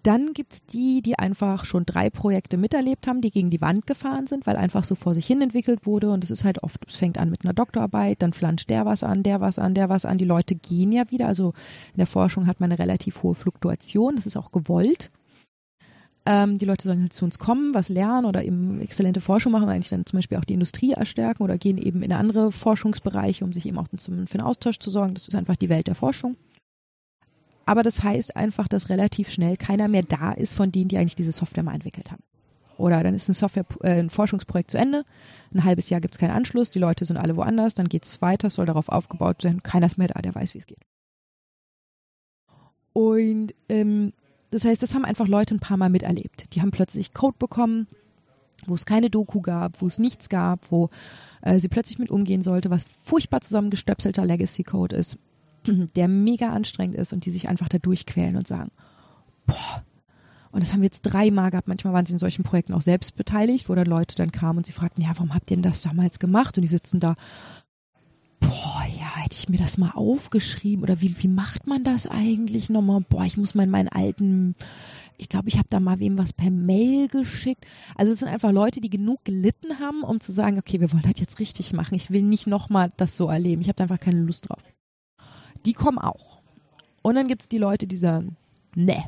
[0.03, 4.27] Dann gibt's die, die einfach schon drei Projekte miterlebt haben, die gegen die Wand gefahren
[4.27, 6.11] sind, weil einfach so vor sich hin entwickelt wurde.
[6.11, 9.05] Und es ist halt oft, es fängt an mit einer Doktorarbeit, dann flanscht der was
[9.05, 10.18] an, der was an, der was an.
[10.18, 11.29] Die Leute gehen ja wieder.
[11.29, 11.53] Also
[11.93, 14.16] in der Forschung hat man eine relativ hohe Fluktuation.
[14.16, 15.12] Das ist auch gewollt.
[16.25, 19.68] Ähm, die Leute sollen halt zu uns kommen, was lernen oder eben exzellente Forschung machen,
[19.68, 23.53] eigentlich dann zum Beispiel auch die Industrie erstärken oder gehen eben in andere Forschungsbereiche, um
[23.53, 25.14] sich eben auch zum, für einen Austausch zu sorgen.
[25.14, 26.37] Das ist einfach die Welt der Forschung.
[27.66, 31.16] Aber das heißt einfach, dass relativ schnell keiner mehr da ist von denen, die eigentlich
[31.16, 32.23] diese Software mal entwickelt haben.
[32.79, 35.05] Oder dann ist ein Software, äh, ein Forschungsprojekt zu Ende,
[35.53, 38.23] ein halbes Jahr gibt es keinen Anschluss, die Leute sind alle woanders, dann geht es
[38.23, 40.83] weiter, soll darauf aufgebaut sein, keiner ist mehr da, der weiß, wie es geht.
[42.93, 44.12] Und ähm,
[44.53, 46.55] das heißt, das haben einfach Leute ein paar Mal miterlebt.
[46.55, 47.88] Die haben plötzlich Code bekommen,
[48.66, 50.90] wo es keine Doku gab, wo es nichts gab, wo
[51.40, 55.18] äh, sie plötzlich mit umgehen sollte, was furchtbar zusammengestöpselter Legacy-Code ist,
[55.96, 58.70] der mega anstrengend ist und die sich einfach da durchquälen und sagen,
[59.46, 59.82] boah,
[60.50, 61.66] und das haben wir jetzt dreimal gehabt.
[61.66, 64.66] Manchmal waren sie in solchen Projekten auch selbst beteiligt, wo dann Leute dann kamen und
[64.66, 66.59] sie fragten, ja, warum habt ihr denn das damals gemacht?
[66.59, 67.14] Und die sitzen da,
[68.43, 72.68] boah, ja, hätte ich mir das mal aufgeschrieben oder wie, wie macht man das eigentlich
[72.68, 73.01] nochmal?
[73.09, 74.55] Boah, ich muss mal in meinen alten,
[75.16, 77.64] ich glaube, ich habe da mal wem was per Mail geschickt.
[77.97, 81.03] Also es sind einfach Leute, die genug gelitten haben, um zu sagen, okay, wir wollen
[81.03, 81.95] das jetzt richtig machen.
[81.95, 83.62] Ich will nicht nochmal das so erleben.
[83.62, 84.62] Ich habe da einfach keine Lust drauf.
[85.64, 86.38] Die kommen auch.
[87.03, 88.36] Und dann gibt es die Leute, die sagen,
[88.74, 89.05] ne,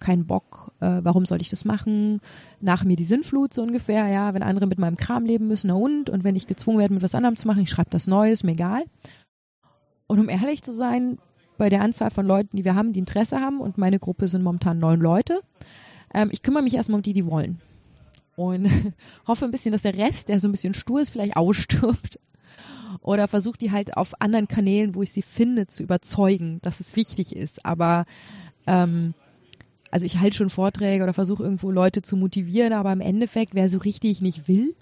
[0.00, 2.20] kein Bock, äh, warum soll ich das machen?
[2.60, 5.74] Nach mir die Sinnflut so ungefähr, ja, wenn andere mit meinem Kram leben müssen, na
[5.74, 6.10] und?
[6.10, 8.52] Und wenn ich gezwungen werde, mit was anderem zu machen, ich schreibe das Neues, mir
[8.52, 8.84] egal.
[10.06, 11.18] Und um ehrlich zu sein,
[11.56, 14.42] bei der Anzahl von Leuten, die wir haben, die Interesse haben, und meine Gruppe sind
[14.42, 15.40] momentan neun Leute,
[16.12, 17.60] ähm, ich kümmere mich erstmal um die, die wollen.
[18.36, 18.68] Und
[19.26, 22.18] hoffe ein bisschen, dass der Rest, der so ein bisschen stur ist, vielleicht ausstirbt.
[23.00, 26.96] Oder versuche die halt auf anderen Kanälen, wo ich sie finde, zu überzeugen, dass es
[26.96, 27.64] wichtig ist.
[27.66, 28.06] Aber
[28.66, 29.14] ähm,
[29.94, 33.68] also ich halte schon Vorträge oder versuche irgendwo Leute zu motivieren, aber im Endeffekt, wer
[33.68, 34.74] so richtig nicht will,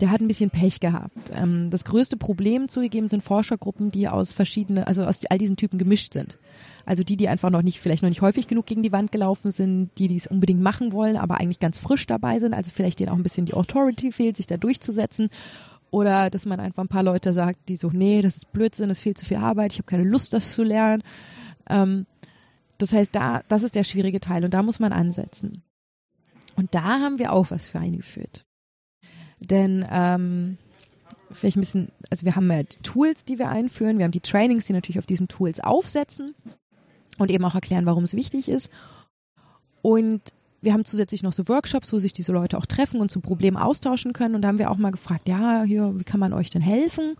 [0.00, 1.30] der hat ein bisschen Pech gehabt.
[1.32, 5.78] Ähm, das größte Problem zugegeben sind Forschergruppen, die aus verschiedenen, also aus all diesen Typen
[5.78, 6.36] gemischt sind.
[6.84, 9.52] Also die, die einfach noch nicht, vielleicht noch nicht häufig genug gegen die Wand gelaufen
[9.52, 12.98] sind, die, die es unbedingt machen wollen, aber eigentlich ganz frisch dabei sind, also vielleicht
[12.98, 15.28] denen auch ein bisschen die Authority fehlt, sich da durchzusetzen.
[15.92, 18.98] Oder dass man einfach ein paar Leute sagt, die so, nee, das ist Blödsinn, das
[18.98, 21.04] ist viel zu viel Arbeit, ich habe keine Lust, das zu lernen.
[21.70, 22.06] Ähm,
[22.82, 25.62] das heißt, da, das ist der schwierige Teil und da muss man ansetzen.
[26.56, 28.44] Und da haben wir auch was für eingeführt.
[29.38, 30.58] Denn ähm,
[31.30, 34.20] vielleicht ein bisschen, also wir haben ja die Tools, die wir einführen, wir haben die
[34.20, 36.34] Trainings, die natürlich auf diesen Tools aufsetzen
[37.18, 38.68] und eben auch erklären, warum es wichtig ist.
[39.80, 40.20] Und
[40.60, 43.56] wir haben zusätzlich noch so Workshops, wo sich diese Leute auch treffen und zu Problemen
[43.56, 44.34] austauschen können.
[44.34, 47.14] Und da haben wir auch mal gefragt, ja, hier, wie kann man euch denn helfen?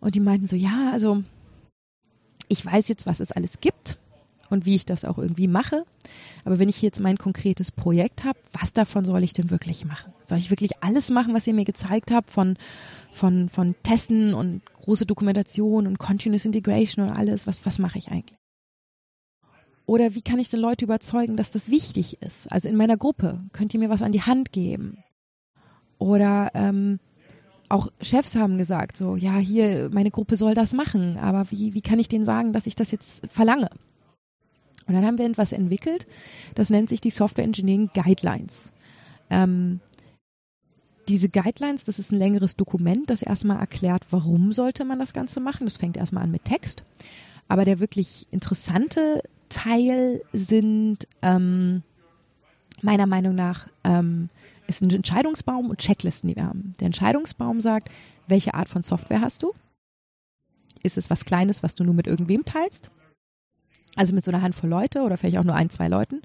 [0.00, 1.22] Und die meinten so, ja, also
[2.48, 3.98] ich weiß jetzt, was es alles gibt
[4.52, 5.84] und wie ich das auch irgendwie mache.
[6.44, 10.12] Aber wenn ich jetzt mein konkretes Projekt habe, was davon soll ich denn wirklich machen?
[10.24, 12.56] Soll ich wirklich alles machen, was ihr mir gezeigt habt, von,
[13.10, 17.46] von, von Testen und große Dokumentation und Continuous Integration und alles?
[17.46, 18.38] Was, was mache ich eigentlich?
[19.86, 22.50] Oder wie kann ich denn Leute überzeugen, dass das wichtig ist?
[22.52, 24.98] Also in meiner Gruppe könnt ihr mir was an die Hand geben?
[25.98, 26.98] Oder ähm,
[27.68, 31.80] auch Chefs haben gesagt, so, ja, hier, meine Gruppe soll das machen, aber wie, wie
[31.80, 33.70] kann ich denen sagen, dass ich das jetzt verlange?
[34.86, 36.06] Und dann haben wir etwas entwickelt,
[36.54, 38.72] das nennt sich die Software Engineering Guidelines.
[39.30, 39.80] Ähm,
[41.08, 45.40] diese Guidelines, das ist ein längeres Dokument, das erstmal erklärt, warum sollte man das Ganze
[45.40, 45.66] machen.
[45.66, 46.84] Das fängt erstmal an mit Text.
[47.48, 51.82] Aber der wirklich interessante Teil sind ähm,
[52.82, 54.28] meiner Meinung nach ähm,
[54.66, 56.74] ist ein Entscheidungsbaum und Checklisten, die wir haben.
[56.80, 57.90] Der Entscheidungsbaum sagt,
[58.26, 59.52] welche Art von Software hast du?
[60.82, 62.90] Ist es was Kleines, was du nur mit irgendwem teilst?
[63.96, 66.22] Also mit so einer Handvoll Leute oder vielleicht auch nur ein, zwei Leuten,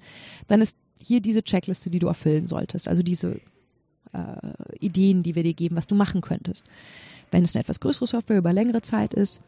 [0.47, 2.87] dann ist hier diese Checkliste, die du erfüllen solltest.
[2.87, 3.39] Also diese
[4.13, 6.65] äh, Ideen, die wir dir geben, was du machen könntest.
[7.29, 9.41] Wenn es eine etwas größere Software über längere Zeit ist,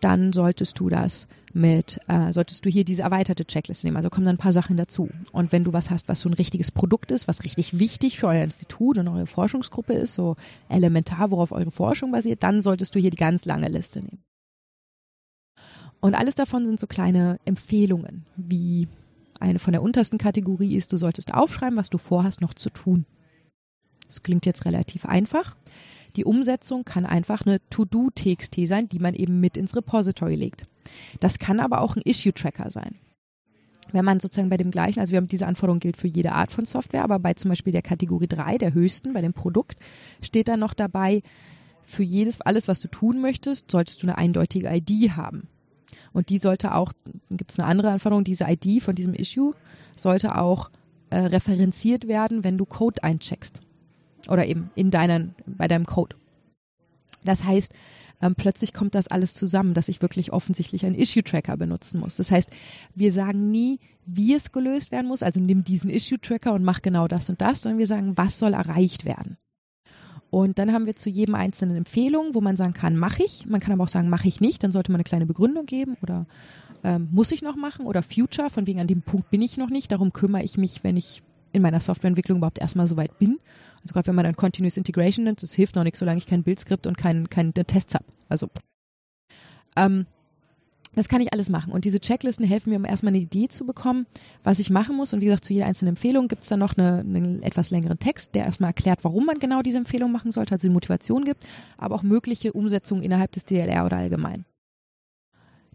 [0.00, 3.96] dann solltest du das mit, äh, solltest du hier diese erweiterte Checkliste nehmen.
[3.96, 5.08] Also kommen dann ein paar Sachen dazu.
[5.32, 8.28] Und wenn du was hast, was so ein richtiges Produkt ist, was richtig wichtig für
[8.28, 10.36] euer Institut und eure Forschungsgruppe ist, so
[10.68, 14.23] elementar, worauf eure Forschung basiert, dann solltest du hier die ganz lange Liste nehmen.
[16.04, 18.88] Und alles davon sind so kleine Empfehlungen, wie
[19.40, 23.06] eine von der untersten Kategorie ist, du solltest aufschreiben, was du vorhast noch zu tun.
[24.06, 25.56] Das klingt jetzt relativ einfach.
[26.16, 30.66] Die Umsetzung kann einfach eine To-Do-TXT sein, die man eben mit ins Repository legt.
[31.20, 32.96] Das kann aber auch ein Issue-Tracker sein.
[33.90, 36.52] Wenn man sozusagen bei dem gleichen, also wir haben diese Anforderung gilt für jede Art
[36.52, 39.78] von Software, aber bei zum Beispiel der Kategorie 3, der höchsten, bei dem Produkt,
[40.20, 41.22] steht dann noch dabei,
[41.82, 45.48] für jedes, alles, was du tun möchtest, solltest du eine eindeutige ID haben.
[46.12, 46.92] Und die sollte auch,
[47.30, 49.54] gibt es eine andere Anforderung, diese ID von diesem Issue
[49.96, 50.70] sollte auch
[51.10, 53.60] äh, referenziert werden, wenn du Code eincheckst.
[54.28, 56.16] Oder eben in deinen, bei deinem Code.
[57.24, 57.72] Das heißt,
[58.20, 62.16] ähm, plötzlich kommt das alles zusammen, dass ich wirklich offensichtlich einen Issue-Tracker benutzen muss.
[62.16, 62.50] Das heißt,
[62.94, 67.08] wir sagen nie, wie es gelöst werden muss, also nimm diesen Issue-Tracker und mach genau
[67.08, 69.36] das und das, sondern wir sagen, was soll erreicht werden.
[70.34, 73.46] Und dann haben wir zu jedem einzelnen Empfehlungen, wo man sagen kann, mache ich.
[73.46, 74.64] Man kann aber auch sagen, mache ich nicht.
[74.64, 76.26] Dann sollte man eine kleine Begründung geben oder
[76.82, 79.70] ähm, muss ich noch machen oder Future, von wegen an dem Punkt bin ich noch
[79.70, 79.92] nicht.
[79.92, 81.22] Darum kümmere ich mich, wenn ich
[81.52, 83.38] in meiner Softwareentwicklung überhaupt erstmal so weit bin.
[83.82, 86.42] Also gerade wenn man dann Continuous Integration nennt, das hilft noch nicht, solange ich kein
[86.42, 88.06] Bildskript und kein, keine Tests habe.
[88.28, 88.48] Also
[89.76, 90.06] ähm,
[90.94, 91.72] das kann ich alles machen.
[91.72, 94.06] Und diese Checklisten helfen mir, um erstmal eine Idee zu bekommen,
[94.42, 95.12] was ich machen muss.
[95.12, 97.98] Und wie gesagt, zu jeder einzelnen Empfehlung gibt es dann noch eine, einen etwas längeren
[97.98, 101.46] Text, der erstmal erklärt, warum man genau diese Empfehlung machen sollte, also die Motivation gibt,
[101.78, 104.44] aber auch mögliche Umsetzungen innerhalb des DLR oder allgemein.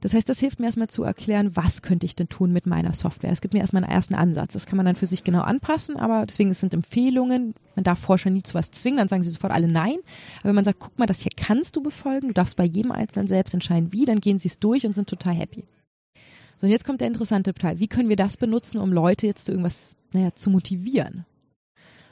[0.02, 2.94] Das heißt, das hilft mir erstmal zu erklären, was könnte ich denn tun mit meiner
[2.94, 3.32] Software.
[3.32, 4.54] Es gibt mir erstmal einen ersten Ansatz.
[4.54, 7.54] Das kann man dann für sich genau anpassen, aber deswegen es sind Empfehlungen.
[7.76, 9.98] Man darf Forscher nie zu was zwingen, dann sagen sie sofort alle nein.
[10.40, 12.92] Aber wenn man sagt, guck mal, das hier kannst du befolgen, du darfst bei jedem
[12.92, 15.66] Einzelnen selbst entscheiden, wie, dann gehen sie es durch und sind total happy.
[16.58, 17.80] So, und jetzt kommt der interessante Teil.
[17.80, 21.26] Wie können wir das benutzen, um Leute jetzt zu irgendwas, naja, zu motivieren?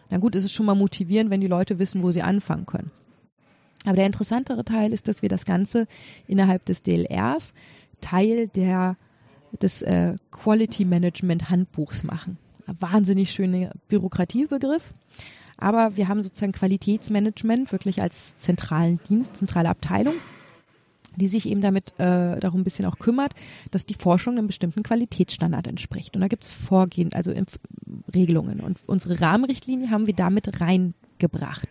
[0.09, 2.91] Na gut, ist es schon mal motivierend, wenn die Leute wissen, wo sie anfangen können.
[3.85, 5.87] Aber der interessantere Teil ist, dass wir das Ganze
[6.27, 7.53] innerhalb des DLRs
[8.01, 8.97] Teil der,
[9.61, 12.37] des äh, Quality Management Handbuchs machen.
[12.65, 14.93] Ein wahnsinnig schöner Bürokratiebegriff.
[15.57, 20.13] Aber wir haben sozusagen Qualitätsmanagement wirklich als zentralen Dienst, zentrale Abteilung,
[21.15, 23.33] die sich eben damit äh, darum ein bisschen auch kümmert,
[23.71, 26.15] dass die Forschung einem bestimmten Qualitätsstandard entspricht.
[26.15, 27.33] Und da gibt es Vorgehen, also
[28.13, 28.59] Regelungen.
[28.59, 31.69] Und unsere Rahmenrichtlinie haben wir damit reingebracht.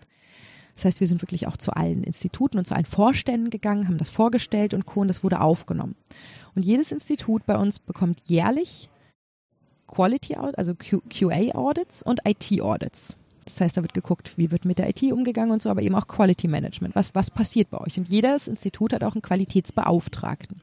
[0.76, 3.98] Das heißt, wir sind wirklich auch zu allen Instituten und zu allen Vorständen gegangen, haben
[3.98, 5.00] das vorgestellt und Co.
[5.00, 5.96] und das wurde aufgenommen.
[6.54, 8.88] Und jedes Institut bei uns bekommt jährlich
[9.88, 13.16] Quality Audits, also QA Audits und IT Audits.
[13.46, 15.94] Das heißt, da wird geguckt, wie wird mit der IT umgegangen und so, aber eben
[15.94, 16.94] auch Quality Management.
[16.94, 17.96] Was, was passiert bei euch?
[17.96, 20.60] Und jedes Institut hat auch einen Qualitätsbeauftragten.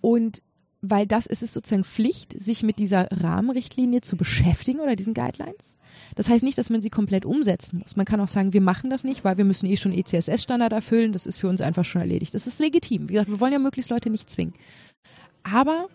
[0.00, 0.42] Und
[0.90, 5.76] weil das ist es sozusagen Pflicht, sich mit dieser Rahmenrichtlinie zu beschäftigen oder diesen Guidelines.
[6.14, 7.96] Das heißt nicht, dass man sie komplett umsetzen muss.
[7.96, 11.12] Man kann auch sagen, wir machen das nicht, weil wir müssen eh schon ECSS-Standard erfüllen.
[11.12, 12.34] Das ist für uns einfach schon erledigt.
[12.34, 13.08] Das ist legitim.
[13.08, 14.54] Wie gesagt, wir wollen ja möglichst Leute nicht zwingen.
[15.42, 15.88] Aber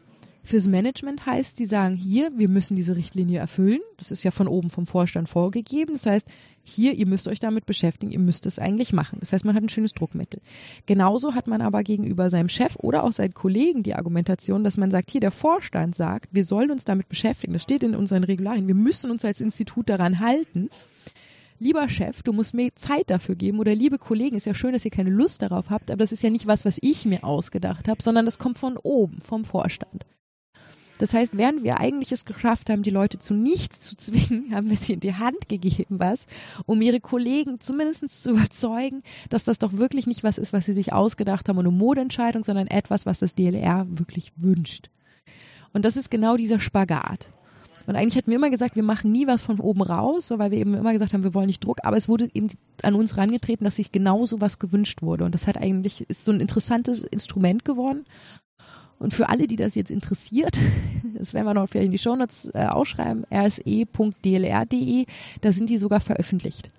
[0.50, 3.80] fürs Management heißt, die sagen, hier, wir müssen diese Richtlinie erfüllen.
[3.98, 5.94] Das ist ja von oben vom Vorstand vorgegeben.
[5.94, 6.28] Das heißt,
[6.64, 9.20] hier, ihr müsst euch damit beschäftigen, ihr müsst es eigentlich machen.
[9.20, 10.42] Das heißt, man hat ein schönes Druckmittel.
[10.88, 14.90] Genauso hat man aber gegenüber seinem Chef oder auch seinen Kollegen die Argumentation, dass man
[14.90, 17.54] sagt, hier, der Vorstand sagt, wir sollen uns damit beschäftigen.
[17.54, 18.68] Das steht in unseren Regularien.
[18.68, 20.70] Wir müssen uns als Institut daran halten
[21.60, 24.86] lieber Chef, du musst mir Zeit dafür geben oder liebe Kollegen, ist ja schön, dass
[24.86, 27.90] ihr keine Lust darauf habt, aber das ist ja nicht was, was ich mir ausgedacht
[27.90, 30.06] habe, sondern das kommt von oben, vom Vorstand.
[31.00, 34.70] Das heißt, während wir eigentlich es geschafft haben, die Leute zu nichts zu zwingen, haben
[34.70, 36.28] wir sie in die Hand gegeben, was,
[36.66, 40.74] um ihre Kollegen zumindest zu überzeugen, dass das doch wirklich nicht was ist, was sie
[40.74, 44.90] sich ausgedacht haben und eine Modeentscheidung, sondern etwas, was das DLR wirklich wünscht.
[45.74, 47.32] Und das ist genau dieser Spagat.
[47.88, 50.52] Und eigentlich hatten wir immer gesagt, wir machen nie was von oben raus, so weil
[50.52, 52.50] wir eben immer gesagt haben, wir wollen nicht Druck, aber es wurde eben
[52.84, 55.24] an uns rangetreten, dass sich genau so was gewünscht wurde.
[55.24, 58.06] Und das hat eigentlich, ist so ein interessantes Instrument geworden.
[59.00, 60.58] Und für alle, die das jetzt interessiert,
[61.18, 65.06] das werden wir noch vielleicht in die Shownotes äh, ausschreiben, rse.dlr.de,
[65.42, 66.70] da sind die sogar veröffentlicht.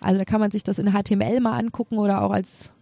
[0.00, 2.72] Also da kann man sich das in HTML mal angucken oder auch als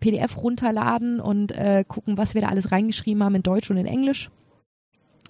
[0.00, 3.86] PDF runterladen und äh, gucken, was wir da alles reingeschrieben haben in Deutsch und in
[3.86, 4.30] Englisch.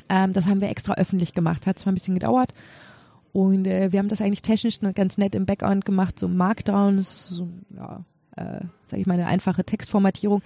[0.08, 1.66] Ähm, das haben wir extra öffentlich gemacht.
[1.66, 2.54] Hat zwar ein bisschen gedauert.
[3.32, 7.48] Und äh, wir haben das eigentlich technisch ganz nett im Background gemacht, so Markdown, so,
[7.76, 8.04] ja,
[8.36, 10.42] äh, sag ich mal, eine einfache Textformatierung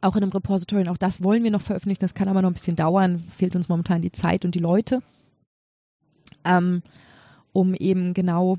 [0.00, 0.82] auch in einem Repository.
[0.82, 2.00] Und auch das wollen wir noch veröffentlichen.
[2.00, 3.24] Das kann aber noch ein bisschen dauern.
[3.28, 5.02] Fehlt uns momentan die Zeit und die Leute.
[6.44, 6.82] Ähm,
[7.52, 8.58] um eben genau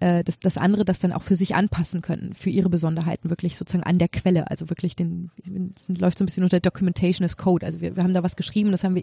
[0.00, 3.56] äh, das, das andere das dann auch für sich anpassen können, für ihre Besonderheiten, wirklich
[3.56, 5.30] sozusagen an der Quelle, also wirklich den,
[5.74, 7.66] es läuft so ein bisschen unter Documentation as Code.
[7.66, 9.02] Also wir, wir haben da was geschrieben, das haben wir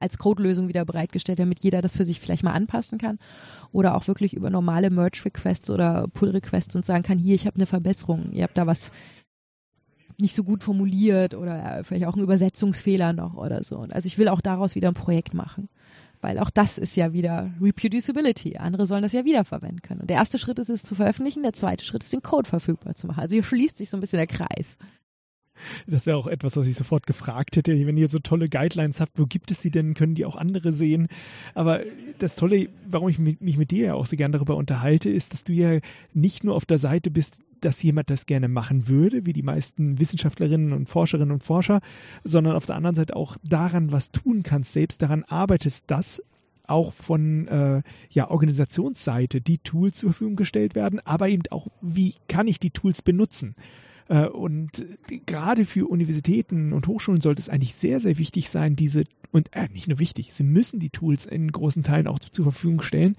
[0.00, 3.18] als Codelösung wieder bereitgestellt, damit jeder das für sich vielleicht mal anpassen kann.
[3.70, 7.66] Oder auch wirklich über normale Merge-Requests oder Pull-Requests und sagen kann, hier, ich habe eine
[7.66, 8.90] Verbesserung, ihr habt da was
[10.18, 13.86] nicht so gut formuliert oder vielleicht auch ein Übersetzungsfehler noch oder so.
[13.90, 15.68] Also ich will auch daraus wieder ein Projekt machen
[16.22, 18.56] weil auch das ist ja wieder Reproducibility.
[18.56, 20.00] Andere sollen das ja wiederverwenden können.
[20.00, 22.94] Und der erste Schritt ist es zu veröffentlichen, der zweite Schritt ist den Code verfügbar
[22.94, 23.20] zu machen.
[23.20, 24.78] Also hier schließt sich so ein bisschen der Kreis.
[25.86, 27.86] Das wäre auch etwas, was ich sofort gefragt hätte.
[27.86, 29.94] Wenn ihr so tolle Guidelines habt, wo gibt es sie denn?
[29.94, 31.08] Können die auch andere sehen?
[31.54, 31.80] Aber
[32.18, 35.44] das Tolle, warum ich mich mit dir ja auch so gern darüber unterhalte, ist, dass
[35.44, 35.78] du ja
[36.14, 39.98] nicht nur auf der Seite bist, dass jemand das gerne machen würde, wie die meisten
[39.98, 41.80] Wissenschaftlerinnen und Forscherinnen und Forscher,
[42.24, 46.22] sondern auf der anderen Seite auch daran was tun kannst, selbst daran arbeitest, dass
[46.66, 52.14] auch von äh, ja, Organisationsseite die Tools zur Verfügung gestellt werden, aber eben auch, wie
[52.28, 53.54] kann ich die Tools benutzen?
[54.12, 54.84] Äh, und
[55.24, 59.68] gerade für Universitäten und Hochschulen sollte es eigentlich sehr, sehr wichtig sein, diese, und äh,
[59.72, 63.16] nicht nur wichtig, sie müssen die Tools in großen Teilen auch zur Verfügung stellen,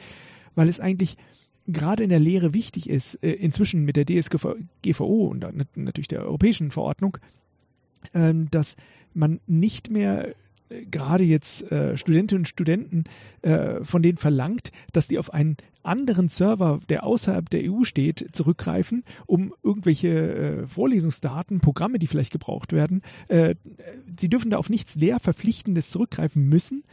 [0.54, 1.18] weil es eigentlich
[1.66, 6.70] gerade in der Lehre wichtig ist, äh, inzwischen mit der DSGVO und natürlich der europäischen
[6.70, 7.18] Verordnung,
[8.14, 8.76] ähm, dass
[9.16, 10.36] man nicht mehr
[10.70, 11.66] äh, gerade jetzt
[11.96, 13.06] Studentinnen und Studenten
[13.82, 19.04] von denen verlangt, dass die auf einen anderen Server, der außerhalb der EU steht, zurückgreifen,
[19.26, 23.02] um irgendwelche äh, Vorlesungsdaten, Programme, die vielleicht gebraucht werden.
[23.28, 23.56] Äh,
[24.20, 26.84] sie dürfen da auf nichts Lehrverpflichtendes zurückgreifen müssen,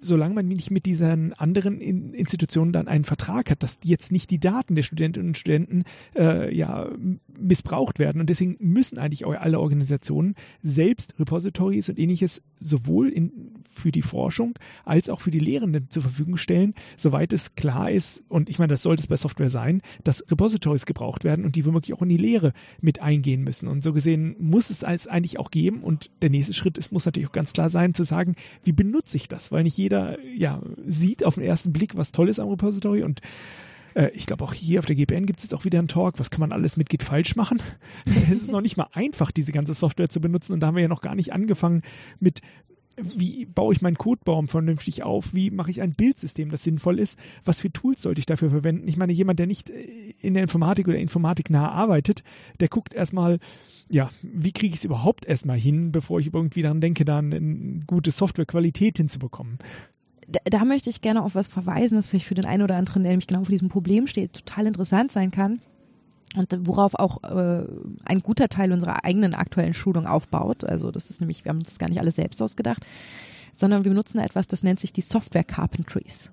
[0.00, 4.30] solange man nicht mit diesen anderen in Institutionen dann einen Vertrag hat, dass jetzt nicht
[4.30, 5.84] die Daten der Studentinnen und Studenten
[6.16, 6.90] äh, ja
[7.38, 8.20] missbraucht werden.
[8.20, 14.58] Und deswegen müssen eigentlich alle Organisationen selbst Repositories und ähnliches sowohl in, für die Forschung
[14.84, 18.82] als auch für die Lehrenden zur Verfügung stellen, soweit es klar ist ich meine, das
[18.82, 22.16] sollte es bei Software sein, dass Repositories gebraucht werden und die womöglich auch in die
[22.16, 23.68] Lehre mit eingehen müssen.
[23.68, 25.82] Und so gesehen muss es als eigentlich auch geben.
[25.82, 29.16] Und der nächste Schritt ist, muss natürlich auch ganz klar sein, zu sagen, wie benutze
[29.16, 29.50] ich das?
[29.52, 33.20] Weil nicht jeder ja sieht auf den ersten Blick, was toll ist am Repository und
[33.94, 36.18] äh, ich glaube, auch hier auf der GPN gibt es jetzt auch wieder einen Talk.
[36.18, 37.60] Was kann man alles mit Git falsch machen?
[38.30, 40.52] es ist noch nicht mal einfach, diese ganze Software zu benutzen.
[40.52, 41.82] Und da haben wir ja noch gar nicht angefangen
[42.20, 42.40] mit
[43.02, 45.34] wie baue ich meinen Codebaum vernünftig auf?
[45.34, 47.18] Wie mache ich ein Bildsystem, das sinnvoll ist?
[47.44, 48.88] Was für Tools sollte ich dafür verwenden?
[48.88, 52.22] Ich meine, jemand, der nicht äh, in der Informatik oder Informatik nah arbeitet,
[52.60, 53.38] der guckt erstmal,
[53.88, 57.84] ja, wie kriege ich es überhaupt erstmal hin, bevor ich irgendwie daran denke, da eine
[57.86, 59.58] gute Softwarequalität hinzubekommen.
[60.26, 63.02] Da, da, möchte ich gerne auf was verweisen, das vielleicht für den einen oder anderen,
[63.02, 65.60] der nämlich genau vor diesem Problem steht, total interessant sein kann
[66.36, 67.64] und worauf auch äh,
[68.04, 70.64] ein guter Teil unserer eigenen aktuellen Schulung aufbaut.
[70.64, 72.84] Also das ist nämlich, wir haben uns das gar nicht alles selbst ausgedacht,
[73.54, 76.30] sondern wir benutzen etwas, das nennt sich die Software Carpentries.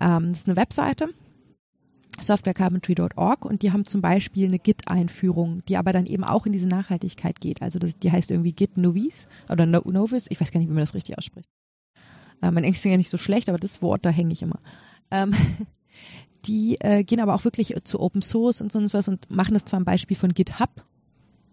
[0.00, 1.08] Ähm, das ist eine Webseite,
[2.18, 6.68] softwarecarpentry.org und die haben zum Beispiel eine Git-Einführung, die aber dann eben auch in diese
[6.68, 7.62] Nachhaltigkeit geht.
[7.62, 10.74] Also das, die heißt irgendwie Git Novice oder no Novice, ich weiß gar nicht, wie
[10.74, 11.48] man das richtig ausspricht.
[12.42, 14.60] Äh, mein Englisch ist ja nicht so schlecht, aber das Wort, da hänge ich immer.
[15.10, 15.34] Ähm,
[16.46, 19.64] die äh, gehen aber auch wirklich zu Open Source und sonst was und machen das
[19.64, 20.70] zwar ein Beispiel von GitHub,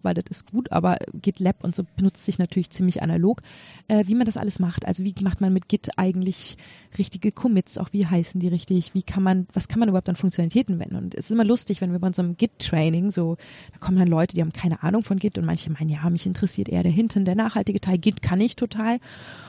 [0.04, 3.40] weil das ist gut, aber GitLab und so benutzt sich natürlich ziemlich analog,
[3.88, 4.86] äh, wie man das alles macht.
[4.86, 6.56] Also wie macht man mit Git eigentlich
[6.98, 10.16] richtige Commits, auch wie heißen die richtig, wie kann man, was kann man überhaupt an
[10.16, 10.96] Funktionalitäten wenden?
[10.96, 13.36] Und es ist immer lustig, wenn wir bei unserem Git-Training so,
[13.72, 16.26] da kommen dann Leute, die haben keine Ahnung von Git und manche meinen, ja, mich
[16.26, 17.98] interessiert eher der hinten, der nachhaltige Teil.
[17.98, 18.98] Git kann ich total.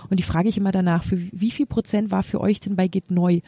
[0.10, 2.88] Und die frage ich immer danach, für wie viel Prozent war für euch denn bei
[2.88, 3.42] Git neu?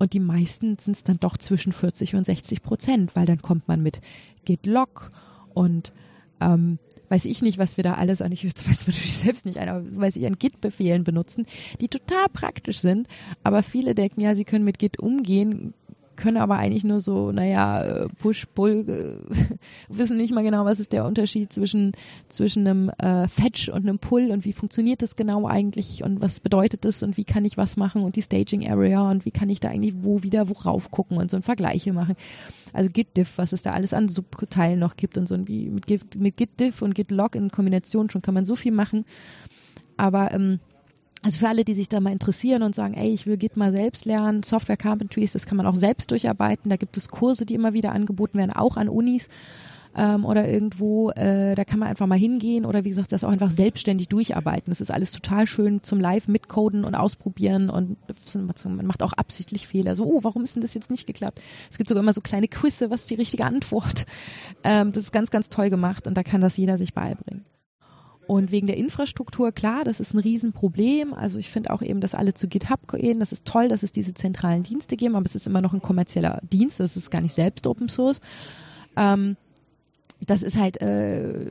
[0.00, 3.68] Und die meisten sind es dann doch zwischen 40 und 60 Prozent, weil dann kommt
[3.68, 4.00] man mit
[4.46, 5.10] Git Log
[5.52, 5.92] und
[6.40, 6.78] ähm,
[7.10, 9.84] weiß ich nicht, was wir da alles an, ich weiß natürlich selbst nicht ein, aber
[9.84, 11.44] weiß ich an Git-Befehlen benutzen,
[11.82, 13.08] die total praktisch sind,
[13.42, 15.74] aber viele denken ja, sie können mit Git umgehen,
[16.20, 19.56] können aber eigentlich nur so, naja, äh, Push, Pull, äh,
[19.88, 21.92] wissen nicht mal genau, was ist der Unterschied zwischen,
[22.28, 26.38] zwischen einem äh, Fetch und einem Pull und wie funktioniert das genau eigentlich und was
[26.38, 29.48] bedeutet das und wie kann ich was machen und die Staging Area und wie kann
[29.48, 32.14] ich da eigentlich wo wieder worauf gucken und so ein Vergleiche machen.
[32.72, 35.86] Also Git-Diff, was es da alles an Subteilen noch gibt und so und wie mit,
[35.86, 39.04] Git-Diff und Git-Log in Kombination schon kann man so viel machen.
[39.96, 40.60] Aber ähm,
[41.22, 43.74] also für alle, die sich da mal interessieren und sagen, ey, ich will Git mal
[43.74, 46.70] selbst lernen, Software Carpentries, das kann man auch selbst durcharbeiten.
[46.70, 49.28] Da gibt es Kurse, die immer wieder angeboten werden, auch an Unis
[49.94, 51.10] ähm, oder irgendwo.
[51.10, 54.70] Äh, da kann man einfach mal hingehen oder wie gesagt, das auch einfach selbstständig durcharbeiten.
[54.70, 57.98] Das ist alles total schön zum Live mitcoden und ausprobieren und
[58.64, 59.96] man macht auch absichtlich Fehler.
[59.96, 61.40] So, oh, warum ist denn das jetzt nicht geklappt?
[61.70, 64.06] Es gibt sogar immer so kleine Quizze, was ist die richtige Antwort?
[64.62, 67.44] Ähm, das ist ganz, ganz toll gemacht und da kann das jeder sich beibringen.
[68.30, 71.14] Und wegen der Infrastruktur, klar, das ist ein Riesenproblem.
[71.14, 73.18] Also ich finde auch eben, dass alle zu GitHub gehen.
[73.18, 75.82] Das ist toll, dass es diese zentralen Dienste geben, aber es ist immer noch ein
[75.82, 76.78] kommerzieller Dienst.
[76.78, 78.20] Das ist gar nicht selbst Open Source.
[78.96, 79.36] Ähm,
[80.24, 81.44] das ist halt äh,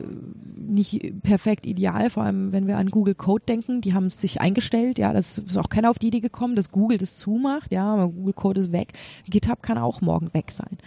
[0.56, 3.82] nicht perfekt ideal, vor allem wenn wir an Google Code denken.
[3.82, 6.96] Die haben sich eingestellt, ja, das ist auch keiner auf die Idee gekommen, dass Google
[6.96, 8.94] das zumacht, ja, aber Google Code ist weg.
[9.28, 10.78] GitHub kann auch morgen weg sein.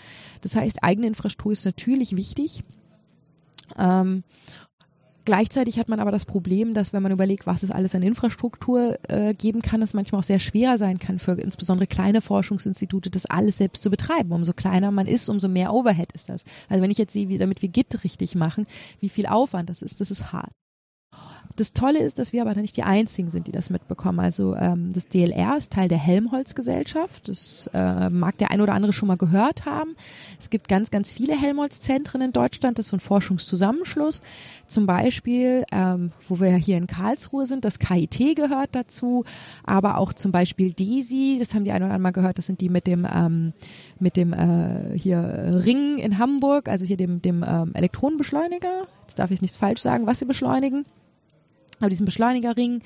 [0.41, 2.63] Das heißt, eigene Infrastruktur ist natürlich wichtig.
[3.77, 4.23] Ähm,
[5.25, 8.99] Gleichzeitig hat man aber das Problem, dass wenn man überlegt, was es alles an Infrastruktur
[9.07, 13.25] äh, geben kann, es manchmal auch sehr schwer sein kann für insbesondere kleine Forschungsinstitute, das
[13.25, 14.33] alles selbst zu betreiben.
[14.33, 16.43] Umso kleiner man ist, umso mehr Overhead ist das.
[16.67, 18.67] Also wenn ich jetzt sehe, wie damit wir Git richtig machen,
[18.99, 20.51] wie viel Aufwand das ist, das ist hart.
[21.55, 24.19] Das Tolle ist, dass wir aber nicht die Einzigen sind, die das mitbekommen.
[24.19, 27.27] Also ähm, das DLR ist Teil der Helmholtz-Gesellschaft.
[27.27, 29.95] Das äh, mag der ein oder andere schon mal gehört haben.
[30.39, 32.79] Es gibt ganz, ganz viele Helmholtz-Zentren in Deutschland.
[32.79, 34.21] Das ist so ein Forschungszusammenschluss.
[34.67, 39.23] Zum Beispiel, ähm, wo wir hier in Karlsruhe sind, das KIT gehört dazu,
[39.63, 42.61] aber auch zum Beispiel DESI, das haben die ein oder andere mal gehört, das sind
[42.61, 43.53] die mit dem ähm,
[43.99, 48.87] mit dem äh, hier Ring in Hamburg, also hier dem, dem ähm, Elektronenbeschleuniger.
[49.01, 50.85] Jetzt darf ich nichts falsch sagen, was sie beschleunigen
[51.79, 52.81] aber diesen Beschleunigerring.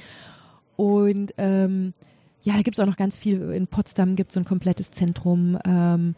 [0.76, 1.94] Und ähm,
[2.44, 3.52] ja, da gibt es auch noch ganz viel.
[3.52, 6.16] In Potsdam gibt es so ein komplettes Zentrum, ähm,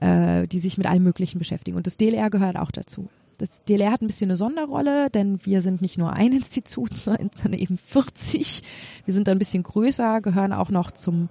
[0.00, 1.76] äh, die sich mit allem Möglichen beschäftigen.
[1.76, 3.08] Und das DLR gehört auch dazu.
[3.38, 7.52] Das DLR hat ein bisschen eine Sonderrolle, denn wir sind nicht nur ein Institut, sondern
[7.52, 8.62] eben 40.
[9.04, 11.28] Wir sind da ein bisschen größer, gehören auch noch zum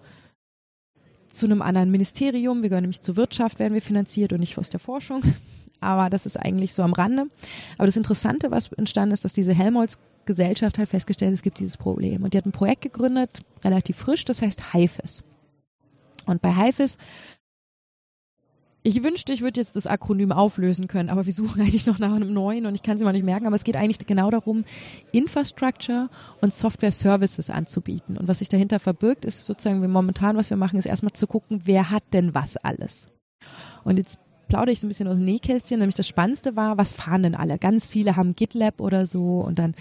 [1.31, 2.61] zu einem anderen Ministerium.
[2.61, 5.23] Wir gehören nämlich zur Wirtschaft, werden wir finanziert und nicht aus der Forschung.
[5.79, 7.25] Aber das ist eigentlich so am Rande.
[7.77, 11.78] Aber das Interessante, was entstanden ist, dass diese Helmholtz Gesellschaft halt festgestellt, es gibt dieses
[11.78, 12.24] Problem.
[12.24, 15.24] Und die hat ein Projekt gegründet, relativ frisch, das heißt HIFIS.
[16.26, 16.97] Und bei HIFIS
[18.86, 22.13] ich wünschte, ich würde jetzt das Akronym auflösen können, aber wir suchen eigentlich noch nach
[22.13, 24.65] einem neuen und ich kann es immer nicht merken, aber es geht eigentlich genau darum,
[25.11, 26.09] Infrastructure
[26.41, 28.17] und Software Services anzubieten.
[28.17, 31.28] Und was sich dahinter verbirgt, ist sozusagen, wir momentan, was wir machen, ist erstmal zu
[31.28, 33.07] gucken, wer hat denn was alles.
[33.86, 36.93] Und jetzt plaudere ich so ein bisschen aus dem Nähkästchen, nämlich das Spannendste war, was
[36.93, 37.57] fahren denn alle?
[37.57, 39.75] Ganz viele haben GitLab oder so und dann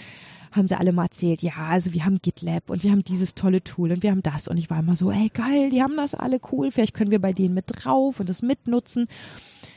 [0.52, 3.64] haben sie alle mal erzählt, ja, also wir haben GitLab und wir haben dieses tolle
[3.64, 6.14] Tool und wir haben das und ich war immer so, ey geil, die haben das
[6.14, 9.08] alle cool, vielleicht können wir bei denen mit drauf und das mitnutzen.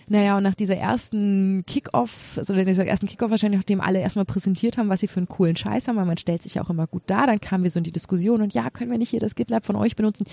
[0.09, 4.77] Naja, und nach dieser ersten Kickoff, also dieser ersten Kickoff wahrscheinlich, nachdem alle erstmal präsentiert
[4.77, 7.03] haben, was sie für einen coolen Scheiß haben, weil man stellt sich auch immer gut
[7.07, 9.35] da, dann kamen wir so in die Diskussion und ja, können wir nicht hier das
[9.35, 10.25] GitLab von euch benutzen?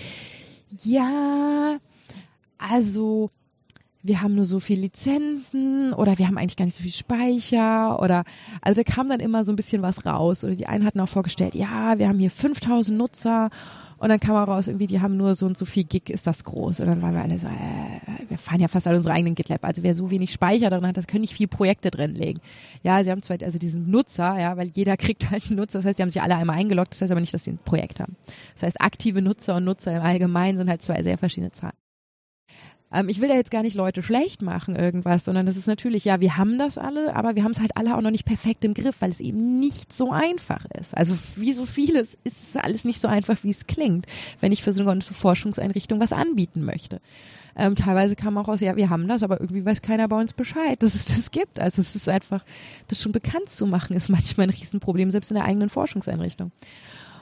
[0.83, 1.77] Ja,
[2.57, 3.31] also
[4.03, 7.99] wir haben nur so viel Lizenzen oder wir haben eigentlich gar nicht so viel Speicher
[8.01, 8.23] oder
[8.61, 11.09] also da kam dann immer so ein bisschen was raus oder die einen hatten auch
[11.09, 13.49] vorgestellt, ja, wir haben hier 5000 Nutzer
[14.03, 16.43] und dann kam raus, irgendwie, die haben nur so und so viel Gig, ist das
[16.43, 16.81] groß.
[16.81, 19.63] Und dann waren wir alle so, äh, wir fahren ja fast alle unsere eigenen GitLab.
[19.63, 22.41] Also wer so wenig Speicher drin hat, das können nicht viel Projekte drin legen.
[22.81, 25.79] Ja, sie haben zwar also diesen Nutzer, ja, weil jeder kriegt halt einen Nutzer.
[25.79, 26.91] Das heißt, die haben sich alle einmal eingeloggt.
[26.91, 28.17] Das heißt aber nicht, dass sie ein Projekt haben.
[28.55, 31.82] Das heißt, aktive Nutzer und Nutzer im Allgemeinen sind halt zwei sehr verschiedene Zahlen.
[32.93, 36.05] Ähm, ich will da jetzt gar nicht Leute schlecht machen irgendwas, sondern das ist natürlich,
[36.05, 38.63] ja, wir haben das alle, aber wir haben es halt alle auch noch nicht perfekt
[38.63, 40.95] im Griff, weil es eben nicht so einfach ist.
[40.95, 44.05] Also wie so vieles ist es alles nicht so einfach, wie es klingt,
[44.39, 47.01] wenn ich für so eine Forschungseinrichtung was anbieten möchte.
[47.55, 50.33] Ähm, teilweise kam auch aus, ja, wir haben das, aber irgendwie weiß keiner bei uns
[50.33, 51.59] Bescheid, dass es das gibt.
[51.59, 52.43] Also es ist einfach,
[52.87, 56.51] das schon bekannt zu machen, ist manchmal ein Riesenproblem, selbst in der eigenen Forschungseinrichtung.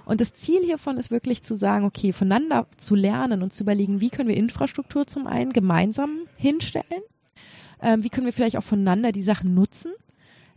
[0.05, 4.01] Und das Ziel hiervon ist wirklich zu sagen, okay, voneinander zu lernen und zu überlegen,
[4.01, 6.85] wie können wir Infrastruktur zum einen gemeinsam hinstellen,
[7.81, 9.91] ähm, wie können wir vielleicht auch voneinander die Sachen nutzen.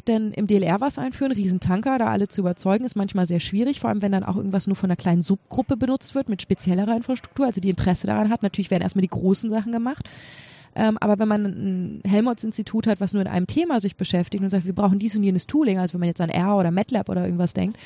[0.07, 3.89] Denn im DLR was einführen, Riesentanker, da alle zu überzeugen, ist manchmal sehr schwierig, vor
[3.89, 7.47] allem wenn dann auch irgendwas nur von einer kleinen Subgruppe benutzt wird mit speziellerer Infrastruktur,
[7.47, 8.43] also die Interesse daran hat.
[8.43, 10.11] Natürlich werden erstmal die großen Sachen gemacht.
[10.75, 14.51] Ähm, aber wenn man ein Helmholtz-Institut hat, was nur in einem Thema sich beschäftigt und
[14.51, 17.09] sagt, wir brauchen dies und jenes Tooling, also wenn man jetzt an R oder MATLAB
[17.09, 17.79] oder irgendwas denkt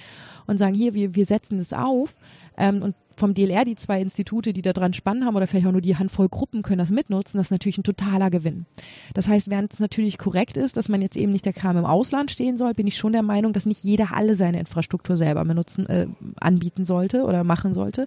[0.49, 2.17] und sagen, hier, wir, wir setzen das auf
[2.57, 5.73] ähm, und vom DLR die zwei Institute, die da dran spannend haben oder vielleicht auch
[5.73, 8.67] nur die Handvoll Gruppen können das mitnutzen, das ist natürlich ein totaler Gewinn.
[9.13, 11.85] Das heißt, während es natürlich korrekt ist, dass man jetzt eben nicht der Kram im
[11.85, 15.45] Ausland stehen soll, bin ich schon der Meinung, dass nicht jeder alle seine Infrastruktur selber
[15.45, 16.07] benutzen, äh,
[16.41, 18.07] anbieten sollte oder machen sollte.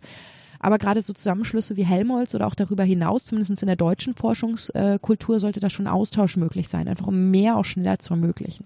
[0.59, 5.39] Aber gerade so Zusammenschlüsse wie Helmholtz oder auch darüber hinaus, zumindest in der deutschen Forschungskultur,
[5.39, 8.65] sollte da schon Austausch möglich sein, einfach um mehr auch schneller zu ermöglichen.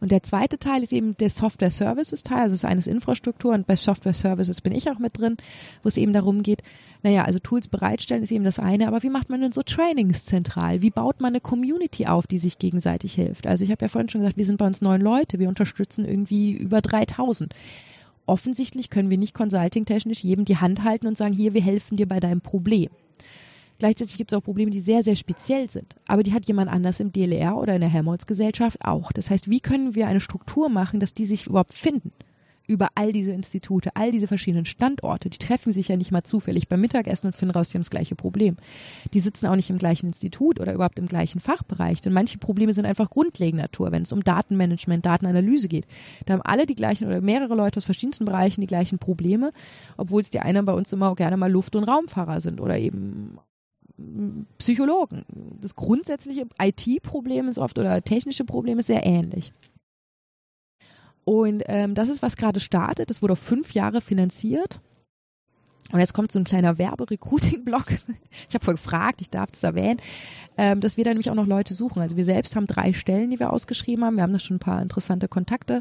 [0.00, 3.66] Und der zweite Teil ist eben der Software Services Teil, also eine ist Infrastruktur und
[3.66, 5.36] bei Software Services bin ich auch mit drin,
[5.82, 6.62] wo es eben darum geht,
[7.02, 10.24] naja, also Tools bereitstellen ist eben das eine, aber wie macht man denn so Trainings
[10.24, 10.82] zentral?
[10.82, 13.46] Wie baut man eine Community auf, die sich gegenseitig hilft?
[13.46, 16.04] Also ich habe ja vorhin schon gesagt, wir sind bei uns neun Leute, wir unterstützen
[16.04, 17.54] irgendwie über 3000
[18.26, 22.06] offensichtlich können wir nicht consulting-technisch jedem die Hand halten und sagen, hier, wir helfen dir
[22.08, 22.88] bei deinem Problem.
[23.78, 25.94] Gleichzeitig gibt es auch Probleme, die sehr, sehr speziell sind.
[26.06, 29.12] Aber die hat jemand anders im DLR oder in der Helmholtz-Gesellschaft auch.
[29.12, 32.12] Das heißt, wie können wir eine Struktur machen, dass die sich überhaupt finden?
[32.66, 35.30] über all diese Institute, all diese verschiedenen Standorte.
[35.30, 37.90] Die treffen sich ja nicht mal zufällig beim Mittagessen und finden raus, sie haben das
[37.90, 38.56] gleiche Problem.
[39.14, 42.00] Die sitzen auch nicht im gleichen Institut oder überhaupt im gleichen Fachbereich.
[42.00, 45.86] Denn manche Probleme sind einfach grundlegender Natur, wenn es um Datenmanagement, Datenanalyse geht.
[46.24, 49.52] Da haben alle die gleichen oder mehrere Leute aus verschiedensten Bereichen die gleichen Probleme,
[49.96, 52.78] obwohl es die einen bei uns immer auch gerne mal Luft- und Raumfahrer sind oder
[52.78, 53.38] eben
[54.58, 55.24] Psychologen.
[55.60, 59.52] Das grundsätzliche IT-Problem ist oft oder technische Problem ist sehr ähnlich.
[61.24, 63.10] Und ähm, das ist, was gerade startet.
[63.10, 64.80] Das wurde auf fünf Jahre finanziert.
[65.92, 67.84] Und jetzt kommt so ein kleiner Werbe-Recruiting-Blog.
[68.48, 70.00] Ich habe voll gefragt, ich darf das erwähnen,
[70.58, 72.02] ähm, dass wir da nämlich auch noch Leute suchen.
[72.02, 74.16] Also wir selbst haben drei Stellen, die wir ausgeschrieben haben.
[74.16, 75.80] Wir haben da schon ein paar interessante Kontakte.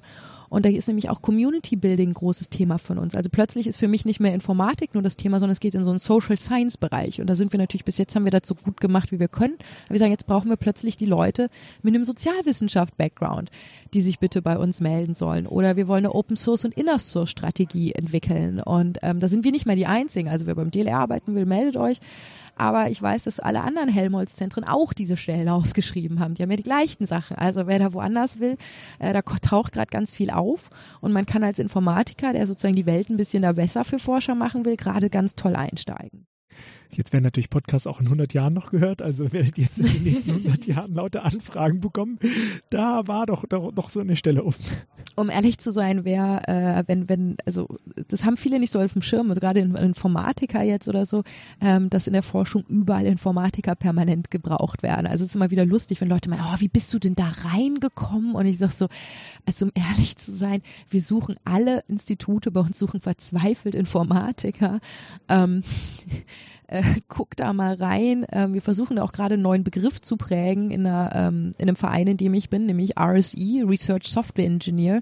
[0.49, 3.15] Und da ist nämlich auch Community Building ein großes Thema von uns.
[3.15, 5.83] Also plötzlich ist für mich nicht mehr Informatik nur das Thema, sondern es geht in
[5.83, 7.19] so einen Social Science Bereich.
[7.19, 9.27] Und da sind wir natürlich, bis jetzt haben wir das so gut gemacht, wie wir
[9.27, 9.55] können.
[9.85, 11.49] Aber wir sagen, jetzt brauchen wir plötzlich die Leute
[11.81, 13.49] mit einem Sozialwissenschaft-Background,
[13.93, 15.47] die sich bitte bei uns melden sollen.
[15.47, 18.61] Oder wir wollen eine Open Source und Inner Source Strategie entwickeln.
[18.61, 20.29] Und ähm, da sind wir nicht mehr die Einzigen.
[20.29, 21.99] Also wer beim DLR arbeiten will, meldet euch.
[22.55, 26.35] Aber ich weiß, dass alle anderen Helmholtz-Zentren auch diese Stellen ausgeschrieben haben.
[26.35, 27.37] Die haben ja die gleichen Sachen.
[27.37, 28.57] Also wer da woanders will,
[28.99, 30.69] äh, da taucht gerade ganz viel auf.
[31.01, 34.35] Und man kann als Informatiker, der sozusagen die Welt ein bisschen da besser für Forscher
[34.35, 36.27] machen will, gerade ganz toll einsteigen.
[36.91, 39.85] Jetzt werden natürlich Podcasts auch in 100 Jahren noch gehört, also werdet ihr jetzt in
[39.85, 42.19] den nächsten 100 Jahren lauter Anfragen bekommen.
[42.69, 44.63] Da war doch, doch, so eine Stelle offen.
[45.15, 47.67] Um ehrlich zu sein, wer, äh, wenn, wenn, also
[48.07, 51.23] das haben viele nicht so auf dem Schirm, also gerade Informatiker jetzt oder so,
[51.61, 55.07] ähm, dass in der Forschung überall Informatiker permanent gebraucht werden.
[55.07, 57.31] Also es ist immer wieder lustig, wenn Leute meinen, oh, wie bist du denn da
[57.43, 58.35] reingekommen?
[58.35, 58.87] Und ich sag so,
[59.45, 64.79] also um ehrlich zu sein, wir suchen alle Institute, bei uns suchen verzweifelt Informatiker.
[65.29, 65.63] Ähm,
[66.67, 68.25] äh, guck da mal rein.
[68.31, 71.75] Ähm, wir versuchen auch gerade einen neuen Begriff zu prägen in, einer, ähm, in einem
[71.75, 75.01] Verein, in dem ich bin, nämlich RSE, Research Software Engineer,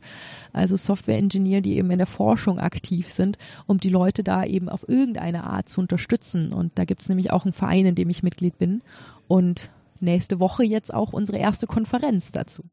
[0.52, 4.70] also Software Engineer, die eben in der Forschung aktiv sind, um die Leute da eben
[4.70, 6.54] auf irgendeine Art zu unterstützen.
[6.54, 8.82] Und da gibt's nämlich auch einen Verein, in dem ich Mitglied bin.
[9.28, 12.64] Und nächste Woche jetzt auch unsere erste Konferenz dazu.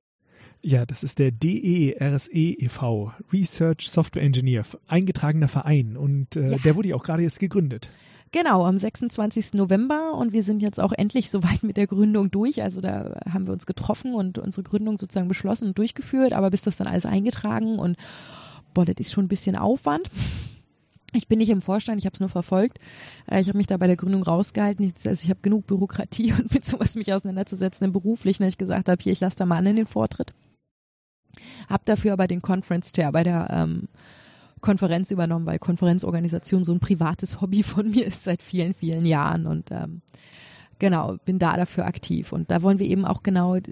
[0.63, 5.97] Ja, das ist der DERSE e.V., Research Software Engineer, eingetragener Verein.
[5.97, 6.59] Und äh, ja.
[6.59, 7.89] der wurde ja auch gerade jetzt gegründet.
[8.33, 9.55] Genau, am 26.
[9.55, 12.63] November und wir sind jetzt auch endlich soweit mit der Gründung durch.
[12.63, 16.63] Also da haben wir uns getroffen und unsere Gründung sozusagen beschlossen und durchgeführt, aber bis
[16.63, 17.97] das dann alles eingetragen und
[18.73, 20.09] boah, das ist schon ein bisschen Aufwand.
[21.13, 22.79] Ich bin nicht im Vorstand, ich habe es nur verfolgt.
[23.29, 24.93] Äh, ich habe mich da bei der Gründung rausgehalten.
[25.05, 28.89] Also ich habe genug Bürokratie und mit sowas mich auseinanderzusetzen im Beruflichen, dass ich gesagt
[28.89, 30.33] habe, hier, ich lasse da mal an in den Vortritt.
[31.69, 33.89] Hab dafür aber den Conference Chair bei der ähm,
[34.61, 39.47] Konferenz übernommen, weil Konferenzorganisation so ein privates Hobby von mir ist seit vielen, vielen Jahren
[39.47, 40.03] und ähm,
[40.81, 42.33] genau, bin da dafür aktiv.
[42.33, 43.63] Und da wollen wir eben auch genau äh,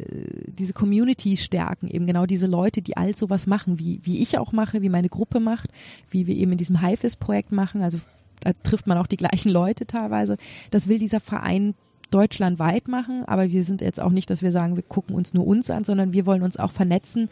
[0.47, 4.53] diese Community stärken, eben genau diese Leute, die all sowas machen, wie, wie ich auch
[4.53, 5.71] mache, wie meine Gruppe macht,
[6.11, 7.83] wie wir eben in diesem HIFIS-Projekt machen.
[7.83, 7.99] Also
[8.41, 10.37] da trifft man auch die gleichen Leute teilweise.
[10.71, 11.75] Das will dieser Verein
[12.11, 15.47] deutschlandweit machen, aber wir sind jetzt auch nicht, dass wir sagen, wir gucken uns nur
[15.47, 17.29] uns an, sondern wir wollen uns auch vernetzen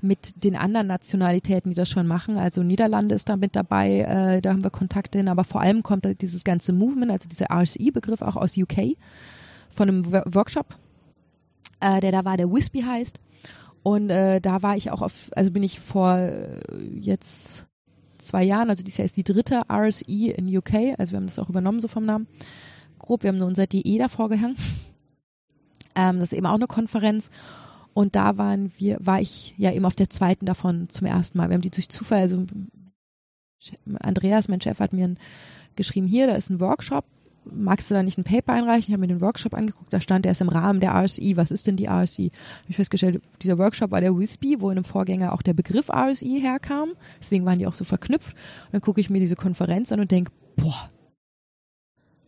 [0.00, 2.36] mit den anderen Nationalitäten, die das schon machen.
[2.36, 5.82] Also Niederlande ist da mit dabei, äh, da haben wir Kontakte hin, aber vor allem
[5.82, 8.96] kommt dieses ganze Movement, also dieser RSE-Begriff auch aus UK
[9.70, 10.76] von einem Workshop,
[11.80, 13.20] äh, der da war, der Wispy heißt.
[13.82, 16.60] Und äh, da war ich auch auf, also bin ich vor äh,
[17.00, 17.64] jetzt
[18.18, 21.38] zwei Jahren, also dieses Jahr ist die dritte RSE in UK, also wir haben das
[21.38, 22.26] auch übernommen so vom Namen
[22.98, 23.22] grob.
[23.22, 24.56] Wir haben nur unser DE davor gehangen.
[25.94, 27.30] Ähm, das ist eben auch eine Konferenz.
[27.92, 31.48] Und da waren wir, war ich ja eben auf der zweiten davon zum ersten Mal.
[31.48, 32.46] Wir haben die durch Zufall, also
[33.98, 35.14] Andreas, mein Chef, hat mir
[35.74, 37.04] geschrieben, hier, da ist ein Workshop.
[37.44, 38.84] Magst du da nicht ein Paper einreichen?
[38.88, 41.36] Ich habe mir den Workshop angeguckt, da stand er ist im Rahmen der RSI.
[41.36, 42.30] Was ist denn die RSI?
[42.30, 45.90] Habe ich festgestellt, dieser Workshop war der WISPY, wo in einem Vorgänger auch der Begriff
[45.90, 46.90] RSI herkam.
[47.20, 48.34] Deswegen waren die auch so verknüpft.
[48.66, 50.90] Und dann gucke ich mir diese Konferenz an und denke, boah,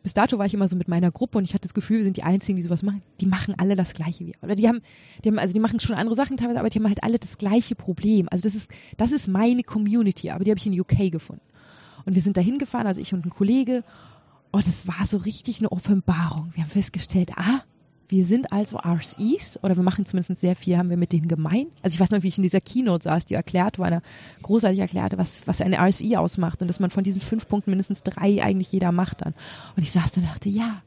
[0.03, 2.05] bis dato war ich immer so mit meiner Gruppe und ich hatte das Gefühl, wir
[2.05, 3.03] sind die Einzigen, die sowas machen.
[3.20, 4.80] Die machen alle das Gleiche wie, oder die haben,
[5.24, 7.38] die haben, also die machen schon andere Sachen teilweise, aber die haben halt alle das
[7.38, 8.26] gleiche Problem.
[8.30, 11.42] Also das ist, das ist meine Community, aber die habe ich in UK gefunden.
[12.07, 13.84] Und wir sind da hingefahren, also ich und ein Kollege,
[14.53, 16.51] und es war so richtig eine Offenbarung.
[16.55, 17.62] Wir haben festgestellt, ah,
[18.11, 21.66] wir sind also RSEs oder wir machen zumindest sehr viel, haben wir mit denen gemein.
[21.82, 24.02] Also ich weiß noch, wie ich in dieser Keynote saß, die erklärt war, eine
[24.42, 28.03] großartig erklärte, was, was eine RSE ausmacht und dass man von diesen fünf Punkten mindestens
[28.03, 29.34] drei eigentlich jeder macht dann.
[29.76, 30.82] Und ich saß dann und dachte, ja,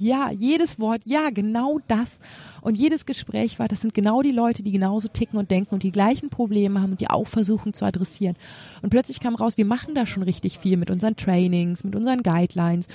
[0.00, 2.18] ja, jedes Wort, ja, genau das.
[2.62, 5.82] Und jedes Gespräch war, das sind genau die Leute, die genauso ticken und denken und
[5.82, 8.36] die gleichen Probleme haben und die auch versuchen zu adressieren.
[8.82, 12.22] Und plötzlich kam raus, wir machen da schon richtig viel mit unseren Trainings, mit unseren
[12.22, 12.86] Guidelines.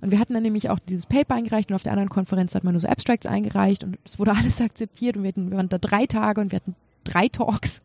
[0.00, 2.64] Und wir hatten dann nämlich auch dieses Paper eingereicht und auf der anderen Konferenz hat
[2.64, 5.68] man nur so Abstracts eingereicht und es wurde alles akzeptiert und wir, hatten, wir waren
[5.68, 7.82] da drei Tage und wir hatten drei Talks.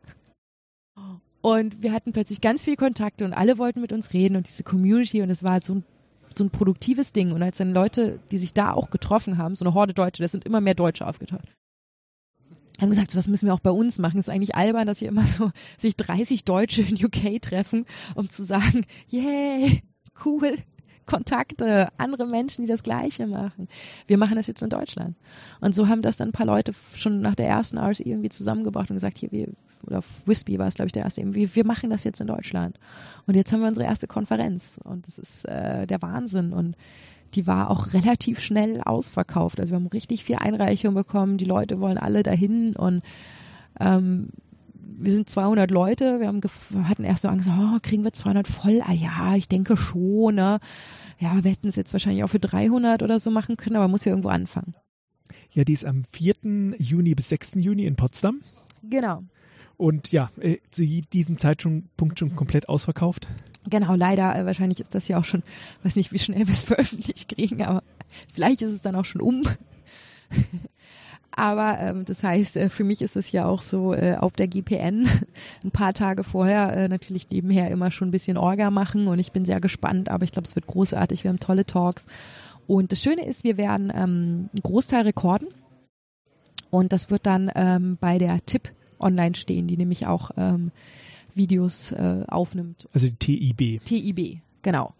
[1.41, 4.63] Und wir hatten plötzlich ganz viel Kontakte und alle wollten mit uns reden und diese
[4.63, 5.83] Community und es war so ein,
[6.37, 7.31] so ein produktives Ding.
[7.31, 10.31] Und als dann Leute, die sich da auch getroffen haben, so eine Horde Deutsche, das
[10.31, 11.47] sind immer mehr Deutsche aufgetaucht,
[12.79, 14.17] haben gesagt, so was müssen wir auch bei uns machen.
[14.17, 17.85] Es ist eigentlich albern, dass hier immer so sich 30 Deutsche in UK treffen,
[18.15, 19.81] um zu sagen, yay,
[20.25, 20.57] cool,
[21.05, 23.67] Kontakte, andere Menschen, die das Gleiche machen.
[24.07, 25.17] Wir machen das jetzt in Deutschland.
[25.59, 28.89] Und so haben das dann ein paar Leute schon nach der ersten RSE irgendwie zusammengebracht
[28.89, 29.49] und gesagt, hier, wir,
[29.85, 32.27] oder Wispy war es, glaube ich, der erste, eben, wir, wir machen das jetzt in
[32.27, 32.79] Deutschland.
[33.27, 34.79] Und jetzt haben wir unsere erste Konferenz.
[34.83, 36.53] Und das ist äh, der Wahnsinn.
[36.53, 36.75] Und
[37.35, 39.59] die war auch relativ schnell ausverkauft.
[39.59, 41.37] Also wir haben richtig viel Einreichung bekommen.
[41.37, 43.01] Die Leute wollen alle dahin und
[43.79, 44.29] ähm,
[44.95, 46.41] wir sind 200 Leute, wir haben
[46.87, 48.81] hatten erst so Angst, oh, kriegen wir 200 voll?
[48.85, 50.59] Ah ja, ich denke schon, ne?
[51.19, 54.05] Ja, wir hätten es jetzt wahrscheinlich auch für 300 oder so machen können, aber muss
[54.05, 54.75] ja irgendwo anfangen.
[55.51, 56.75] Ja, die ist am 4.
[56.77, 57.53] Juni bis 6.
[57.55, 58.41] Juni in Potsdam.
[58.83, 59.23] Genau.
[59.83, 63.27] Und ja, äh, zu diesem Zeitpunkt schon komplett ausverkauft.
[63.69, 65.43] Genau, leider, äh, wahrscheinlich ist das ja auch schon,
[65.83, 67.83] weiß nicht, wie schnell wir es veröffentlicht kriegen, aber
[68.33, 69.43] vielleicht ist es dann auch schon um.
[71.35, 74.47] Aber ähm, das heißt, äh, für mich ist es ja auch so äh, auf der
[74.47, 75.05] GPN
[75.65, 79.33] ein paar Tage vorher äh, natürlich nebenher immer schon ein bisschen Orga machen und ich
[79.33, 81.25] bin sehr gespannt, aber ich glaube, es wird großartig.
[81.25, 82.05] Wir haben tolle Talks.
[82.67, 85.49] Und das Schöne ist, wir werden ähm, einen Großteil rekorden
[86.69, 90.71] und das wird dann ähm, bei der Tipp online stehen, die nämlich auch ähm,
[91.35, 92.87] Videos äh, aufnimmt.
[92.93, 93.83] Also die TIB.
[93.83, 94.93] TIB, genau.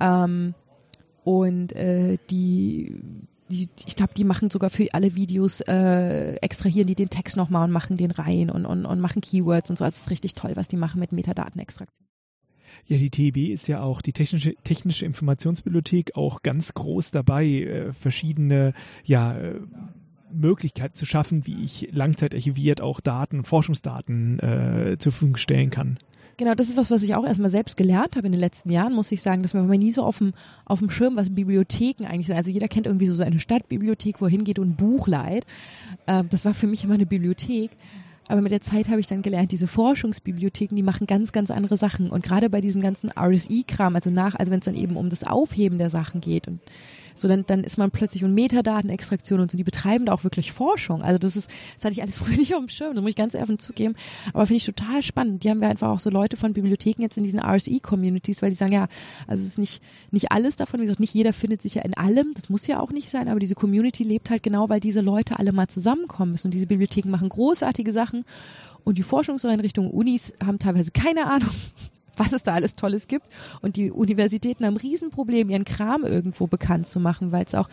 [0.00, 0.54] Ähm,
[1.24, 2.94] und äh, die
[3.50, 7.64] die, ich glaube, die machen sogar für alle Videos, äh, extrahieren die den Text nochmal
[7.64, 9.84] und machen den rein und, und, und machen Keywords und so.
[9.84, 12.06] Also es ist richtig toll, was die machen mit Metadatenextraktion.
[12.86, 17.92] Ja, die TEB ist ja auch die technische, technische Informationsbibliothek auch ganz groß dabei, äh,
[17.92, 18.72] verschiedene
[19.04, 19.60] ja, äh,
[20.32, 25.98] Möglichkeiten zu schaffen, wie ich langzeitarchiviert auch Daten, Forschungsdaten äh, zur Verfügung stellen kann.
[26.40, 28.94] Genau, das ist was, was ich auch erstmal selbst gelernt habe in den letzten Jahren,
[28.94, 30.32] muss ich sagen, dass man nie so auf dem,
[30.64, 32.36] auf dem Schirm, was Bibliotheken eigentlich sind.
[32.36, 35.44] Also jeder kennt irgendwie so seine Stadtbibliothek, wo er hingeht und ein Buch leiht.
[36.06, 37.72] Ähm, das war für mich immer eine Bibliothek.
[38.26, 41.76] Aber mit der Zeit habe ich dann gelernt, diese Forschungsbibliotheken, die machen ganz, ganz andere
[41.76, 42.08] Sachen.
[42.08, 45.24] Und gerade bei diesem ganzen RSI-Kram, also nach, also wenn es dann eben um das
[45.24, 46.60] Aufheben der Sachen geht und
[47.14, 50.52] so dann, dann ist man plötzlich und Metadatenextraktion und so, die betreiben da auch wirklich
[50.52, 51.02] Forschung.
[51.02, 53.16] Also das ist, das hatte ich alles früher nicht auf dem Schirm, da muss ich
[53.16, 53.94] ganz offen zugeben.
[54.32, 55.44] Aber finde ich total spannend.
[55.44, 58.56] Die haben wir einfach auch so Leute von Bibliotheken jetzt in diesen RSE-Communities, weil die
[58.56, 58.88] sagen, ja,
[59.26, 61.94] also es ist nicht, nicht alles davon, wie gesagt, nicht jeder findet sich ja in
[61.94, 65.00] allem, das muss ja auch nicht sein, aber diese Community lebt halt genau, weil diese
[65.00, 68.24] Leute alle mal zusammenkommen müssen und diese Bibliotheken machen großartige Sachen
[68.84, 71.50] und die Forschungseinrichtungen, Unis haben teilweise keine Ahnung,
[72.20, 73.26] was es da alles Tolles gibt.
[73.62, 77.68] Und die Universitäten haben ein Riesenproblem, ihren Kram irgendwo bekannt zu machen, weil es auch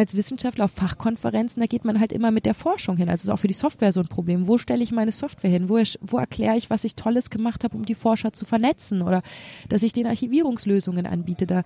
[0.00, 3.08] als Wissenschaftler auf Fachkonferenzen, da geht man halt immer mit der Forschung hin.
[3.08, 4.48] Also ist auch für die Software so ein Problem.
[4.48, 5.68] Wo stelle ich meine Software hin?
[5.68, 9.22] Wo, wo erkläre ich, was ich Tolles gemacht habe, um die Forscher zu vernetzen oder
[9.68, 11.46] dass ich den Archivierungslösungen anbiete?
[11.46, 11.62] Da,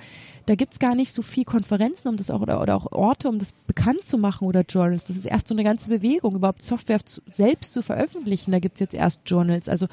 [0.47, 3.39] da gibt's gar nicht so viel Konferenzen, um das auch oder, oder auch Orte, um
[3.39, 5.07] das bekannt zu machen oder Journals.
[5.07, 8.53] Das ist erst so eine ganze Bewegung, überhaupt Software zu, selbst zu veröffentlichen.
[8.53, 9.71] Da gibt's jetzt erst Journals.
[9.71, 9.87] Also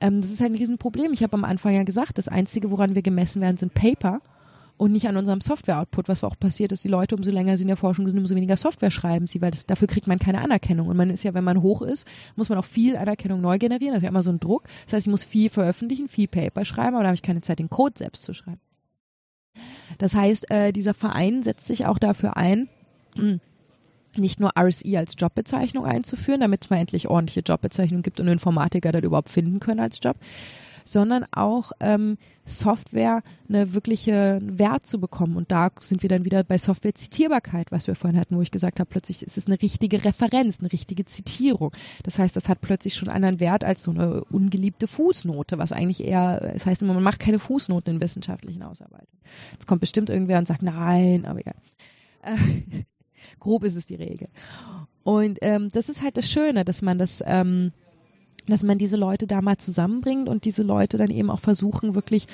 [0.00, 1.12] ähm, das ist ein Riesenproblem.
[1.12, 4.20] Ich habe am Anfang ja gesagt, das Einzige, woran wir gemessen werden, sind Paper
[4.76, 7.68] und nicht an unserem Software-Output, was auch passiert ist, die Leute, umso länger sie in
[7.68, 10.88] der Forschung sind, umso weniger Software schreiben sie, weil das, dafür kriegt man keine Anerkennung.
[10.88, 12.06] Und man ist ja, wenn man hoch ist,
[12.36, 13.94] muss man auch viel Anerkennung neu generieren.
[13.94, 14.64] Das ist ja immer so ein Druck.
[14.84, 17.58] Das heißt, ich muss viel veröffentlichen, viel Paper schreiben, aber da habe ich keine Zeit,
[17.58, 18.60] den Code selbst zu schreiben.
[19.98, 22.68] Das heißt, äh, dieser Verein setzt sich auch dafür ein,
[24.18, 28.92] nicht nur RSE als Jobbezeichnung einzuführen, damit es mal endlich ordentliche Jobbezeichnungen gibt und Informatiker
[28.92, 30.16] das überhaupt finden können als Job,
[30.88, 32.16] sondern auch ähm,
[32.46, 35.36] Software eine wirkliche Wert zu bekommen.
[35.36, 38.80] Und da sind wir dann wieder bei Software-Zitierbarkeit, was wir vorhin hatten, wo ich gesagt
[38.80, 41.72] habe, plötzlich ist es eine richtige Referenz, eine richtige Zitierung.
[42.04, 46.02] Das heißt, das hat plötzlich schon einen Wert als so eine ungeliebte Fußnote, was eigentlich
[46.02, 49.20] eher, es heißt immer, man macht keine Fußnoten in wissenschaftlichen Ausarbeitungen.
[49.52, 51.56] Jetzt kommt bestimmt irgendwer und sagt, nein, aber egal.
[53.40, 54.28] Grob ist es die Regel.
[55.02, 57.72] Und ähm, das ist halt das Schöne, dass man das, ähm,
[58.46, 62.26] dass man diese Leute da mal zusammenbringt und diese Leute dann eben auch versuchen, wirklich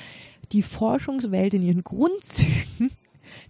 [0.52, 2.90] die Forschungswelt in ihren Grundzügen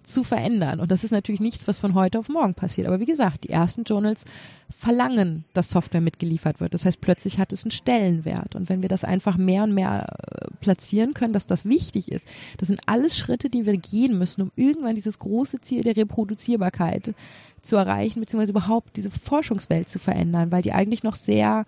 [0.02, 0.80] zu verändern.
[0.80, 2.86] Und das ist natürlich nichts, was von heute auf morgen passiert.
[2.86, 4.24] Aber wie gesagt, die ersten Journals
[4.70, 6.74] verlangen, dass Software mitgeliefert wird.
[6.74, 8.55] Das heißt, plötzlich hat es einen Stellenwert.
[8.55, 12.26] Und wenn wir das einfach mehr und mehr äh, platzieren können, dass das wichtig ist,
[12.59, 17.14] das sind alles Schritte, die wir gehen müssen, um irgendwann dieses große Ziel der Reproduzierbarkeit
[17.62, 21.64] zu erreichen, beziehungsweise überhaupt diese Forschungswelt zu verändern, weil die eigentlich noch sehr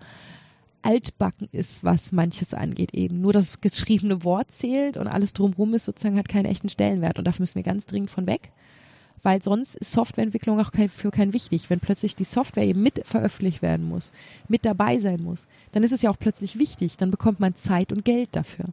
[0.81, 3.21] altbacken ist, was manches angeht eben.
[3.21, 7.25] Nur das geschriebene Wort zählt und alles drumherum ist sozusagen hat keinen echten Stellenwert und
[7.25, 8.51] dafür müssen wir ganz dringend von weg.
[9.23, 11.69] Weil sonst ist Softwareentwicklung auch kein, für kein wichtig.
[11.69, 14.11] Wenn plötzlich die Software eben mit veröffentlicht werden muss,
[14.47, 16.97] mit dabei sein muss, dann ist es ja auch plötzlich wichtig.
[16.97, 18.65] Dann bekommt man Zeit und Geld dafür.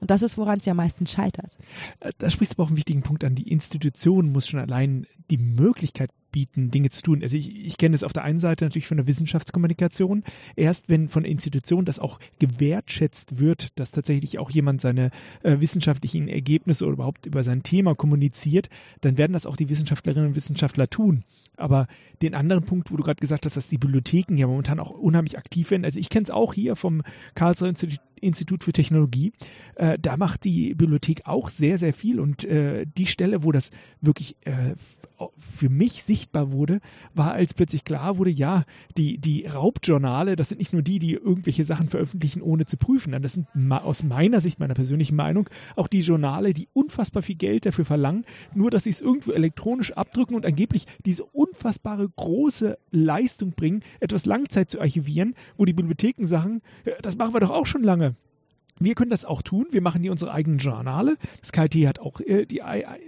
[0.00, 1.56] Und das ist, woran es ja meistens scheitert.
[2.00, 3.36] Äh, da sprichst du aber auch einen wichtigen Punkt an.
[3.36, 7.22] Die Institution muss schon allein die Möglichkeit bieten, Dinge zu tun.
[7.22, 10.24] Also ich, ich kenne es auf der einen Seite natürlich von der Wissenschaftskommunikation.
[10.56, 15.10] Erst wenn von der Institution das auch gewertschätzt wird, dass tatsächlich auch jemand seine
[15.42, 18.68] äh, wissenschaftlichen Ergebnisse oder überhaupt über sein Thema kommuniziert,
[19.02, 21.24] dann werden das auch die Wissenschaftlerinnen und Wissenschaftler tun.
[21.56, 21.86] Aber
[22.22, 25.36] den anderen Punkt, wo du gerade gesagt hast, dass die Bibliotheken ja momentan auch unheimlich
[25.38, 25.84] aktiv werden.
[25.84, 27.02] Also ich kenne es auch hier vom
[27.34, 27.72] Karlsruher
[28.20, 29.32] Institut für Technologie.
[29.74, 32.20] Äh, da macht die Bibliothek auch sehr, sehr viel.
[32.20, 34.74] Und äh, die Stelle, wo das wirklich äh,
[35.38, 36.80] für mich sichtbar wurde,
[37.14, 38.64] war, als plötzlich klar wurde, ja,
[38.96, 43.20] die, die Raubjournale, das sind nicht nur die, die irgendwelche Sachen veröffentlichen, ohne zu prüfen.
[43.22, 47.66] Das sind aus meiner Sicht, meiner persönlichen Meinung, auch die Journale, die unfassbar viel Geld
[47.66, 48.24] dafür verlangen,
[48.54, 54.26] nur dass sie es irgendwo elektronisch abdrücken und angeblich diese unfassbare große Leistung bringen, etwas
[54.26, 56.62] Langzeit zu archivieren, wo die Bibliotheken sagen,
[57.02, 58.16] das machen wir doch auch schon lange.
[58.84, 59.66] Wir können das auch tun.
[59.70, 61.16] Wir machen hier unsere eigenen Journale.
[61.40, 62.62] Das KIT hat auch äh, die,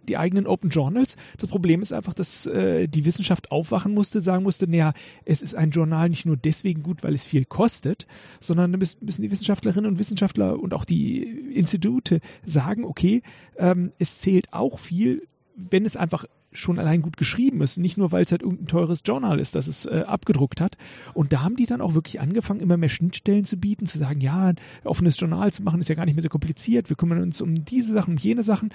[0.08, 1.16] die eigenen Open Journals.
[1.38, 4.92] Das Problem ist einfach, dass äh, die Wissenschaft aufwachen musste, sagen musste, naja,
[5.24, 8.06] es ist ein Journal nicht nur deswegen gut, weil es viel kostet,
[8.40, 11.22] sondern da müssen, die Wissenschaftlerinnen und Wissenschaftler und auch die
[11.54, 13.22] Institute sagen, okay,
[13.56, 15.26] ähm, es zählt auch viel,
[15.56, 19.02] wenn es einfach schon allein gut geschrieben ist, nicht nur weil es halt irgendein teures
[19.04, 20.76] Journal ist, das es äh, abgedruckt hat.
[21.12, 24.20] Und da haben die dann auch wirklich angefangen, immer mehr Schnittstellen zu bieten, zu sagen,
[24.20, 27.20] ja, ein offenes Journal zu machen ist ja gar nicht mehr so kompliziert, wir kümmern
[27.20, 28.70] uns um diese Sachen, um jene Sachen.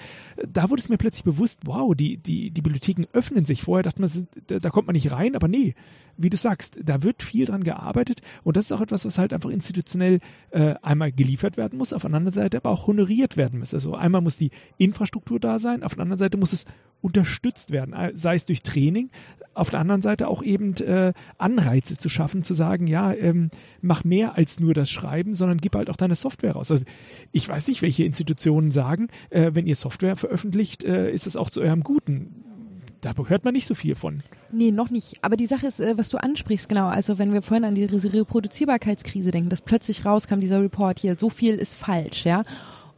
[0.48, 3.62] Da wurde es mir plötzlich bewusst, wow, die, die, die Bibliotheken öffnen sich.
[3.62, 4.10] Vorher dachte man,
[4.46, 5.74] da, kommt man nicht rein, aber nee,
[6.16, 9.32] wie du sagst, da wird viel dran gearbeitet und das ist auch etwas, was halt
[9.32, 10.18] einfach institutionell
[10.50, 13.72] äh, einmal geliefert werden muss, auf der anderen Seite aber auch honoriert werden muss.
[13.72, 16.66] Also einmal muss die Infrastruktur da sein, auf der anderen Seite muss es
[17.00, 19.10] unterstützt werden, äh, sei es durch Training,
[19.52, 23.50] auf der anderen Seite auch eben äh, Anreize zu schaffen, zu sagen, ja, ähm,
[23.80, 26.70] mach mehr als nur das Schreiben, sondern gib halt auch deine Software raus.
[26.70, 26.84] Also
[27.32, 31.50] ich weiß nicht, welche Institutionen sagen, äh, wenn ihr Software veröffentlicht, äh, ist es auch
[31.50, 32.44] zu eurem Guten
[33.00, 34.22] da hört man nicht so viel von.
[34.52, 35.22] Nee, noch nicht.
[35.22, 36.88] Aber die Sache ist, äh, was du ansprichst, genau.
[36.88, 41.30] Also wenn wir vorhin an die Reproduzierbarkeitskrise denken, dass plötzlich rauskam dieser Report hier, so
[41.30, 42.44] viel ist falsch, ja.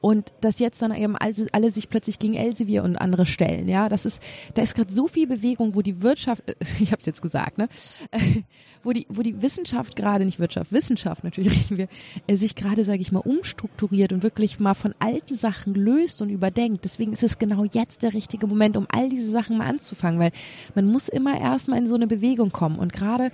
[0.02, 4.04] Und dass jetzt dann eben alle, sich plötzlich gegen Elsevier und andere stellen, ja, das
[4.04, 4.20] ist,
[4.54, 6.42] da ist gerade so viel Bewegung, wo die Wirtschaft,
[6.80, 7.68] ich habe es jetzt gesagt, ne,
[8.82, 11.86] wo die, wo die Wissenschaft gerade nicht Wirtschaft, Wissenschaft natürlich reden wir,
[12.26, 16.30] äh, sich gerade, sage ich mal, umstrukturiert und wirklich mal von alten Sachen löst und
[16.30, 16.82] überdenkt.
[16.82, 20.32] Deswegen ist es genau jetzt der richtige Moment, um all diese Sachen mal anzufangen, weil
[20.74, 22.80] man muss immer erstmal in so eine Bewegung kommen.
[22.80, 23.30] Und gerade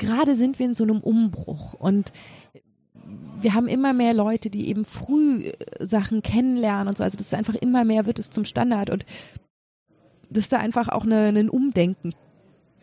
[0.00, 1.74] gerade sind wir in so einem Umbruch.
[1.74, 2.12] Und
[3.38, 5.54] wir haben immer mehr Leute, die eben früh äh,
[5.84, 7.04] Sachen kennenlernen und so.
[7.04, 9.04] Also das ist einfach immer mehr wird es zum Standard und
[10.30, 12.14] dass da einfach auch eine, ein Umdenken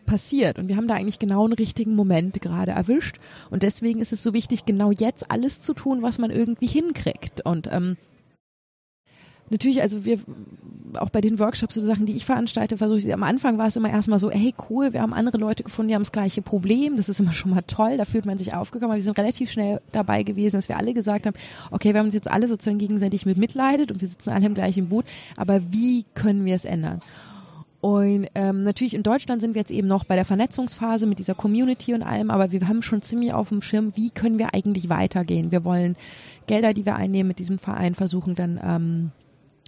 [0.04, 0.58] passiert.
[0.58, 3.18] Und wir haben da eigentlich genau einen richtigen Moment gerade erwischt.
[3.50, 7.44] Und deswegen ist es so wichtig, genau jetzt alles zu tun, was man irgendwie hinkriegt.
[7.44, 7.96] Und ähm,
[9.50, 10.18] natürlich, also wir
[10.96, 13.76] auch bei den Workshops oder Sachen, die ich veranstalte, versuche ich, am Anfang war es
[13.76, 16.96] immer erstmal so, hey cool, wir haben andere Leute gefunden, die haben das gleiche Problem,
[16.96, 19.50] das ist immer schon mal toll, da fühlt man sich aufgekommen, aber wir sind relativ
[19.50, 21.36] schnell dabei gewesen, dass wir alle gesagt haben,
[21.70, 24.54] okay, wir haben uns jetzt alle sozusagen gegenseitig mit mitleidet und wir sitzen alle im
[24.54, 25.04] gleichen Boot,
[25.36, 27.00] aber wie können wir es ändern?
[27.80, 31.36] Und ähm, natürlich in Deutschland sind wir jetzt eben noch bei der Vernetzungsphase mit dieser
[31.36, 34.88] Community und allem, aber wir haben schon ziemlich auf dem Schirm, wie können wir eigentlich
[34.88, 35.52] weitergehen.
[35.52, 35.94] Wir wollen
[36.48, 39.10] Gelder, die wir einnehmen mit diesem Verein, versuchen dann ähm,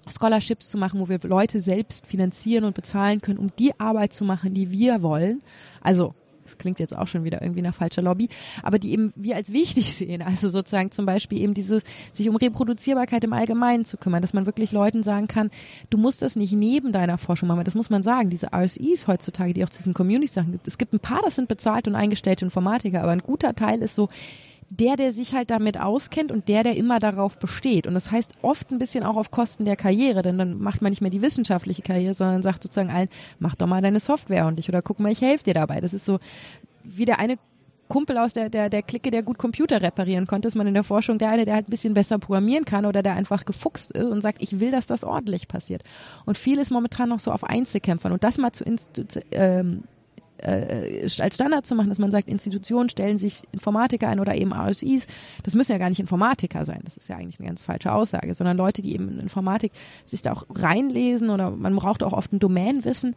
[0.08, 4.24] Scholarships zu machen, wo wir Leute selbst finanzieren und bezahlen können, um die Arbeit zu
[4.24, 5.42] machen, die wir wollen.
[5.80, 6.14] Also
[6.50, 8.28] das klingt jetzt auch schon wieder irgendwie nach falscher Lobby,
[8.62, 10.22] aber die eben wir als wichtig sehen.
[10.22, 11.82] Also sozusagen zum Beispiel eben dieses,
[12.12, 15.50] sich um Reproduzierbarkeit im Allgemeinen zu kümmern, dass man wirklich Leuten sagen kann,
[15.90, 18.30] du musst das nicht neben deiner Forschung machen, das muss man sagen.
[18.30, 21.48] Diese RSEs heutzutage, die auch zu diesen Community-Sachen gibt, es gibt ein paar, das sind
[21.48, 24.08] bezahlt und eingestellte Informatiker, aber ein guter Teil ist so,
[24.70, 27.86] der, der sich halt damit auskennt und der, der immer darauf besteht.
[27.86, 30.90] Und das heißt oft ein bisschen auch auf Kosten der Karriere, denn dann macht man
[30.90, 34.58] nicht mehr die wissenschaftliche Karriere, sondern sagt sozusagen allen, mach doch mal deine Software und
[34.58, 35.80] ich oder guck mal, ich helfe dir dabei.
[35.80, 36.20] Das ist so,
[36.84, 37.36] wie der eine
[37.88, 40.84] Kumpel aus der, der, der Clique, der gut Computer reparieren konnte, ist man in der
[40.84, 44.04] Forschung der eine, der halt ein bisschen besser programmieren kann oder der einfach gefuchst ist
[44.04, 45.82] und sagt, ich will, dass das ordentlich passiert.
[46.24, 48.12] Und viel ist momentan noch so auf Einzelkämpfern.
[48.12, 48.64] Und das mal zu
[49.32, 49.82] ähm,
[50.42, 54.52] äh, als Standard zu machen, dass man sagt, Institutionen stellen sich Informatiker ein oder eben
[54.52, 55.06] RSIs.
[55.42, 56.80] Das müssen ja gar nicht Informatiker sein.
[56.84, 59.72] Das ist ja eigentlich eine ganz falsche Aussage, sondern Leute, die eben in Informatik
[60.04, 63.14] sich da auch reinlesen oder man braucht auch oft ein Domänenwissen.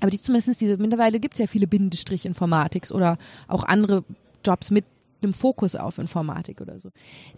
[0.00, 3.16] Aber die zumindest diese, mittlerweile gibt es ja viele Bindestrich Informatiks oder
[3.48, 4.04] auch andere
[4.44, 4.84] Jobs mit
[5.24, 6.90] einem Fokus auf Informatik oder so,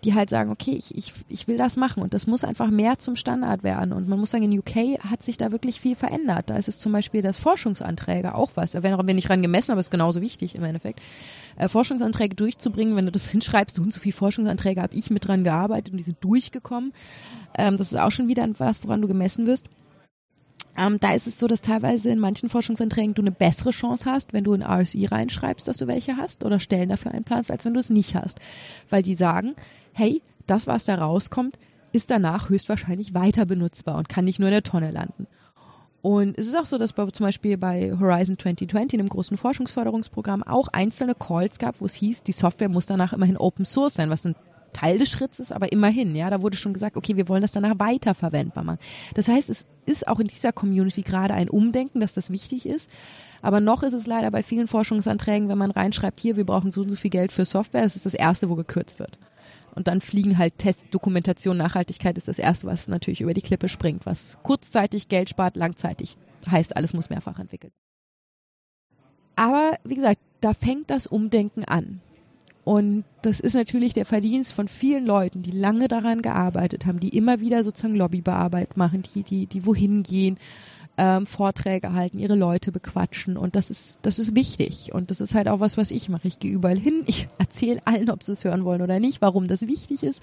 [0.05, 2.99] die halt sagen, okay, ich, ich, ich will das machen und das muss einfach mehr
[2.99, 3.93] zum Standard werden.
[3.93, 6.51] Und man muss sagen, in UK hat sich da wirklich viel verändert.
[6.51, 8.73] Da ist es zum Beispiel das Forschungsanträge auch was.
[8.73, 11.01] Da werden wir nicht ran gemessen, aber es ist genauso wichtig im Endeffekt.
[11.57, 15.27] Äh, Forschungsanträge durchzubringen, wenn du das hinschreibst, du und so viele Forschungsanträge habe ich mit
[15.27, 16.93] dran gearbeitet und die sind durchgekommen.
[17.57, 19.67] Ähm, das ist auch schon wieder was, woran du gemessen wirst.
[20.77, 24.33] Ähm, da ist es so, dass teilweise in manchen Forschungsanträgen du eine bessere Chance hast,
[24.33, 27.75] wenn du in RSI reinschreibst, dass du welche hast oder Stellen dafür einplanst, als wenn
[27.75, 28.39] du es nicht hast.
[28.91, 29.55] Weil die sagen,
[29.93, 31.59] hey, das, was da rauskommt,
[31.93, 35.27] ist danach höchstwahrscheinlich weiter benutzbar und kann nicht nur in der Tonne landen.
[36.03, 40.43] Und es ist auch so, dass bei, zum Beispiel bei Horizon 2020, einem großen Forschungsförderungsprogramm,
[40.43, 44.11] auch einzelne Calls gab, wo es hieß, die Software muss danach immerhin Open Source sein,
[44.11, 44.37] was ein
[44.77, 47.53] Teil des Schritts ist, aber immerhin, ja, da wurde schon gesagt, okay, wir wollen das
[47.53, 48.79] danach weiterverwendbar machen.
[49.15, 52.91] Das heißt, es ist auch in dieser Community gerade ein Umdenken, dass das wichtig ist.
[53.41, 56.83] Aber noch ist es leider bei vielen Forschungsanträgen, wenn man reinschreibt, hier, wir brauchen so
[56.83, 59.19] und so viel Geld für Software, das ist das erste, wo gekürzt wird.
[59.75, 63.69] Und dann fliegen halt Test, Dokumentation, Nachhaltigkeit ist das erste, was natürlich über die Klippe
[63.69, 66.17] springt, was kurzzeitig Geld spart, langzeitig
[66.51, 67.73] heißt, alles muss mehrfach entwickelt.
[69.37, 72.01] Aber wie gesagt, da fängt das Umdenken an.
[72.67, 77.17] Und das ist natürlich der Verdienst von vielen Leuten, die lange daran gearbeitet haben, die
[77.17, 80.37] immer wieder sozusagen Lobbybearbeit machen, die, die, die wohin gehen
[80.99, 85.35] ähm, Vorträge halten, ihre Leute bequatschen und das ist das ist wichtig und das ist
[85.35, 86.29] halt auch was, was ich mache.
[86.29, 89.47] Ich gehe überall hin, ich erzähle allen, ob sie es hören wollen oder nicht, warum
[89.47, 90.23] das wichtig ist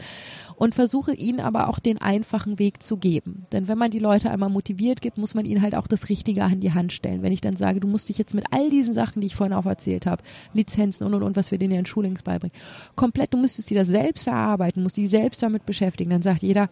[0.55, 3.45] und versuche ihnen aber auch den einfachen Weg zu geben.
[3.51, 6.43] Denn wenn man die Leute einmal motiviert gibt, muss man ihnen halt auch das Richtige
[6.43, 7.21] an die Hand stellen.
[7.21, 9.53] Wenn ich dann sage, du musst dich jetzt mit all diesen Sachen, die ich vorhin
[9.53, 10.23] auch erzählt habe,
[10.53, 12.55] Lizenzen und und und, was wir denen ja in Schulings beibringen,
[12.95, 16.69] komplett, du müsstest die das selbst erarbeiten, musst die selbst damit beschäftigen, dann sagt jeder,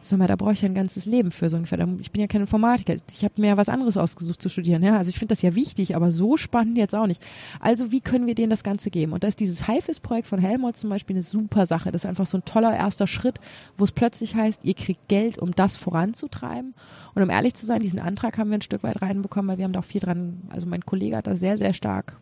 [0.00, 1.78] sag mal, da brauche ich ja ein ganzes Leben für so ungefähr.
[2.00, 2.94] Ich bin ja kein Informatiker.
[3.12, 4.82] Ich habe mir ja was anderes ausgesucht zu studieren.
[4.82, 7.22] Ja, also ich finde das ja wichtig, aber so spannend jetzt auch nicht.
[7.60, 9.12] Also wie können wir denen das Ganze geben?
[9.12, 11.90] Und da ist dieses HIFIS-Projekt von Helmut zum Beispiel eine super Sache.
[11.90, 13.40] Das ist einfach so ein toller erster Schritt,
[13.76, 16.74] wo es plötzlich heißt, ihr kriegt Geld, um das voranzutreiben.
[17.14, 19.64] Und um ehrlich zu sein, diesen Antrag haben wir ein Stück weit reinbekommen, weil wir
[19.64, 22.20] haben da auch viel dran, also mein Kollege hat da sehr, sehr stark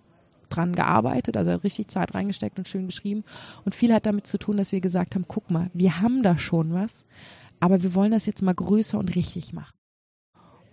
[0.48, 3.24] dran gearbeitet, also richtig Zeit reingesteckt und schön geschrieben.
[3.64, 6.38] Und viel hat damit zu tun, dass wir gesagt haben, guck mal, wir haben da
[6.38, 7.04] schon was
[7.60, 9.76] aber wir wollen das jetzt mal größer und richtig machen.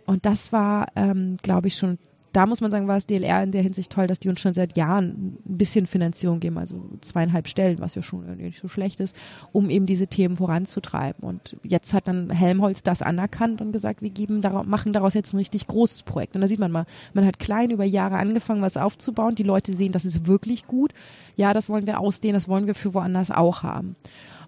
[0.05, 1.97] Und das war, ähm, glaube ich, schon,
[2.34, 4.55] da muss man sagen, war es DLR in der Hinsicht toll, dass die uns schon
[4.55, 8.99] seit Jahren ein bisschen Finanzierung geben, also zweieinhalb Stellen, was ja schon nicht so schlecht
[8.99, 9.15] ist,
[9.51, 11.23] um eben diese Themen voranzutreiben.
[11.23, 15.34] Und jetzt hat dann Helmholtz das anerkannt und gesagt, wir geben daraus, machen daraus jetzt
[15.34, 16.35] ein richtig großes Projekt.
[16.35, 19.35] Und da sieht man mal, man hat klein über Jahre angefangen, was aufzubauen.
[19.35, 20.91] Die Leute sehen, das ist wirklich gut.
[21.35, 23.95] Ja, das wollen wir ausdehnen, das wollen wir für woanders auch haben.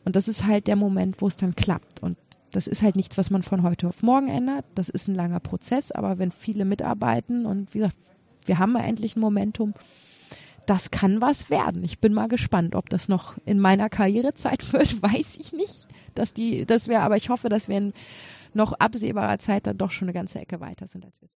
[0.06, 2.02] Und das ist halt der Moment, wo es dann klappt.
[2.02, 2.18] Und
[2.56, 4.66] das ist halt nichts, was man von heute auf morgen ändert.
[4.76, 7.98] Das ist ein langer Prozess, aber wenn viele mitarbeiten und wie gesagt,
[8.46, 9.74] wir haben endlich ein Momentum,
[10.66, 11.84] das kann was werden.
[11.84, 15.88] Ich bin mal gespannt, ob das noch in meiner Karrierezeit wird, weiß ich nicht.
[16.16, 17.94] Dass die, das wäre, aber ich hoffe, dass wir in
[18.54, 21.28] noch absehbarer Zeit dann doch schon eine ganze Ecke weiter sind, als wir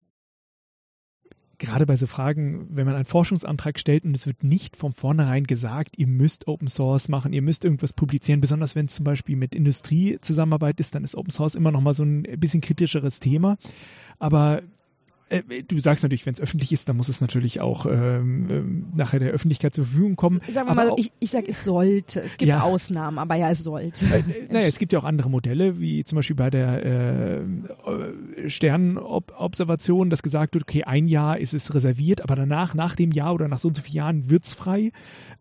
[1.59, 5.43] gerade bei so Fragen, wenn man einen Forschungsantrag stellt und es wird nicht von vornherein
[5.43, 9.35] gesagt, ihr müsst Open Source machen, ihr müsst irgendwas publizieren, besonders wenn es zum Beispiel
[9.35, 13.19] mit Industrie Zusammenarbeit ist, dann ist Open Source immer noch mal so ein bisschen kritischeres
[13.19, 13.57] Thema.
[14.17, 14.63] Aber
[15.67, 19.19] du sagst natürlich, wenn es öffentlich ist, dann muss es natürlich auch ähm, ähm, nachher
[19.19, 20.41] der Öffentlichkeit zur Verfügung kommen.
[20.51, 22.21] Sagen wir mal, auch, ich, ich sage, es sollte.
[22.21, 24.05] Es gibt ja, Ausnahmen, aber ja, es sollte.
[24.05, 27.41] Äh, äh, naja, es gibt ja auch andere Modelle, wie zum Beispiel bei der äh,
[28.47, 33.33] Sternobservation, dass gesagt wird, okay, ein Jahr ist es reserviert, aber danach, nach dem Jahr
[33.33, 34.91] oder nach so und so vielen Jahren wird es frei.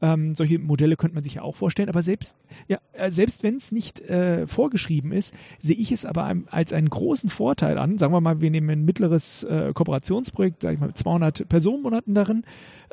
[0.01, 1.89] Ähm, solche Modelle könnte man sich ja auch vorstellen.
[1.89, 2.37] Aber selbst,
[2.69, 6.91] ja, äh, selbst wenn es nicht äh, vorgeschrieben ist, sehe ich es aber als einen
[6.91, 7.99] großen Vorteil an.
[7.99, 12.13] Sagen wir mal, wir nehmen ein mittleres äh, Kooperationsprojekt, sage ich mal, mit 200 Personenmonaten
[12.13, 12.43] darin,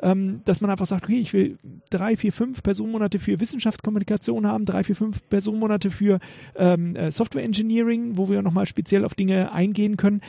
[0.00, 1.58] ähm, dass man einfach sagt, okay, ich will
[1.90, 6.20] drei, vier, fünf Personenmonate für Wissenschaftskommunikation haben, drei, vier, fünf Personenmonate für
[6.54, 10.20] ähm, äh, Software Engineering, wo wir nochmal speziell auf Dinge eingehen können.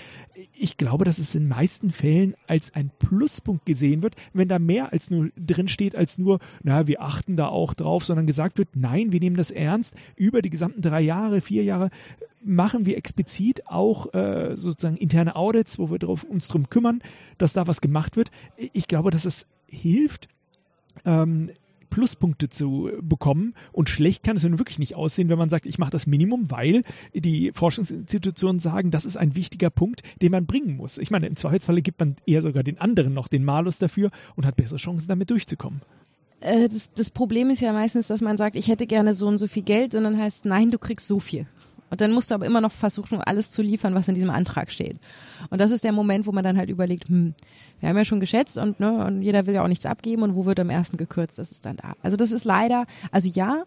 [0.57, 4.57] Ich glaube, dass es in den meisten Fällen als ein Pluspunkt gesehen wird, wenn da
[4.57, 8.57] mehr als nur drin steht, als nur, na, wir achten da auch drauf, sondern gesagt
[8.57, 11.91] wird, nein, wir nehmen das ernst über die gesamten drei Jahre, vier Jahre
[12.43, 17.01] machen wir explizit auch äh, sozusagen interne Audits, wo wir drauf, uns darum kümmern,
[17.37, 18.31] dass da was gemacht wird.
[18.73, 20.27] Ich glaube, dass es hilft,
[21.05, 21.51] ähm,
[21.89, 23.53] Pluspunkte zu bekommen.
[23.71, 26.51] Und schlecht kann es nun wirklich nicht aussehen, wenn man sagt, ich mache das Minimum,
[26.51, 26.83] weil
[27.13, 30.97] die Forschungsinstitutionen sagen, das ist ein wichtiger Punkt, den man bringen muss.
[30.97, 34.45] Ich meine, im Zweifelsfalle gibt man eher sogar den anderen noch den Malus dafür und
[34.45, 35.81] hat bessere Chancen, damit durchzukommen.
[36.39, 39.37] Äh, das, das Problem ist ja meistens, dass man sagt, ich hätte gerne so und
[39.37, 41.47] so viel Geld, und dann heißt, nein, du kriegst so viel.
[41.89, 44.71] Und dann musst du aber immer noch versuchen, alles zu liefern, was in diesem Antrag
[44.71, 44.97] steht.
[45.49, 47.33] Und das ist der Moment, wo man dann halt überlegt, hm,
[47.79, 50.35] wir haben ja schon geschätzt und, ne, und jeder will ja auch nichts abgeben und
[50.35, 51.93] wo wird am ersten gekürzt, das ist dann da.
[52.01, 53.63] Also das ist leider, also ja,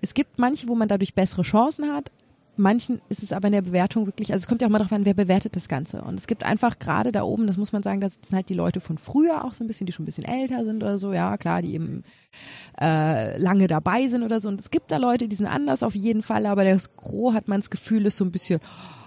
[0.00, 2.10] es gibt manche, wo man dadurch bessere Chancen hat,
[2.56, 4.92] manchen ist es aber in der Bewertung wirklich, also es kommt ja auch mal darauf
[4.92, 6.02] an, wer bewertet das Ganze.
[6.02, 8.54] Und es gibt einfach gerade da oben, das muss man sagen, das sind halt die
[8.54, 11.12] Leute von früher auch so ein bisschen, die schon ein bisschen älter sind oder so,
[11.12, 12.04] ja klar, die eben
[12.80, 14.48] äh, lange dabei sind oder so.
[14.48, 17.48] Und es gibt da Leute, die sind anders auf jeden Fall, aber das Gros hat
[17.48, 18.60] man das Gefühl, ist so ein bisschen,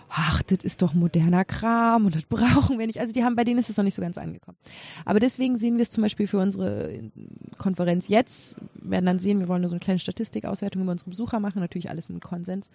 [0.09, 2.99] ach, das ist doch moderner Kram und das brauchen wir nicht.
[2.99, 4.57] Also die haben, bei denen ist es noch nicht so ganz angekommen.
[5.05, 7.11] Aber deswegen sehen wir es zum Beispiel für unsere
[7.57, 11.09] Konferenz jetzt, wir werden dann sehen, wir wollen nur so eine kleine Statistikauswertung über unsere
[11.09, 12.69] Besucher machen, natürlich alles mit Konsens.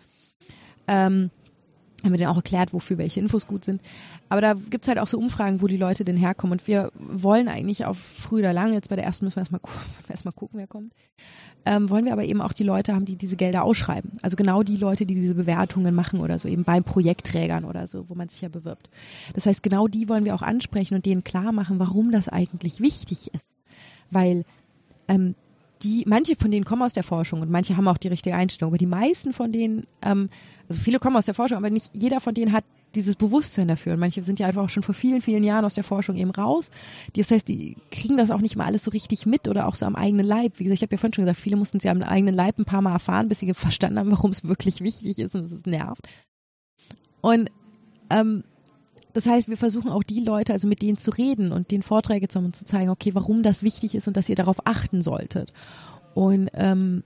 [0.88, 1.30] Ähm,
[2.04, 3.80] haben wir dann auch erklärt, wofür welche Infos gut sind.
[4.28, 6.52] Aber da gibt's halt auch so Umfragen, wo die Leute denn herkommen.
[6.58, 9.60] Und wir wollen eigentlich auf früh oder lang, jetzt bei der ersten müssen wir erstmal
[10.08, 10.92] erst gucken, wer kommt,
[11.64, 14.12] ähm, wollen wir aber eben auch die Leute haben, die diese Gelder ausschreiben.
[14.22, 18.08] Also genau die Leute, die diese Bewertungen machen oder so, eben beim Projektträgern oder so,
[18.08, 18.90] wo man sich ja bewirbt.
[19.34, 22.80] Das heißt, genau die wollen wir auch ansprechen und denen klar machen, warum das eigentlich
[22.80, 23.54] wichtig ist.
[24.10, 24.44] Weil
[25.08, 25.34] ähm,
[25.82, 28.70] die, manche von denen kommen aus der Forschung und manche haben auch die richtige Einstellung,
[28.70, 30.28] aber die meisten von denen, ähm,
[30.72, 33.94] also viele kommen aus der Forschung, aber nicht jeder von denen hat dieses Bewusstsein dafür.
[33.94, 36.30] Und manche sind ja einfach auch schon vor vielen, vielen Jahren aus der Forschung eben
[36.30, 36.70] raus.
[37.14, 39.86] Das heißt, die kriegen das auch nicht mal alles so richtig mit oder auch so
[39.86, 40.58] am eigenen Leib.
[40.58, 42.64] Wie gesagt, ich habe ja vorhin schon gesagt, viele mussten sie am eigenen Leib ein
[42.64, 46.06] paar Mal erfahren, bis sie verstanden haben, warum es wirklich wichtig ist und es nervt.
[47.20, 47.50] Und
[48.10, 48.44] ähm,
[49.12, 52.28] das heißt, wir versuchen auch die Leute, also mit denen zu reden und den Vorträge
[52.28, 55.52] zu, zu zeigen, okay, warum das wichtig ist und dass ihr darauf achten solltet.
[56.14, 57.04] Und ähm,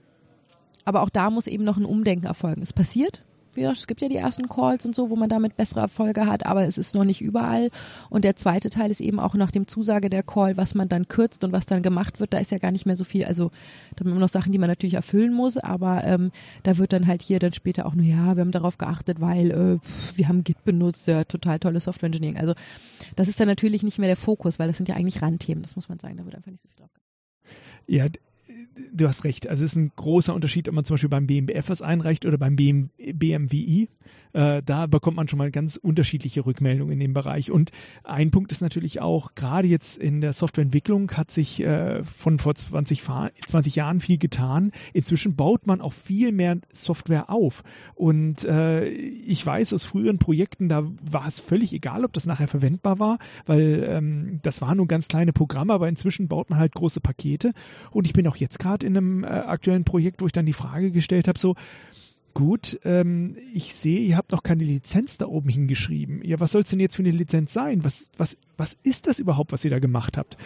[0.87, 2.61] aber auch da muss eben noch ein Umdenken erfolgen.
[2.61, 3.25] Es passiert,
[3.57, 6.63] es gibt ja die ersten Calls und so, wo man damit bessere Erfolge hat, aber
[6.63, 7.69] es ist noch nicht überall.
[8.09, 11.07] Und der zweite Teil ist eben auch nach dem Zusage der Call, was man dann
[11.07, 12.33] kürzt und was dann gemacht wird.
[12.33, 13.25] Da ist ja gar nicht mehr so viel.
[13.25, 13.51] Also
[13.95, 16.31] da haben wir noch Sachen, die man natürlich erfüllen muss, aber ähm,
[16.63, 19.51] da wird dann halt hier dann später auch nur, ja, wir haben darauf geachtet, weil
[19.51, 19.79] äh,
[20.15, 22.37] wir haben Git benutzt, ja, total tolle Software Engineering.
[22.37, 22.53] Also
[23.15, 25.75] das ist dann natürlich nicht mehr der Fokus, weil das sind ja eigentlich Randthemen, das
[25.75, 26.17] muss man sagen.
[26.17, 26.91] Da wird einfach nicht so viel drauf
[27.87, 28.07] ja,
[28.93, 29.47] du hast recht.
[29.47, 32.37] Also es ist ein großer Unterschied, ob man zum Beispiel beim BMBF was einreicht oder
[32.37, 33.89] beim BM, BMWI.
[34.33, 37.51] Äh, da bekommt man schon mal ganz unterschiedliche Rückmeldungen in dem Bereich.
[37.51, 37.71] Und
[38.03, 42.55] ein Punkt ist natürlich auch, gerade jetzt in der Softwareentwicklung hat sich äh, von vor
[42.55, 44.71] 20, 20 Jahren viel getan.
[44.93, 47.63] Inzwischen baut man auch viel mehr Software auf.
[47.95, 52.47] Und äh, ich weiß aus früheren Projekten, da war es völlig egal, ob das nachher
[52.47, 56.73] verwendbar war, weil ähm, das waren nur ganz kleine Programme, aber inzwischen baut man halt
[56.73, 57.53] große Pakete.
[57.91, 60.53] Und ich bin auch jetzt gerade in einem äh, aktuellen Projekt, wo ich dann die
[60.53, 61.55] Frage gestellt habe, so,
[62.33, 66.23] gut, ähm, ich sehe, ihr habt noch keine Lizenz da oben hingeschrieben.
[66.23, 67.83] Ja, was soll es denn jetzt für eine Lizenz sein?
[67.83, 70.37] Was, was, was ist das überhaupt, was ihr da gemacht habt?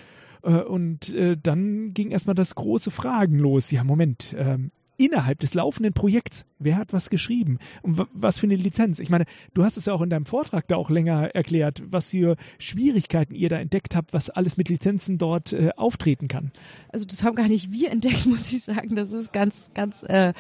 [0.44, 3.72] Äh, und äh, dann ging erstmal das große Fragen los.
[3.72, 4.72] Ja, Moment, ähm,
[5.06, 9.00] innerhalb des laufenden Projekts, wer hat was geschrieben und was für eine Lizenz.
[9.00, 12.10] Ich meine, du hast es ja auch in deinem Vortrag da auch länger erklärt, was
[12.10, 16.52] für Schwierigkeiten ihr da entdeckt habt, was alles mit Lizenzen dort äh, auftreten kann.
[16.90, 18.96] Also das haben gar nicht wir entdeckt, muss ich sagen.
[18.96, 20.34] Das ist ganz, ganz äh,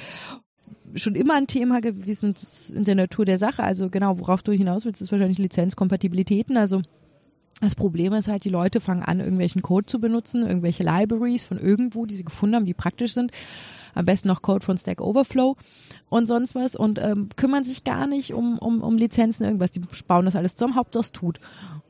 [0.95, 2.35] schon immer ein Thema gewesen
[2.73, 3.63] in der Natur der Sache.
[3.63, 6.57] Also genau, worauf du hinaus willst, ist wahrscheinlich Lizenzkompatibilitäten.
[6.57, 6.81] Also
[7.61, 11.59] das Problem ist halt, die Leute fangen an, irgendwelchen Code zu benutzen, irgendwelche Libraries von
[11.59, 13.31] irgendwo, die sie gefunden haben, die praktisch sind.
[13.93, 15.57] Am besten noch Code von Stack Overflow
[16.09, 19.72] und sonst was und ähm, kümmern sich gar nicht um, um, um Lizenzen, irgendwas.
[19.72, 21.39] Die bauen das alles zusammen, Hauptsache es tut.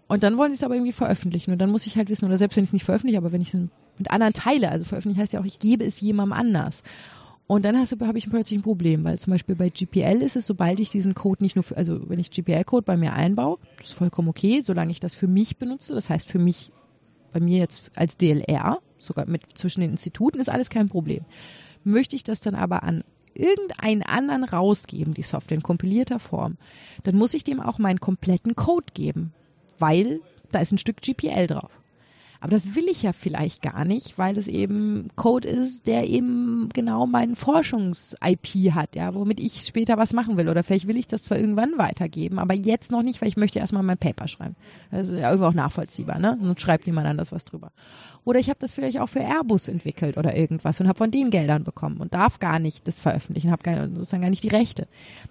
[0.07, 1.51] Und dann wollen sie es aber irgendwie veröffentlichen.
[1.51, 3.41] Und dann muss ich halt wissen, oder selbst wenn ich es nicht veröffentliche, aber wenn
[3.41, 3.59] ich es
[3.97, 6.83] mit anderen teile, also veröffentliche heißt ja auch, ich gebe es jemandem anders.
[7.51, 10.79] Und dann habe ich plötzlich ein Problem, weil zum Beispiel bei GPL ist es, sobald
[10.79, 13.93] ich diesen Code nicht nur, für, also wenn ich GPL-Code bei mir einbaue, das ist
[13.93, 16.71] vollkommen okay, solange ich das für mich benutze, das heißt für mich,
[17.33, 21.25] bei mir jetzt als DLR, sogar mit zwischen den Instituten ist alles kein Problem.
[21.83, 23.03] Möchte ich das dann aber an
[23.33, 26.57] irgendeinen anderen rausgeben, die Software in kompilierter Form,
[27.03, 29.33] dann muss ich dem auch meinen kompletten Code geben,
[29.79, 30.21] weil
[30.51, 31.80] da ist ein Stück GPL drauf.
[32.41, 36.69] Aber das will ich ja vielleicht gar nicht, weil es eben Code ist, der eben
[36.73, 40.49] genau meinen Forschungs-IP hat, ja, womit ich später was machen will.
[40.49, 43.59] Oder vielleicht will ich das zwar irgendwann weitergeben, aber jetzt noch nicht, weil ich möchte
[43.59, 44.55] erstmal mein Paper schreiben.
[44.89, 46.35] Das ist ja irgendwo auch nachvollziehbar, ne?
[46.41, 47.71] Und schreibt jemand anders was drüber.
[48.25, 51.29] Oder ich habe das vielleicht auch für Airbus entwickelt oder irgendwas und habe von denen
[51.29, 53.63] Geldern bekommen und darf gar nicht das veröffentlichen, habe
[53.93, 54.87] sozusagen gar nicht die Rechte.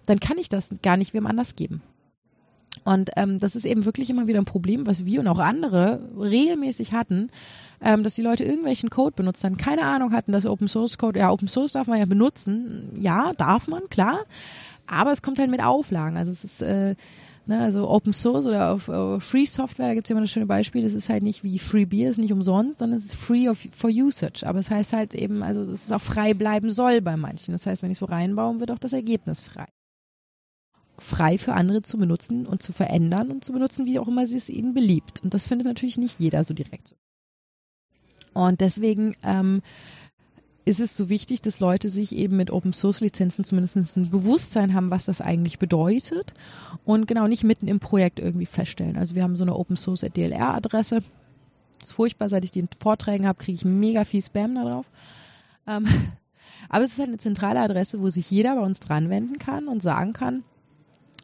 [0.06, 1.82] Dann kann ich das gar nicht wem anders geben.
[2.84, 6.00] Und ähm, das ist eben wirklich immer wieder ein Problem, was wir und auch andere
[6.18, 7.30] regelmäßig hatten,
[7.82, 11.18] ähm, dass die Leute irgendwelchen Code benutzt haben, keine Ahnung hatten, dass Open Source Code,
[11.18, 14.20] ja, Open Source darf man ja benutzen, ja, darf man, klar,
[14.86, 16.16] aber es kommt halt mit Auflagen.
[16.16, 16.94] Also es ist äh,
[17.46, 20.46] Ne, also Open Source oder auf, auf Free Software, da gibt es immer das schöne
[20.46, 23.48] Beispiel, das ist halt nicht wie Free Beer, ist nicht umsonst, sondern es ist free
[23.48, 24.46] of, for usage.
[24.46, 27.50] Aber es das heißt halt eben, also dass es auch frei bleiben soll bei manchen.
[27.50, 29.66] Das heißt, wenn ich so reinbaue, wird auch das Ergebnis frei.
[31.00, 34.36] Frei für andere zu benutzen und zu verändern und zu benutzen, wie auch immer sie
[34.36, 35.20] es ihnen beliebt.
[35.24, 36.94] Und das findet natürlich nicht jeder so direkt.
[38.32, 39.62] Und deswegen ähm,
[40.64, 44.74] ist es so wichtig, dass Leute sich eben mit Open Source Lizenzen zumindest ein Bewusstsein
[44.74, 46.34] haben, was das eigentlich bedeutet
[46.84, 48.96] und genau nicht mitten im Projekt irgendwie feststellen.
[48.96, 51.02] Also wir haben so eine Open Source DLR Adresse.
[51.82, 54.90] Ist furchtbar, seit ich die in Vorträgen habe, kriege ich mega viel Spam da drauf.
[55.66, 55.86] Ähm,
[56.68, 59.66] aber es ist halt eine zentrale Adresse, wo sich jeder bei uns dran wenden kann
[59.66, 60.44] und sagen kann,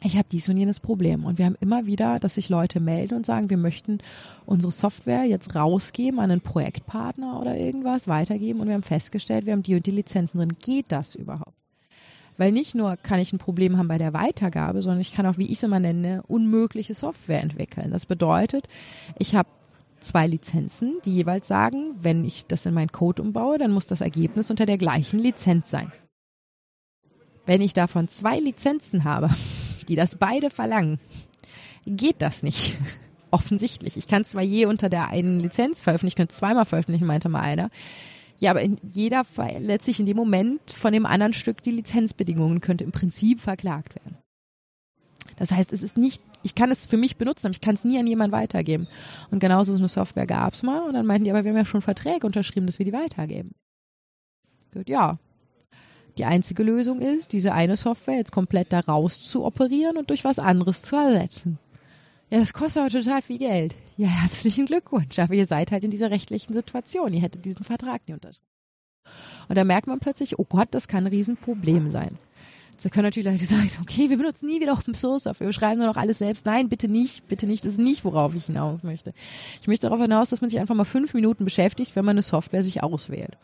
[0.03, 1.25] ich habe dies und jenes Problem.
[1.25, 3.99] Und wir haben immer wieder, dass sich Leute melden und sagen, wir möchten
[4.45, 8.59] unsere Software jetzt rausgeben an einen Projektpartner oder irgendwas, weitergeben.
[8.59, 10.53] Und wir haben festgestellt, wir haben die und die Lizenzen drin.
[10.61, 11.53] Geht das überhaupt?
[12.37, 15.39] Weil nicht nur kann ich ein Problem haben bei der Weitergabe, sondern ich kann auch,
[15.39, 17.89] wie ich es immer nenne, unmögliche Software entwickeln.
[17.89, 18.67] Das bedeutet,
[19.17, 19.49] ich habe
[19.99, 24.01] zwei Lizenzen, die jeweils sagen, wenn ich das in meinen Code umbaue, dann muss das
[24.01, 25.91] Ergebnis unter der gleichen Lizenz sein.
[27.47, 29.31] Wenn ich davon zwei Lizenzen habe,
[29.87, 30.99] die das beide verlangen,
[31.85, 32.77] geht das nicht.
[33.31, 33.97] Offensichtlich.
[33.97, 37.41] Ich kann zwar je unter der einen Lizenz veröffentlichen, ich könnte zweimal veröffentlichen, meinte mal
[37.41, 37.69] einer.
[38.39, 39.25] Ja, aber in jeder
[39.59, 44.17] letztlich in dem Moment von dem anderen Stück die Lizenzbedingungen könnte im Prinzip verklagt werden.
[45.37, 47.83] Das heißt, es ist nicht, ich kann es für mich benutzen, aber ich kann es
[47.83, 48.87] nie an jemanden weitergeben.
[49.31, 51.57] Und genauso so eine Software gab es mal und dann meinten die, aber wir haben
[51.57, 53.51] ja schon Verträge unterschrieben, dass wir die weitergeben.
[54.73, 55.17] Gut, ja,
[56.17, 60.23] die einzige Lösung ist, diese eine Software jetzt komplett da raus zu operieren und durch
[60.23, 61.59] was anderes zu ersetzen.
[62.29, 63.75] Ja, das kostet aber total viel Geld.
[63.95, 65.17] Ja, herzlichen Glückwunsch.
[65.19, 67.13] Aber ihr seid halt in dieser rechtlichen Situation.
[67.13, 68.47] Ihr hättet diesen Vertrag nie unterschrieben.
[69.47, 72.17] Und da merkt man plötzlich, oh Gott, das kann ein Riesenproblem sein.
[72.83, 75.79] Da können natürlich Leute sagen, okay, wir benutzen nie wieder Open Source Software, wir schreiben
[75.79, 76.45] nur noch alles selbst.
[76.45, 79.13] Nein, bitte nicht, bitte nicht, das ist nicht, worauf ich hinaus möchte.
[79.61, 82.21] Ich möchte darauf hinaus, dass man sich einfach mal fünf Minuten beschäftigt, wenn man eine
[82.21, 83.37] Software sich auswählt.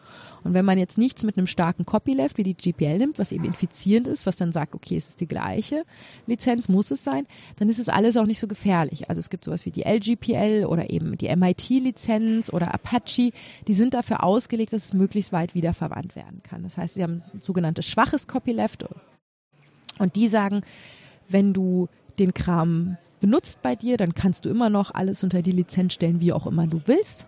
[0.44, 3.46] Und wenn man jetzt nichts mit einem starken Copyleft wie die GPL nimmt, was eben
[3.46, 5.84] infizierend ist, was dann sagt, okay, es ist die gleiche
[6.28, 7.26] Lizenz, muss es sein,
[7.58, 9.10] dann ist es alles auch nicht so gefährlich.
[9.10, 13.32] Also es gibt sowas wie die LGPL oder eben die MIT-Lizenz oder Apache,
[13.68, 16.64] die sind dafür ausgelegt, dass es möglichst weit wiederverwandt werden kann.
[16.64, 18.84] Das heißt, sie haben ein sogenanntes schwaches Copyleft
[20.00, 20.62] und die sagen,
[21.30, 21.88] wenn du
[22.20, 26.20] den Kram benutzt bei dir, dann kannst du immer noch alles unter die Lizenz stellen,
[26.20, 27.26] wie auch immer du willst.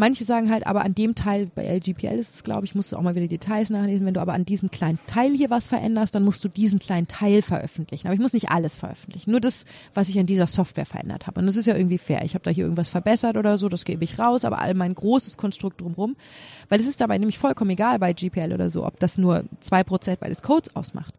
[0.00, 2.96] Manche sagen halt, aber an dem Teil, bei LGPL ist es, glaube ich, musst du
[2.96, 6.14] auch mal wieder Details nachlesen, wenn du aber an diesem kleinen Teil hier was veränderst,
[6.14, 8.06] dann musst du diesen kleinen Teil veröffentlichen.
[8.06, 11.40] Aber ich muss nicht alles veröffentlichen, nur das, was ich an dieser Software verändert habe.
[11.40, 12.22] Und das ist ja irgendwie fair.
[12.24, 14.94] Ich habe da hier irgendwas verbessert oder so, das gebe ich raus, aber all mein
[14.94, 16.14] großes Konstrukt drumherum,
[16.68, 19.82] weil es ist dabei nämlich vollkommen egal bei GPL oder so, ob das nur zwei
[19.82, 21.14] Prozent bei des Codes ausmacht.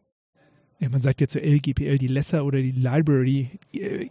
[0.79, 4.07] Ja, man sagt ja zur LGPL die Lesser oder die Library äh,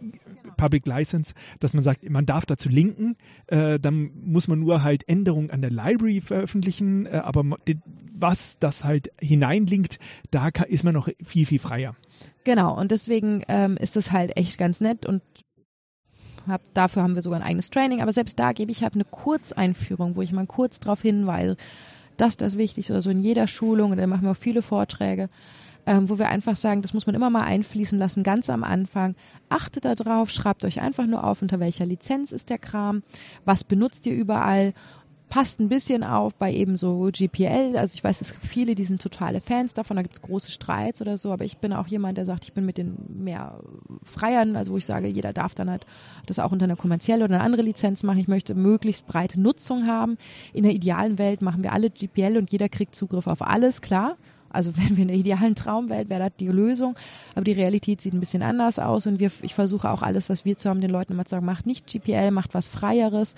[0.55, 3.15] Public License, dass man sagt, man darf dazu linken,
[3.47, 7.43] äh, dann muss man nur halt Änderungen an der Library veröffentlichen, äh, aber
[8.13, 9.97] was das halt hineinlinkt,
[10.29, 11.95] da ist man noch viel, viel freier.
[12.43, 15.23] Genau, und deswegen ähm, ist das halt echt ganz nett und
[16.47, 19.05] hab, dafür haben wir sogar ein eigenes Training, aber selbst da gebe ich halt eine
[19.05, 21.57] Kurzeinführung, wo ich mal kurz darauf hinweise,
[22.17, 25.29] dass das wichtig ist, also in jeder Schulung, und dann machen wir auch viele Vorträge,
[25.85, 29.15] ähm, wo wir einfach sagen, das muss man immer mal einfließen lassen, ganz am Anfang.
[29.49, 33.03] Achtet darauf, schreibt euch einfach nur auf, unter welcher Lizenz ist der Kram,
[33.45, 34.73] was benutzt ihr überall
[35.29, 37.77] passt ein bisschen auf bei eben so GPL.
[37.77, 40.51] Also ich weiß, es gibt viele, die sind totale Fans davon, da gibt es große
[40.51, 43.59] Streits oder so, aber ich bin auch jemand, der sagt, ich bin mit den mehr
[44.03, 45.85] Freiern, also wo ich sage, jeder darf dann halt
[46.25, 48.19] das auch unter einer kommerziellen oder einer anderen Lizenz machen.
[48.19, 50.17] Ich möchte möglichst breite Nutzung haben.
[50.53, 54.17] In der idealen Welt machen wir alle GPL und jeder kriegt Zugriff auf alles, klar.
[54.49, 56.95] Also wenn wir in der idealen Traumwelt wäre das die Lösung,
[57.35, 60.45] aber die Realität sieht ein bisschen anders aus und wir, ich versuche auch alles, was
[60.45, 63.35] wir zu haben, den Leuten immer zu sagen, macht nicht GPL, macht was Freieres,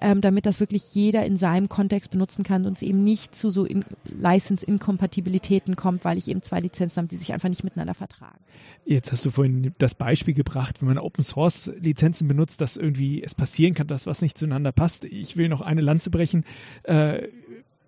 [0.00, 3.50] ähm, damit das wirklich jeder in seinem Kontext benutzen kann und es eben nicht zu
[3.50, 7.94] so in License-Inkompatibilitäten kommt, weil ich eben zwei Lizenzen habe, die sich einfach nicht miteinander
[7.94, 8.38] vertragen.
[8.84, 13.22] Jetzt hast du vorhin das Beispiel gebracht, wenn man Open Source Lizenzen benutzt, dass irgendwie
[13.22, 15.04] es passieren kann, dass was nicht zueinander passt.
[15.04, 16.44] Ich will noch eine Lanze brechen.
[16.84, 17.28] Äh,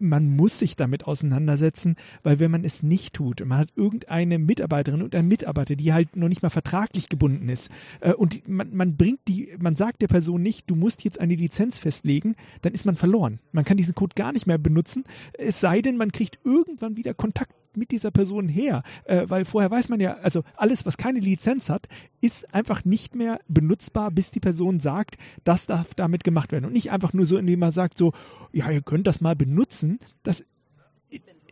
[0.02, 5.02] man muss sich damit auseinandersetzen, weil wenn man es nicht tut, man hat irgendeine Mitarbeiterin
[5.02, 7.70] und ein Mitarbeiter, die halt noch nicht mal vertraglich gebunden ist
[8.00, 11.34] äh, und man, man bringt die, man sagt der Person nicht, du musst jetzt eine
[11.34, 13.38] Lizenz festlegen, dann ist man verloren.
[13.52, 15.04] Man kann diesen Code gar nicht mehr benutzen,
[15.34, 18.82] es sei denn, man kriegt irgendwann wieder Kontakt kommt mit dieser Person her?
[19.04, 21.88] Äh, weil vorher weiß man ja, also alles, was keine Lizenz hat,
[22.20, 26.66] ist einfach nicht mehr benutzbar, bis die Person sagt, das darf damit gemacht werden.
[26.66, 28.12] Und nicht einfach nur so, indem man sagt so,
[28.52, 29.98] ja, ihr könnt das mal benutzen.
[30.22, 30.44] Das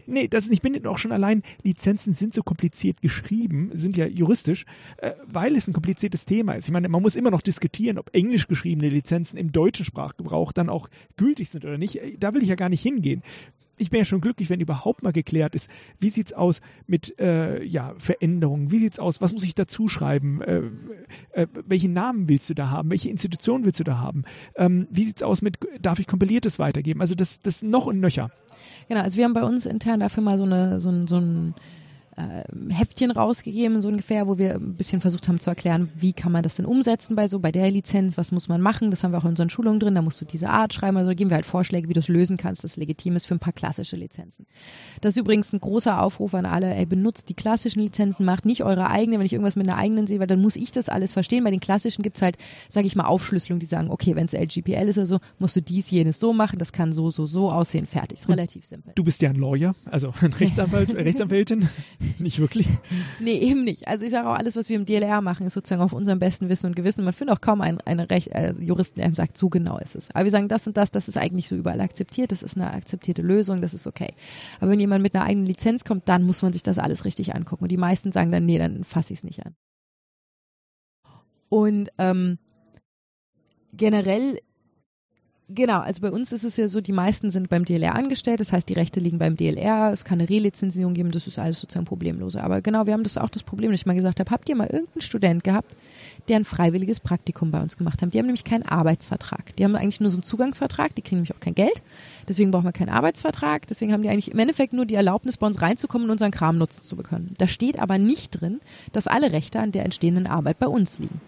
[0.07, 4.07] Nee, das ist nicht bindet auch schon allein, Lizenzen sind so kompliziert geschrieben, sind ja
[4.07, 4.65] juristisch,
[4.97, 6.67] äh, weil es ein kompliziertes Thema ist.
[6.67, 10.69] Ich meine, man muss immer noch diskutieren, ob englisch geschriebene Lizenzen im deutschen Sprachgebrauch dann
[10.69, 12.03] auch gültig sind oder nicht.
[12.03, 13.23] Äh, da will ich ja gar nicht hingehen
[13.81, 17.63] ich bin ja schon glücklich, wenn überhaupt mal geklärt ist, wie sieht's aus mit äh,
[17.65, 20.63] ja, Veränderungen, wie sieht's aus, was muss ich dazu schreiben, äh,
[21.33, 24.25] äh, welchen Namen willst du da haben, welche Institution willst du da haben,
[24.57, 28.31] ähm, wie sieht's aus mit, darf ich kompiliertes weitergeben, also das, das noch und nöcher.
[28.89, 31.55] Genau, also wir haben bei uns intern dafür mal so, eine, so, ein, so ein
[32.21, 36.33] äh, Heftchen rausgegeben, so ungefähr, wo wir ein bisschen versucht haben zu erklären, wie kann
[36.33, 39.13] man das denn umsetzen bei so, bei der Lizenz, was muss man machen, das haben
[39.13, 41.37] wir auch in unseren Schulungen drin, da musst du diese Art schreiben, also geben wir
[41.37, 44.47] halt Vorschläge, wie du es lösen kannst, das legitim ist für ein paar klassische Lizenzen.
[45.01, 48.65] Das ist übrigens ein großer Aufruf an alle, ey, benutzt die klassischen Lizenzen, macht nicht
[48.65, 51.13] eure eigene, wenn ich irgendwas mit einer eigenen sehe, weil dann muss ich das alles
[51.13, 52.37] verstehen, bei den klassischen gibt's halt,
[52.69, 55.63] sage ich mal, Aufschlüsselung, die sagen, okay, wenn es LGPL ist oder so, musst du
[55.63, 58.93] dies, jenes so machen, das kann so, so, so aussehen, fertig, ist relativ simpel.
[58.95, 61.69] Du bist ja ein Lawyer, also ein Rechtsanwalt, Rechtsanwältin,
[62.19, 62.67] nicht wirklich.
[63.19, 63.89] Nee, eben nicht.
[63.89, 66.49] Also ich sage auch, alles, was wir im DLR machen, ist sozusagen auf unserem besten
[66.49, 67.05] Wissen und Gewissen.
[67.05, 69.95] Man findet auch kaum einen, einen Recht, äh, Juristen, der ihm sagt, so genau ist
[69.97, 70.09] es.
[70.15, 72.73] Aber wir sagen, das und das, das ist eigentlich so überall akzeptiert, das ist eine
[72.73, 74.09] akzeptierte Lösung, das ist okay.
[74.61, 77.35] Aber wenn jemand mit einer eigenen Lizenz kommt, dann muss man sich das alles richtig
[77.35, 77.65] angucken.
[77.65, 79.55] Und die meisten sagen dann, nee, dann fasse ich es nicht an.
[81.49, 82.39] Und ähm,
[83.73, 84.39] generell
[85.53, 88.53] Genau, also bei uns ist es ja so, die meisten sind beim DLR angestellt, das
[88.53, 91.87] heißt, die Rechte liegen beim DLR, es kann eine Relizenzierung geben, das ist alles sozusagen
[91.87, 92.45] problemloser.
[92.45, 94.55] Aber genau, wir haben das auch das Problem, dass ich mal gesagt habe, habt ihr
[94.55, 95.75] mal irgendeinen Student gehabt,
[96.29, 98.15] der ein freiwilliges Praktikum bei uns gemacht hat?
[98.15, 99.57] Die haben nämlich keinen Arbeitsvertrag.
[99.57, 101.83] Die haben eigentlich nur so einen Zugangsvertrag, die kriegen nämlich auch kein Geld,
[102.29, 105.49] deswegen brauchen wir keinen Arbeitsvertrag, deswegen haben die eigentlich im Endeffekt nur die Erlaubnis, bei
[105.49, 107.35] uns reinzukommen und unseren Kram nutzen zu können.
[107.39, 108.61] Da steht aber nicht drin,
[108.93, 111.21] dass alle Rechte an der entstehenden Arbeit bei uns liegen.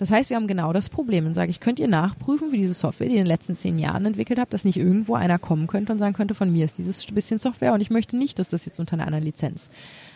[0.00, 1.24] Das heißt, wir haben genau das Problem.
[1.24, 3.78] Dann sage ich, könnt ihr nachprüfen, wie diese Software, die ihr in den letzten zehn
[3.78, 6.78] Jahren entwickelt habt, dass nicht irgendwo einer kommen könnte und sagen könnte, von mir ist
[6.78, 9.68] dieses bisschen Software und ich möchte nicht, dass das jetzt unter einer anderen Lizenz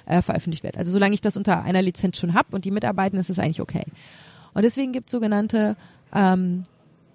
[0.07, 0.79] äh, veröffentlicht wird.
[0.79, 3.61] Also solange ich das unter einer Lizenz schon habe und die mitarbeiten, ist es eigentlich
[3.61, 3.85] okay.
[4.55, 5.77] Und deswegen gibt es sogenannte,
[6.15, 6.63] ähm,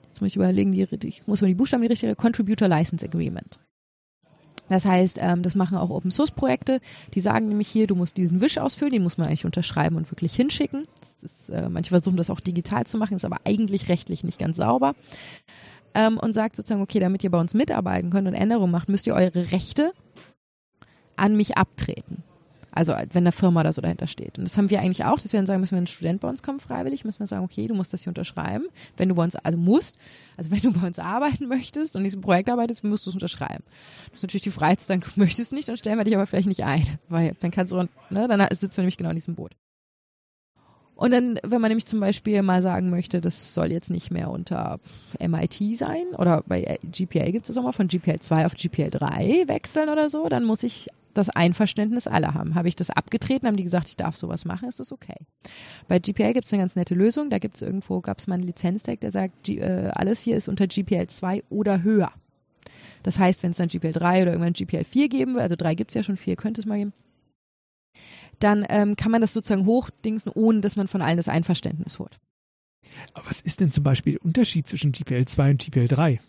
[0.09, 3.57] jetzt muss ich überlegen, die, ich muss mal die Buchstaben die richtige, Contributor License Agreement.
[4.69, 6.79] Das heißt, ähm, das machen auch Open Source Projekte.
[7.13, 10.09] Die sagen nämlich hier, du musst diesen Wisch ausfüllen, den muss man eigentlich unterschreiben und
[10.11, 10.85] wirklich hinschicken.
[11.21, 14.57] Ist, äh, manche versuchen das auch digital zu machen, ist aber eigentlich rechtlich nicht ganz
[14.57, 14.95] sauber.
[15.95, 19.07] Ähm, und sagt sozusagen, okay, damit ihr bei uns mitarbeiten könnt und Änderungen macht, müsst
[19.07, 19.91] ihr eure Rechte
[21.15, 22.23] an mich abtreten.
[22.71, 24.37] Also wenn eine Firma da so dahinter steht.
[24.37, 26.27] Und das haben wir eigentlich auch, dass wir dann sagen, müssen wir ein Student bei
[26.27, 28.67] uns kommen freiwillig, müssen wir sagen, okay, du musst das hier unterschreiben.
[28.97, 29.97] Wenn du bei uns, also musst,
[30.37, 33.63] also wenn du bei uns arbeiten möchtest und diesem Projekt arbeitest, musst du es unterschreiben.
[34.07, 36.27] Das ist natürlich die Freiheit zu sagen, du möchtest nicht, dann stellen wir dich aber
[36.27, 36.83] vielleicht nicht ein.
[37.07, 39.55] Weil dann kannst du, ne, dann sitzen wir nämlich genau in diesem Boot.
[40.99, 44.29] Und dann, wenn man nämlich zum Beispiel mal sagen möchte, das soll jetzt nicht mehr
[44.29, 44.81] unter
[45.17, 48.89] MIT sein oder bei GPL gibt es das auch mal von GPL 2 auf GPL
[48.89, 52.53] 3 wechseln oder so, dann muss ich das Einverständnis aller haben.
[52.53, 55.15] Habe ich das abgetreten, haben die gesagt, ich darf sowas machen, ist das okay.
[55.87, 57.29] Bei GPL gibt es eine ganz nette Lösung.
[57.29, 60.49] Da gibt es irgendwo, gab es mal einen Lizenztag, der sagt, äh, alles hier ist
[60.49, 62.11] unter GPL 2 oder höher.
[63.03, 65.75] Das heißt, wenn es dann GPL 3 oder irgendwann GPL 4 geben will, also 3
[65.75, 66.91] gibt es ja schon, 4 könnte es mal geben,
[68.39, 72.17] dann ähm, kann man das sozusagen hochdingsen, ohne dass man von allen das Einverständnis holt.
[73.13, 76.19] Aber was ist denn zum Beispiel der Unterschied zwischen GPL 2 und GPL 3?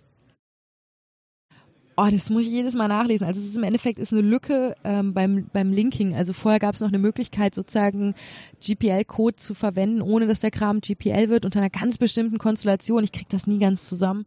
[2.03, 3.27] Oh, das muss ich jedes Mal nachlesen.
[3.27, 6.15] Also es ist im Endeffekt ist eine Lücke ähm, beim, beim Linking.
[6.15, 8.15] Also vorher gab es noch eine Möglichkeit, sozusagen
[8.65, 13.05] GPL-Code zu verwenden, ohne dass der Kram GPL wird, unter einer ganz bestimmten Konstellation.
[13.05, 14.25] Ich krieg das nie ganz zusammen.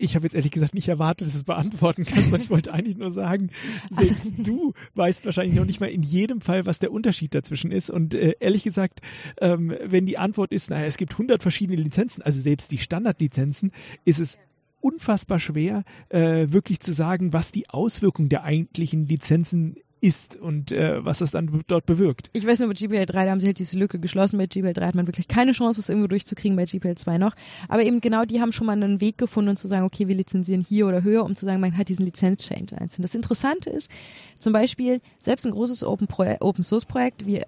[0.00, 2.34] Ich habe jetzt ehrlich gesagt nicht erwartet, dass du es beantworten kannst.
[2.34, 3.50] ich wollte eigentlich nur sagen,
[3.90, 7.70] selbst also, du weißt wahrscheinlich noch nicht mal in jedem Fall, was der Unterschied dazwischen
[7.70, 7.90] ist.
[7.90, 9.00] Und äh, ehrlich gesagt,
[9.40, 13.72] ähm, wenn die Antwort ist, naja, es gibt 100 verschiedene Lizenzen, also selbst die Standardlizenzen,
[14.04, 14.38] ist es
[14.80, 21.04] unfassbar schwer, äh, wirklich zu sagen, was die Auswirkung der eigentlichen Lizenzen ist und äh,
[21.04, 22.30] was das dann dort bewirkt.
[22.32, 24.38] Ich weiß nur, bei GPL 3, da haben sie halt diese Lücke geschlossen.
[24.38, 27.34] Bei GPL 3 hat man wirklich keine Chance, es irgendwo durchzukriegen, bei GPL 2 noch.
[27.68, 30.62] Aber eben genau die haben schon mal einen Weg gefunden, zu sagen, okay, wir lizenzieren
[30.62, 33.02] hier oder höher, um zu sagen, man hat diesen Lizenz-Change einzeln.
[33.02, 33.90] Das Interessante ist,
[34.38, 37.42] zum Beispiel, selbst ein großes Open-Source-Projekt wie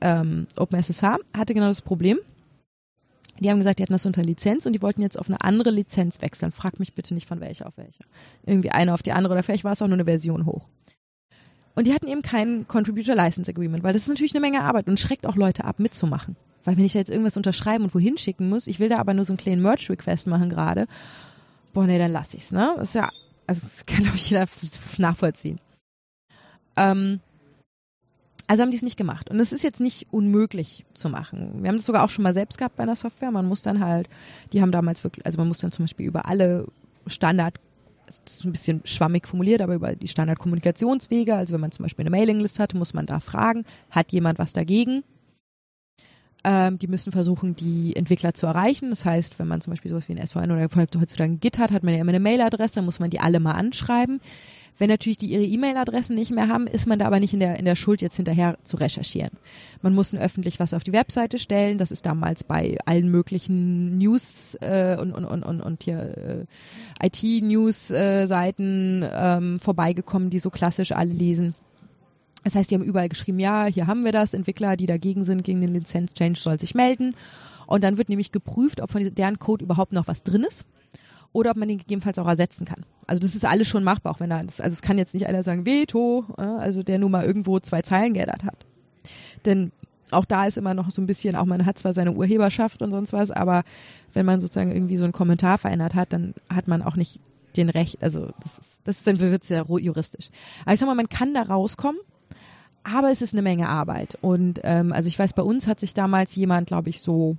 [0.00, 2.18] ähm, OpenSSH hatte genau das Problem,
[3.40, 5.70] die haben gesagt, die hatten das unter Lizenz und die wollten jetzt auf eine andere
[5.70, 6.52] Lizenz wechseln.
[6.52, 8.04] Frag mich bitte nicht von welcher auf welche.
[8.44, 10.68] Irgendwie eine auf die andere oder vielleicht war es auch nur eine Version hoch.
[11.74, 14.88] Und die hatten eben kein Contributor License Agreement, weil das ist natürlich eine Menge Arbeit
[14.88, 16.36] und schreckt auch Leute ab, mitzumachen.
[16.64, 19.14] Weil wenn ich da jetzt irgendwas unterschreiben und wohin schicken muss, ich will da aber
[19.14, 20.86] nur so einen kleinen Merge-Request machen gerade,
[21.72, 22.74] boah, nee, dann lass ich's, ne?
[22.76, 23.08] Das ist ja,
[23.46, 24.46] also das kann, glaube ich, jeder
[24.98, 25.60] nachvollziehen.
[26.76, 27.20] Ähm,
[28.46, 29.30] also haben die es nicht gemacht.
[29.30, 31.62] Und es ist jetzt nicht unmöglich zu machen.
[31.62, 33.30] Wir haben das sogar auch schon mal selbst gehabt bei einer Software.
[33.30, 34.08] Man muss dann halt,
[34.52, 36.66] die haben damals wirklich, also man muss dann zum Beispiel über alle
[37.06, 37.60] Standard,
[38.24, 42.02] das ist ein bisschen schwammig formuliert, aber über die Standardkommunikationswege, also wenn man zum Beispiel
[42.02, 45.04] eine Mailingliste hat, muss man da fragen, hat jemand was dagegen?
[46.42, 48.90] Ähm, die müssen versuchen, die Entwickler zu erreichen.
[48.90, 51.70] Das heißt, wenn man zum Beispiel sowas wie ein SVN oder heutzutage ein Git hat,
[51.72, 54.20] hat man ja immer eine Mailadresse, dann muss man die alle mal anschreiben.
[54.80, 57.58] Wenn natürlich die ihre E-Mail-Adressen nicht mehr haben, ist man da aber nicht in der,
[57.58, 59.32] in der Schuld, jetzt hinterher zu recherchieren.
[59.82, 61.76] Man muss öffentlich was auf die Webseite stellen.
[61.76, 66.46] Das ist damals bei allen möglichen News äh, und, und, und, und, hier
[67.02, 71.54] äh, IT-News-Seiten ähm, vorbeigekommen, die so klassisch alle lesen.
[72.44, 75.44] Das heißt, die haben überall geschrieben, ja, hier haben wir das, Entwickler, die dagegen sind,
[75.44, 77.14] gegen den Lizenz-Change soll sich melden.
[77.66, 80.64] Und dann wird nämlich geprüft, ob von deren Code überhaupt noch was drin ist
[81.32, 82.84] oder ob man den gegebenenfalls auch ersetzen kann.
[83.06, 85.26] Also das ist alles schon machbar, auch wenn er, das, also es kann jetzt nicht
[85.26, 88.66] einer sagen, Veto, also der nur mal irgendwo zwei Zeilen geändert hat.
[89.44, 89.72] Denn
[90.10, 92.90] auch da ist immer noch so ein bisschen, auch man hat zwar seine Urheberschaft und
[92.90, 93.62] sonst was, aber
[94.12, 97.20] wenn man sozusagen irgendwie so einen Kommentar verändert hat, dann hat man auch nicht
[97.56, 100.30] den Recht, also das ist, das ist dann wird sehr juristisch.
[100.64, 102.00] Aber ich sag mal, man kann da rauskommen,
[102.82, 104.18] aber es ist eine Menge Arbeit.
[104.20, 107.36] Und ähm, also ich weiß, bei uns hat sich damals jemand, glaube ich, so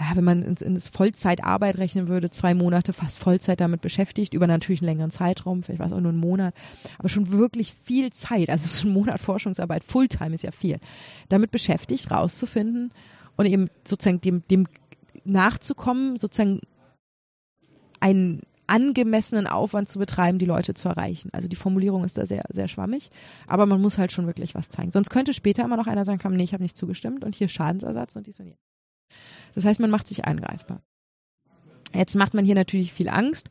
[0.00, 4.46] ja, wenn man ins, ins Vollzeitarbeit rechnen würde, zwei Monate fast Vollzeit damit beschäftigt, über
[4.46, 6.54] natürlich einen längeren Zeitraum, vielleicht war es auch nur ein Monat,
[6.98, 10.78] aber schon wirklich viel Zeit, also so ein Monat Forschungsarbeit, Fulltime ist ja viel,
[11.28, 12.92] damit beschäftigt, rauszufinden
[13.36, 14.66] und eben sozusagen dem, dem
[15.24, 16.60] nachzukommen, sozusagen
[18.00, 21.30] einen angemessenen Aufwand zu betreiben, die Leute zu erreichen.
[21.32, 23.10] Also die Formulierung ist da sehr, sehr schwammig,
[23.46, 24.90] aber man muss halt schon wirklich was zeigen.
[24.90, 27.48] Sonst könnte später immer noch einer sagen, komm, nee, ich habe nicht zugestimmt und hier
[27.48, 28.60] Schadensersatz und dies und jenes.
[29.54, 30.82] Das heißt, man macht sich angreifbar.
[31.94, 33.50] Jetzt macht man hier natürlich viel Angst.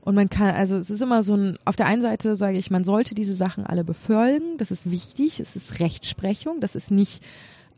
[0.00, 2.72] Und man kann, also es ist immer so ein, auf der einen Seite sage ich,
[2.72, 7.22] man sollte diese Sachen alle befolgen, das ist wichtig, es ist Rechtsprechung, das ist nicht,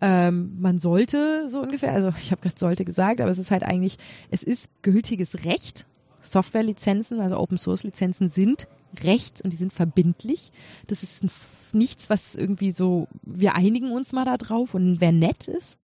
[0.01, 3.63] ähm, man sollte so ungefähr, also ich habe gerade sollte gesagt, aber es ist halt
[3.63, 3.99] eigentlich,
[4.31, 5.85] es ist gültiges Recht.
[6.25, 8.67] Softwarelizenzen, also Open Source Lizenzen sind
[9.03, 10.53] Recht und die sind verbindlich.
[10.87, 11.25] Das ist
[11.73, 15.79] nichts, was irgendwie so, wir einigen uns mal da drauf und wer nett ist,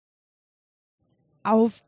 [1.44, 1.84] auf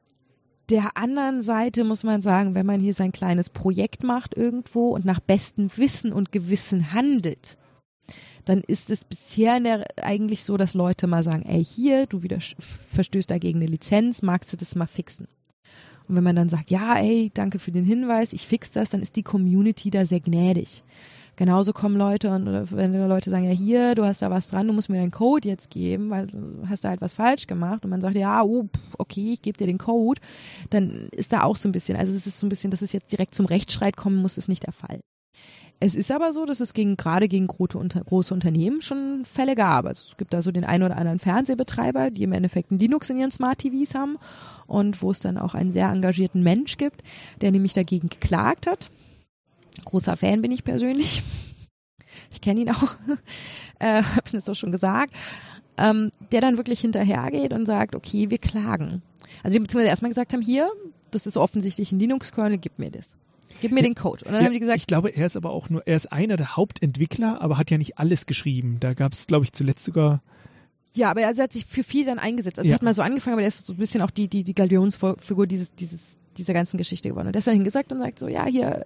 [0.70, 5.06] der anderen Seite muss man sagen, wenn man hier sein kleines Projekt macht irgendwo und
[5.06, 7.58] nach bestem Wissen und Gewissen handelt,
[8.46, 12.40] dann ist es bisher der, eigentlich so, dass Leute mal sagen, ey, hier, du wieder
[12.40, 15.28] verstößt dagegen eine Lizenz, magst du das mal fixen?
[16.12, 19.02] Und wenn man dann sagt, ja, ey, danke für den Hinweis, ich fix das, dann
[19.02, 20.84] ist die Community da sehr gnädig.
[21.38, 24.68] Genauso kommen Leute und oder wenn Leute sagen, ja hier, du hast da was dran,
[24.68, 27.86] du musst mir deinen Code jetzt geben, weil du hast da halt was falsch gemacht
[27.86, 28.68] und man sagt, ja, oh,
[28.98, 30.20] okay, ich gebe dir den Code,
[30.70, 32.92] dann ist da auch so ein bisschen, also es ist so ein bisschen, dass es
[32.92, 35.00] jetzt direkt zum Rechtsstreit kommen muss, ist nicht der Fall.
[35.84, 39.56] Es ist aber so, dass es gegen, gerade gegen große, unter, große Unternehmen schon Fälle
[39.56, 39.86] gab.
[39.86, 43.10] Also es gibt da so den einen oder anderen Fernsehbetreiber, die im Endeffekt ein Linux
[43.10, 44.18] in ihren Smart TVs haben
[44.68, 47.02] und wo es dann auch einen sehr engagierten Mensch gibt,
[47.42, 48.90] der nämlich dagegen geklagt hat
[49.86, 51.24] Großer Fan bin ich persönlich.
[52.32, 52.96] Ich kenne ihn auch,
[53.80, 55.14] äh, habe es doch schon gesagt.
[55.78, 59.02] Ähm, der dann wirklich hinterhergeht und sagt, okay, wir klagen.
[59.44, 60.70] Also die beziehungsweise erstmal gesagt haben, hier,
[61.12, 63.16] das ist offensichtlich ein Linux-Kernel, gib mir das.
[63.60, 64.26] Gib mir den Code.
[64.26, 64.78] Und dann ja, haben die gesagt.
[64.78, 67.78] Ich glaube, er ist aber auch nur, er ist einer der Hauptentwickler, aber hat ja
[67.78, 68.78] nicht alles geschrieben.
[68.80, 70.22] Da gab es, glaube ich, zuletzt sogar.
[70.94, 72.60] Ja, aber er hat sich für viel dann eingesetzt.
[72.60, 72.76] Also ja.
[72.76, 75.48] hat mal so angefangen, aber er ist so ein bisschen auch die, die, die Galionsfigur
[75.48, 77.28] dieses, dieses, dieser ganzen Geschichte geworden.
[77.28, 78.84] Und der ist dann hingesagt und sagt so, ja, hier,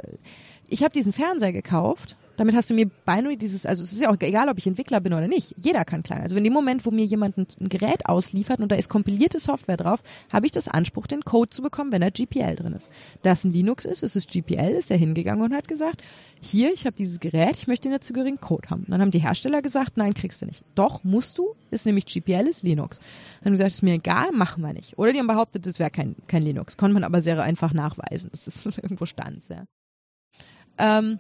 [0.67, 2.15] ich habe diesen Fernseher gekauft.
[2.37, 4.99] Damit hast du mir Binary dieses, also es ist ja auch egal, ob ich Entwickler
[4.99, 5.53] bin oder nicht.
[5.57, 6.23] Jeder kann klagen.
[6.23, 9.77] Also in dem Moment, wo mir jemand ein, Gerät ausliefert und da ist kompilierte Software
[9.77, 10.01] drauf,
[10.31, 12.89] habe ich das Anspruch, den Code zu bekommen, wenn da GPL drin ist.
[13.23, 16.01] Da es ein Linux ist, ist es GPL, ist er hingegangen und hat gesagt,
[16.41, 18.85] hier, ich habe dieses Gerät, ich möchte den dazugehörigen Code haben.
[18.87, 20.63] Dann haben die Hersteller gesagt, nein, kriegst du nicht.
[20.75, 22.99] Doch, musst du, ist nämlich GPL, ist Linux.
[23.39, 24.97] Dann haben gesagt, ist mir egal, machen wir nicht.
[24.97, 26.77] Oder die haben behauptet, das wäre kein, kein Linux.
[26.77, 28.29] Konnte man aber sehr einfach nachweisen.
[28.31, 29.65] Das ist irgendwo stand, ja.
[30.77, 31.19] Ähm,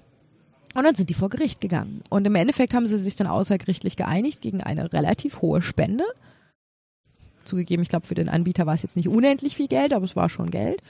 [0.75, 2.01] und dann sind die vor Gericht gegangen.
[2.09, 6.03] Und im Endeffekt haben sie sich dann außergerichtlich geeinigt gegen eine relativ hohe Spende.
[7.45, 10.15] Zugegeben, ich glaube, für den Anbieter war es jetzt nicht unendlich viel Geld, aber es
[10.15, 10.81] war schon Geld.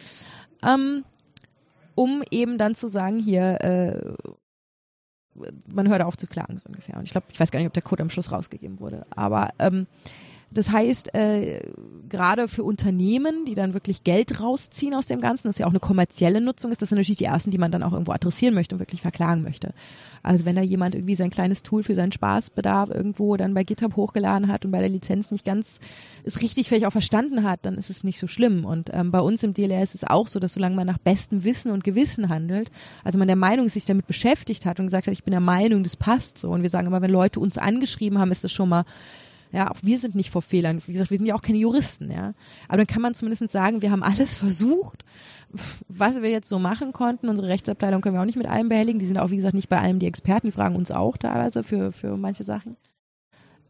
[0.63, 1.03] Ähm,
[1.93, 4.13] um eben dann zu sagen, hier, äh,
[5.67, 6.97] man hört auf zu klagen, so ungefähr.
[6.97, 9.03] Und ich glaube, ich weiß gar nicht, ob der Code am Schluss rausgegeben wurde.
[9.11, 9.85] Aber ähm,
[10.55, 11.59] das heißt, äh,
[12.07, 15.81] gerade für Unternehmen, die dann wirklich Geld rausziehen aus dem Ganzen, das ja auch eine
[15.81, 18.75] kommerzielle Nutzung ist, das sind natürlich die ersten, die man dann auch irgendwo adressieren möchte
[18.75, 19.73] und wirklich verklagen möchte.
[20.23, 23.97] Also wenn da jemand irgendwie sein kleines Tool für seinen Spaßbedarf irgendwo dann bei GitHub
[23.97, 25.79] hochgeladen hat und bei der Lizenz nicht ganz
[26.23, 28.63] es richtig vielleicht auch verstanden hat, dann ist es nicht so schlimm.
[28.63, 31.43] Und ähm, bei uns im DLR ist es auch so, dass solange man nach bestem
[31.43, 32.71] Wissen und Gewissen handelt,
[33.03, 35.83] also man der Meinung sich damit beschäftigt hat und gesagt hat, ich bin der Meinung,
[35.83, 36.49] das passt so.
[36.49, 38.85] Und wir sagen immer, wenn Leute uns angeschrieben haben, ist das schon mal
[39.55, 40.81] ja, auch wir sind nicht vor Fehlern.
[40.85, 42.33] Wie gesagt, wir sind ja auch keine Juristen, ja.
[42.67, 45.05] Aber dann kann man zumindest sagen, wir haben alles versucht,
[45.87, 47.29] was wir jetzt so machen konnten.
[47.29, 48.99] Unsere Rechtsabteilung können wir auch nicht mit allem behelligen.
[48.99, 50.47] Die sind auch, wie gesagt, nicht bei allem die Experten.
[50.47, 52.75] Die fragen uns auch teilweise für, für manche Sachen.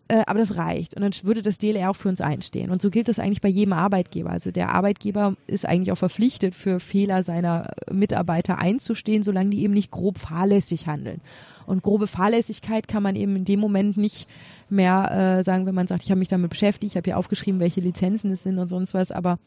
[0.08, 0.96] Äh, aber das reicht.
[0.96, 2.72] Und dann würde das DLR auch für uns einstehen.
[2.72, 4.30] Und so gilt das eigentlich bei jedem Arbeitgeber.
[4.30, 9.74] Also der Arbeitgeber ist eigentlich auch verpflichtet, für Fehler seiner Mitarbeiter einzustehen, solange die eben
[9.74, 11.22] nicht grob fahrlässig handeln.
[11.66, 14.28] Und grobe Fahrlässigkeit kann man eben in dem Moment nicht
[14.70, 17.60] mehr äh, sagen, wenn man sagt, ich habe mich damit beschäftigt, ich habe hier aufgeschrieben,
[17.60, 19.40] welche Lizenzen es sind und sonst was, aber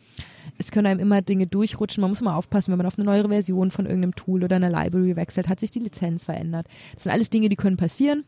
[0.58, 2.00] es können einem immer Dinge durchrutschen.
[2.00, 4.70] Man muss mal aufpassen, wenn man auf eine neue Version von irgendeinem Tool oder einer
[4.70, 6.66] Library wechselt, hat sich die Lizenz verändert.
[6.94, 8.24] Das sind alles Dinge, die können passieren.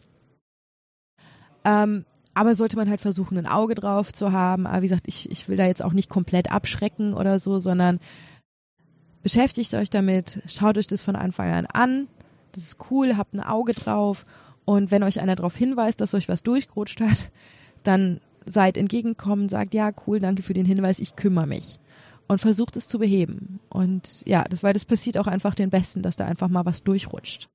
[1.64, 2.04] Ähm,
[2.34, 4.66] aber sollte man halt versuchen, ein Auge drauf zu haben.
[4.66, 7.98] Aber wie gesagt, ich, ich will da jetzt auch nicht komplett abschrecken oder so, sondern
[9.22, 12.08] beschäftigt euch damit, schaut euch das von Anfang an an.
[12.52, 14.26] Das ist cool, habt ein Auge drauf.
[14.64, 17.30] Und wenn euch einer darauf hinweist, dass euch was durchgerutscht hat,
[17.82, 21.78] dann seid entgegenkommen, sagt, ja, cool, danke für den Hinweis, ich kümmere mich.
[22.28, 23.58] Und versucht es zu beheben.
[23.68, 26.84] Und ja, das, weil das passiert auch einfach den Besten, dass da einfach mal was
[26.84, 27.48] durchrutscht.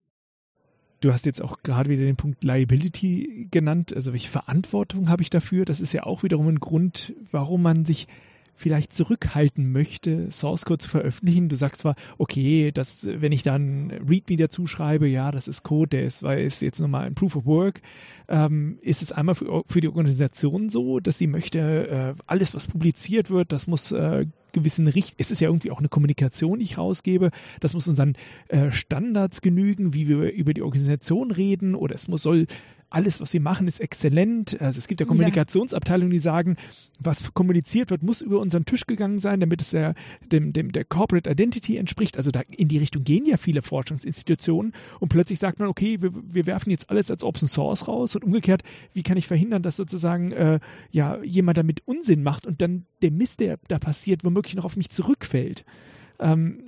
[1.00, 3.94] Du hast jetzt auch gerade wieder den Punkt Liability genannt.
[3.96, 5.64] Also welche Verantwortung habe ich dafür?
[5.64, 8.08] Das ist ja auch wiederum ein Grund, warum man sich
[8.56, 11.50] vielleicht zurückhalten möchte, Source Code zu veröffentlichen.
[11.50, 15.90] Du sagst zwar, okay, dass wenn ich dann README dazu schreibe, ja, das ist Code,
[15.90, 17.82] der ist, weil ist jetzt nochmal ein Proof of Work,
[18.28, 22.68] ähm, ist es einmal für, für, die Organisation so, dass sie möchte, äh, alles, was
[22.68, 26.66] publiziert wird, das muss äh, gewissen Richt es ist ja irgendwie auch eine Kommunikation, die
[26.66, 27.32] ich rausgebe.
[27.60, 28.16] Das muss unseren
[28.48, 32.48] äh, Standards genügen, wie wir über die Organisation reden oder es muss soll
[32.96, 34.60] alles, was wir machen, ist exzellent.
[34.62, 36.56] Also es gibt ja Kommunikationsabteilungen, die sagen,
[36.98, 39.96] was kommuniziert wird, muss über unseren Tisch gegangen sein, damit es der,
[40.32, 42.16] dem, dem, der Corporate Identity entspricht.
[42.16, 46.12] Also da in die Richtung gehen ja viele Forschungsinstitutionen und plötzlich sagt man, okay, wir,
[46.14, 48.64] wir werfen jetzt alles als Open Source raus und umgekehrt,
[48.94, 53.12] wie kann ich verhindern, dass sozusagen äh, ja jemand damit Unsinn macht und dann der
[53.12, 55.66] Mist, der da passiert, womöglich noch auf mich zurückfällt.
[56.18, 56.64] Ähm,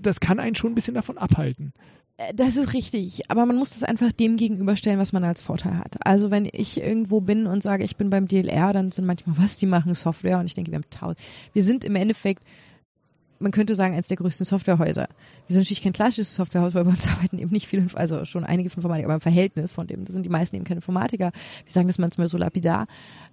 [0.00, 1.72] das kann einen schon ein bisschen davon abhalten.
[2.16, 5.78] Äh, das ist richtig, aber man muss das einfach dem gegenüberstellen, was man als Vorteil
[5.78, 5.96] hat.
[6.06, 9.56] Also wenn ich irgendwo bin und sage, ich bin beim DLR, dann sind manchmal, was,
[9.56, 11.18] die machen Software und ich denke, wir haben tausend.
[11.52, 12.42] Wir sind im Endeffekt,
[13.38, 15.08] man könnte sagen, eines der größten Softwarehäuser.
[15.46, 18.44] Wir sind natürlich kein klassisches Softwarehaus, weil bei uns arbeiten eben nicht viele, also schon
[18.44, 21.32] einige Informatiker, aber im Verhältnis von dem, da sind die meisten eben keine Informatiker.
[21.64, 22.86] Wir sagen das manchmal so lapidar.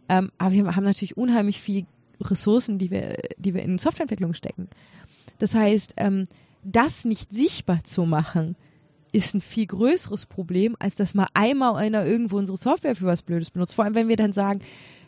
[0.10, 1.85] Ähm, aber wir haben natürlich unheimlich viel
[2.19, 4.68] Ressourcen, die wir, die wir in Softwareentwicklung stecken.
[5.39, 6.27] Das heißt, ähm,
[6.64, 8.55] das nicht sichtbar zu machen,
[9.14, 13.22] ist ein viel größeres Problem, als dass mal einmal einer irgendwo unsere Software für was
[13.22, 13.76] Blödes benutzt.
[13.76, 14.60] Vor allem, wenn wir dann sagen,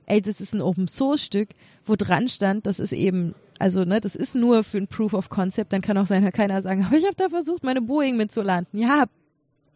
[0.06, 1.50] ey, das ist ein Open Source Stück,
[1.86, 5.30] wo dran stand, das ist eben, also ne, das ist nur für ein Proof of
[5.30, 8.80] Concept, dann kann auch sein, keiner sagen, aber ich habe da versucht, meine Boeing mitzulanden.
[8.80, 9.06] Ja,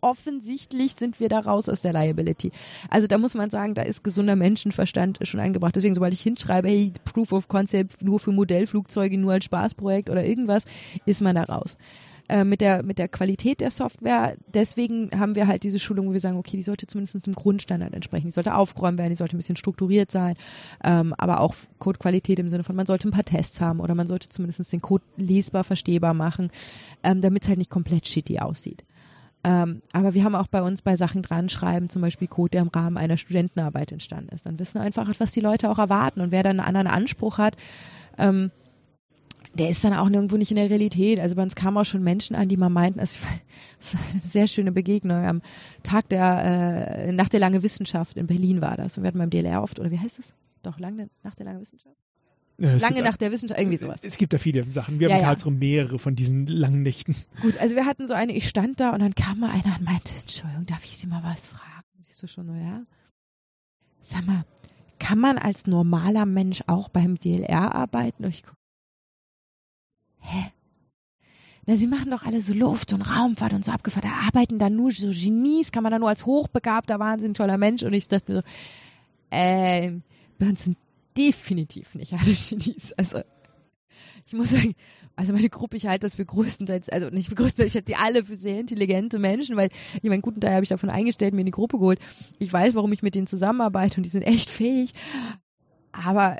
[0.01, 2.51] offensichtlich sind wir da raus aus der Liability.
[2.89, 5.76] Also da muss man sagen, da ist gesunder Menschenverstand schon eingebracht.
[5.76, 10.23] Deswegen, sobald ich hinschreibe, hey, Proof of Concept nur für Modellflugzeuge, nur als Spaßprojekt oder
[10.23, 10.64] irgendwas,
[11.06, 11.77] ist man da raus.
[12.30, 14.35] Äh, mit der mit der Qualität der Software.
[14.53, 17.95] Deswegen haben wir halt diese Schulung, wo wir sagen, okay, die sollte zumindest dem Grundstandard
[17.95, 18.27] entsprechen.
[18.27, 20.35] Die sollte aufgeräumt werden, die sollte ein bisschen strukturiert sein,
[20.84, 24.06] ähm, aber auch Codequalität im Sinne von, man sollte ein paar Tests haben oder man
[24.06, 26.51] sollte zumindest den Code lesbar, verstehbar machen,
[27.01, 28.85] ähm, damit es halt nicht komplett shitty aussieht.
[29.43, 32.61] Ähm, aber wir haben auch bei uns bei Sachen dran schreiben, zum Beispiel Code, der
[32.61, 34.45] im Rahmen einer Studentenarbeit entstanden ist.
[34.45, 37.39] Dann wissen wir einfach, was die Leute auch erwarten und wer dann einen anderen Anspruch
[37.39, 37.56] hat,
[38.19, 38.51] ähm,
[39.53, 41.19] der ist dann auch nirgendwo nicht in der Realität.
[41.19, 43.15] Also bei uns kamen auch schon Menschen an, die mal meinten, also
[43.80, 45.26] das ist eine sehr schöne Begegnung.
[45.26, 45.41] Am
[45.84, 48.97] Tag der, äh, nach der lange Wissenschaft in Berlin war das.
[48.97, 50.34] Und wir hatten beim DLR oft, oder wie heißt es?
[50.61, 51.95] Doch, lange, nach der lange Wissenschaft?
[52.57, 54.01] Ja, lange nach der Wissenschaft, irgendwie sowas.
[54.03, 54.99] Es gibt da viele Sachen.
[54.99, 55.59] Wir ja, haben in Karlsruhe ja.
[55.59, 57.15] mehrere von diesen langen Nächten.
[57.41, 59.85] Gut, also wir hatten so eine, ich stand da und dann kam mal einer und
[59.85, 61.88] meinte, Entschuldigung, darf ich Sie mal was fragen?
[62.09, 62.84] Ich so schon, ja.
[64.01, 64.43] Sag mal,
[64.99, 68.26] kann man als normaler Mensch auch beim DLR arbeiten?
[68.26, 68.59] Und ich guck,
[70.20, 70.52] hä?
[71.66, 74.10] Na, sie machen doch alle so Luft und Raumfahrt und so abgefahren.
[74.10, 77.84] Da arbeiten da nur so Genies, kann man da nur als hochbegabter, wahnsinnig toller Mensch.
[77.84, 78.44] Und ich dachte mir so,
[79.30, 79.91] äh,
[80.40, 80.78] bei uns sind
[81.16, 82.94] definitiv nicht alle Genies.
[82.94, 83.20] Also,
[84.26, 84.74] ich muss sagen,
[85.16, 87.98] also meine Gruppe, ich halte das für größtenteils, also nicht für größtenteils, ich halte die
[87.98, 89.70] alle für sehr intelligente Menschen, weil
[90.02, 92.00] ich meinen guten Teil habe ich davon eingestellt, mir in die Gruppe geholt.
[92.40, 94.94] Ich weiß, warum ich mit denen zusammenarbeite und die sind echt fähig.
[95.91, 96.38] Aber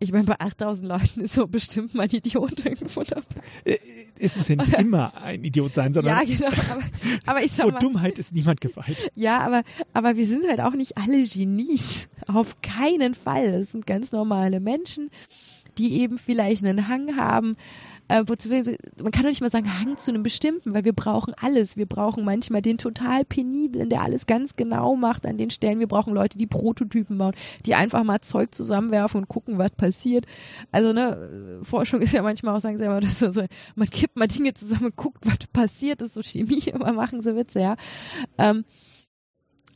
[0.00, 3.24] ich meine, bei 8000 Leuten ist so bestimmt mal ein Idiot irgendwo dabei.
[3.64, 3.78] Äh,
[4.18, 6.46] Es muss ja nicht immer ein Idiot sein, sondern Ja, genau.
[6.70, 6.82] Aber,
[7.26, 9.10] aber ich sag vor mal, Dummheit ist niemand gefeit.
[9.14, 9.62] ja, aber,
[9.92, 12.08] aber wir sind halt auch nicht alle Genies.
[12.26, 13.52] Auf keinen Fall.
[13.52, 15.10] Das sind ganz normale Menschen,
[15.78, 17.54] die eben vielleicht einen Hang haben.
[18.08, 18.24] Äh,
[19.02, 21.76] man kann doch nicht mal sagen Hang zu einem bestimmten, weil wir brauchen alles.
[21.76, 25.78] Wir brauchen manchmal den total peniblen, der alles ganz genau macht an den Stellen.
[25.78, 27.34] Wir brauchen Leute, die Prototypen bauen,
[27.66, 30.26] die einfach mal Zeug zusammenwerfen und gucken, was passiert.
[30.72, 33.44] Also ne, Forschung ist ja manchmal auch, sagen sie immer, das so,
[33.74, 36.00] man kippt mal Dinge zusammen und guckt, was passiert.
[36.00, 37.76] Das ist so Chemie, immer machen sie Witze, ja.
[38.38, 38.64] Ähm,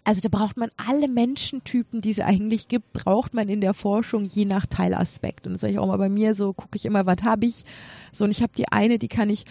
[0.05, 4.25] also da braucht man alle Menschentypen, die es eigentlich gibt, braucht man in der Forschung
[4.25, 5.47] je nach Teilaspekt.
[5.47, 7.65] Und das sage ich auch mal bei mir so, gucke ich immer, was habe ich?
[8.13, 9.45] So, und ich habe die eine, die kann ich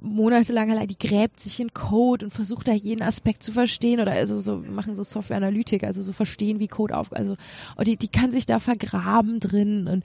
[0.00, 4.12] monatelang allein, die gräbt sich in Code und versucht da jeden Aspekt zu verstehen oder
[4.12, 7.36] also so machen so Software-Analytik, also so verstehen, wie Code auf, also
[7.76, 10.04] und die, die kann sich da vergraben drin und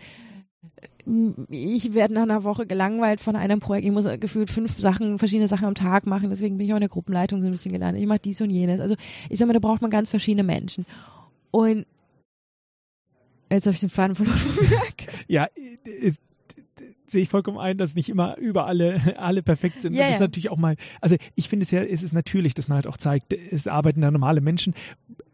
[1.50, 3.86] ich werde nach einer Woche gelangweilt von einem Projekt.
[3.86, 6.30] Ich muss gefühlt fünf Sachen, verschiedene Sachen am Tag machen.
[6.30, 8.02] Deswegen bin ich auch in der Gruppenleitung so ein bisschen gelandet.
[8.02, 8.80] Ich mache dies und jenes.
[8.80, 8.96] Also
[9.30, 10.86] ich sag mal, da braucht man ganz verschiedene Menschen.
[11.52, 11.86] Und
[13.52, 14.40] jetzt habe ich den Faden verloren.
[15.28, 15.48] Ja,
[15.86, 16.14] äh, äh,
[17.08, 19.94] sehe ich vollkommen ein, dass nicht immer über alle, alle perfekt sind.
[19.94, 22.68] Ja, das ist natürlich auch mal, also ich finde es ja, es ist natürlich, dass
[22.68, 24.74] man halt auch zeigt, es arbeiten da normale Menschen.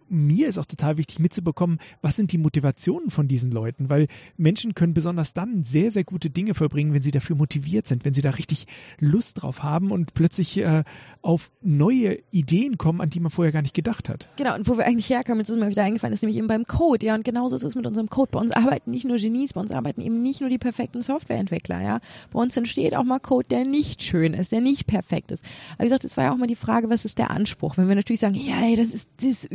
[0.10, 4.08] Mir ist auch total wichtig mitzubekommen, was sind die Motivationen von diesen Leuten, weil
[4.38, 8.14] Menschen können besonders dann sehr, sehr gute Dinge vollbringen, wenn sie dafür motiviert sind, wenn
[8.14, 8.66] sie da richtig
[9.00, 10.84] Lust drauf haben und plötzlich äh,
[11.22, 14.30] auf neue Ideen kommen, an die man vorher gar nicht gedacht hat.
[14.38, 16.66] Genau, und wo wir eigentlich herkommen, jetzt ist mir wieder eingefallen, ist nämlich eben beim
[16.66, 18.32] Code, ja, und genauso ist es mit unserem Code.
[18.32, 21.82] Bei uns arbeiten nicht nur Genies, bei uns arbeiten eben nicht nur die perfekten Softwareentwickler,
[21.82, 22.00] ja.
[22.32, 25.46] Bei uns entsteht auch mal Code, der nicht schön ist, der nicht perfekt ist.
[25.74, 27.78] Aber wie gesagt, es war ja auch mal die Frage, was ist der Anspruch?
[27.78, 29.46] Wenn wir natürlich sagen, ja, ey, das ist, das ist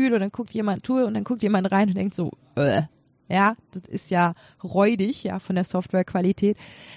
[0.00, 2.82] Übertür, und dann guckt jemand Tool und dann guckt jemand rein und denkt so, äh,
[3.30, 6.56] ja, das ist ja räudig, ja, von der Softwarequalität.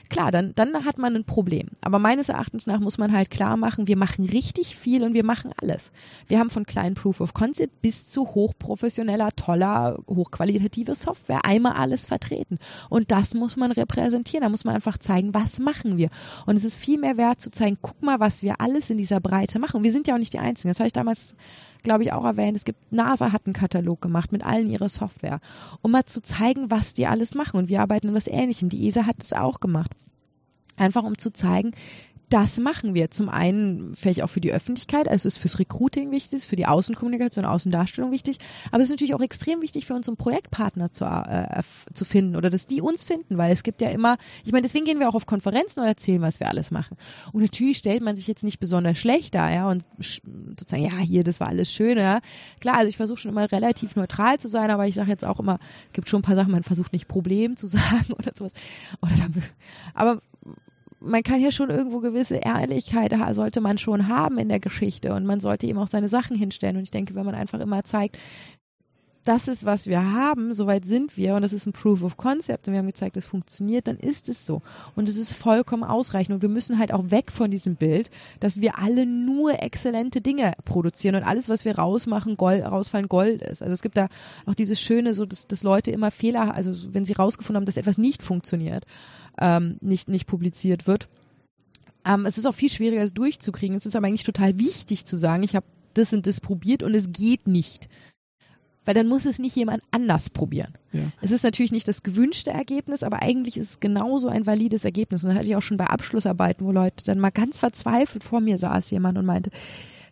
[0.10, 1.69] Klar, dann, dann hat man ein Problem.
[1.81, 5.23] Aber meines Erachtens nach muss man halt klar machen, wir machen richtig viel und wir
[5.23, 5.91] machen alles.
[6.27, 12.07] Wir haben von kleinen Proof of Concept bis zu hochprofessioneller, toller, hochqualitative Software einmal alles
[12.07, 12.57] vertreten.
[12.89, 14.43] Und das muss man repräsentieren.
[14.43, 16.10] Da muss man einfach zeigen, was machen wir.
[16.45, 19.19] Und es ist viel mehr wert zu zeigen, guck mal, was wir alles in dieser
[19.19, 19.84] Breite machen.
[19.84, 20.69] Wir sind ja auch nicht die Einzigen.
[20.69, 21.35] Das habe ich damals
[21.84, 22.57] glaube ich, auch erwähnt.
[22.57, 25.39] Es gibt, NASA hat einen Katalog gemacht mit allen ihrer Software,
[25.81, 27.57] um mal zu zeigen, was die alles machen.
[27.57, 28.69] Und wir arbeiten an was Ähnlichem.
[28.69, 29.91] Die ESA hat es auch gemacht.
[30.75, 31.71] Einfach um zu zeigen,
[32.29, 33.11] das machen wir.
[33.11, 36.65] Zum einen vielleicht auch für die Öffentlichkeit, also es ist fürs Recruiting wichtig, für die
[36.65, 38.37] Außenkommunikation, Außendarstellung wichtig,
[38.71, 41.61] aber es ist natürlich auch extrem wichtig für unseren Projektpartner zu, äh,
[41.93, 44.85] zu finden oder dass die uns finden, weil es gibt ja immer, ich meine, deswegen
[44.85, 46.97] gehen wir auch auf Konferenzen und erzählen, was wir alles machen.
[47.31, 51.23] Und natürlich stellt man sich jetzt nicht besonders schlecht da, ja, und sozusagen, ja, hier,
[51.23, 52.19] das war alles schön, ja.
[52.59, 55.39] Klar, also ich versuche schon immer relativ neutral zu sein, aber ich sage jetzt auch
[55.39, 58.53] immer, es gibt schon ein paar Sachen, man versucht nicht Problem zu sagen oder sowas.
[59.01, 59.43] Oder dann,
[59.93, 60.21] aber
[61.03, 65.25] man kann ja schon irgendwo gewisse Ehrlichkeit sollte man schon haben in der Geschichte und
[65.25, 66.77] man sollte eben auch seine Sachen hinstellen.
[66.77, 68.17] Und ich denke, wenn man einfach immer zeigt,
[69.23, 72.67] das ist, was wir haben, soweit sind wir und das ist ein Proof of Concept
[72.67, 74.61] und wir haben gezeigt, das funktioniert, dann ist es so.
[74.95, 78.09] Und es ist vollkommen ausreichend und wir müssen halt auch weg von diesem Bild,
[78.39, 83.41] dass wir alle nur exzellente Dinge produzieren und alles, was wir rausmachen, Gold, rausfallen, Gold
[83.41, 83.61] ist.
[83.61, 84.09] Also es gibt da
[84.45, 87.65] auch dieses Schöne, so dass, dass Leute immer Fehler, also so, wenn sie rausgefunden haben,
[87.65, 88.85] dass etwas nicht funktioniert,
[89.39, 91.10] ähm, nicht, nicht publiziert wird.
[92.05, 93.77] Ähm, es ist auch viel schwieriger, es durchzukriegen.
[93.77, 96.93] Es ist aber eigentlich total wichtig zu sagen, ich habe das und das probiert und
[96.93, 97.88] es geht nicht.
[98.85, 100.73] Weil dann muss es nicht jemand anders probieren.
[100.91, 101.03] Ja.
[101.22, 105.23] Es ist natürlich nicht das gewünschte Ergebnis, aber eigentlich ist es genauso ein valides Ergebnis.
[105.23, 108.41] Und das hatte ich auch schon bei Abschlussarbeiten, wo Leute dann mal ganz verzweifelt vor
[108.41, 109.51] mir saß jemand und meinte,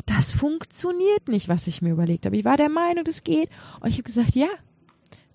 [0.06, 2.38] das funktioniert nicht, was ich mir überlegt habe.
[2.38, 3.50] Ich war der Meinung, das geht.
[3.82, 4.48] Und ich habe gesagt, ja,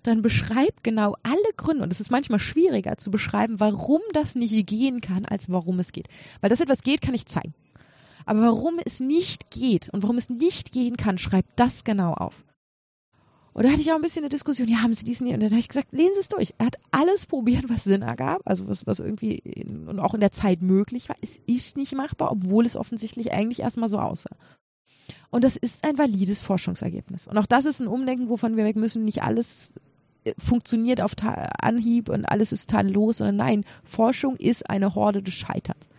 [0.07, 1.83] dann beschreib genau alle Gründe.
[1.83, 5.91] Und es ist manchmal schwieriger zu beschreiben, warum das nicht gehen kann, als warum es
[5.91, 6.07] geht.
[6.41, 7.53] Weil das etwas geht, kann ich zeigen.
[8.25, 12.43] Aber warum es nicht geht und warum es nicht gehen kann, schreib das genau auf.
[13.53, 15.49] Und da hatte ich auch ein bisschen eine Diskussion, ja, haben Sie diesen, und dann
[15.49, 16.53] habe ich gesagt, lesen Sie es durch.
[16.59, 20.19] Er hat alles probiert, was Sinn ergab, also was, was irgendwie in, und auch in
[20.19, 21.15] der Zeit möglich war.
[21.21, 24.35] Es ist nicht machbar, obwohl es offensichtlich eigentlich erstmal so aussah.
[25.31, 27.27] Und das ist ein valides Forschungsergebnis.
[27.27, 29.05] Und auch das ist ein Umdenken, wovon wir weg müssen.
[29.05, 29.73] Nicht alles
[30.37, 31.13] funktioniert auf
[31.61, 35.89] Anhieb und alles ist tadellos, sondern nein, Forschung ist eine Horde des Scheiterns.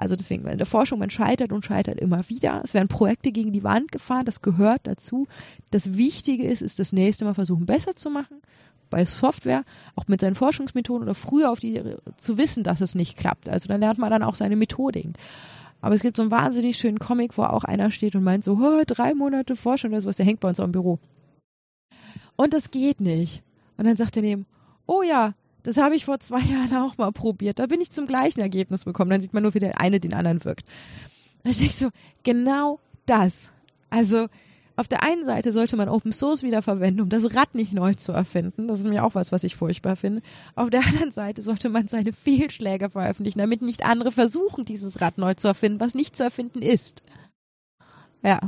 [0.00, 2.62] Also deswegen, in der Forschung, man scheitert und scheitert immer wieder.
[2.64, 5.26] Es werden Projekte gegen die Wand gefahren, das gehört dazu.
[5.70, 8.40] Das Wichtige ist, ist das nächste Mal versuchen, besser zu machen.
[8.88, 9.62] Bei Software,
[9.96, 11.82] auch mit seinen Forschungsmethoden oder früher auf die,
[12.16, 13.50] zu wissen, dass es nicht klappt.
[13.50, 15.12] Also dann lernt man dann auch seine Methodiken.
[15.82, 18.58] Aber es gibt so einen wahnsinnig schönen Comic, wo auch einer steht und meint so,
[18.60, 20.98] "Oh, drei Monate Forschung oder sowas, der hängt bei uns im Büro.
[22.36, 23.42] Und das geht nicht.
[23.80, 24.44] Und dann sagt er neben,
[24.86, 25.32] oh ja,
[25.62, 27.58] Das habe ich vor zwei Jahren auch mal probiert.
[27.58, 29.10] Da bin ich zum gleichen Ergebnis gekommen.
[29.10, 30.68] Dann sieht man nur, wie der eine den anderen wirkt.
[31.44, 31.88] Denke ich so,
[32.22, 33.52] genau das.
[33.88, 34.28] Also
[34.76, 37.94] auf der einen Seite sollte man Open Source wieder verwenden, um das Rad nicht neu
[37.94, 38.68] zu erfinden.
[38.68, 40.20] Das ist mir auch was, was ich furchtbar finde.
[40.56, 45.16] Auf der anderen Seite sollte man seine Fehlschläge veröffentlichen, damit nicht andere versuchen, dieses Rad
[45.16, 47.02] neu zu erfinden, was nicht zu erfinden ist.
[48.22, 48.40] Ja.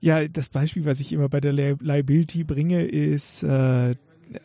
[0.00, 3.94] Ja, das Beispiel, was ich immer bei der Liability bringe, ist äh,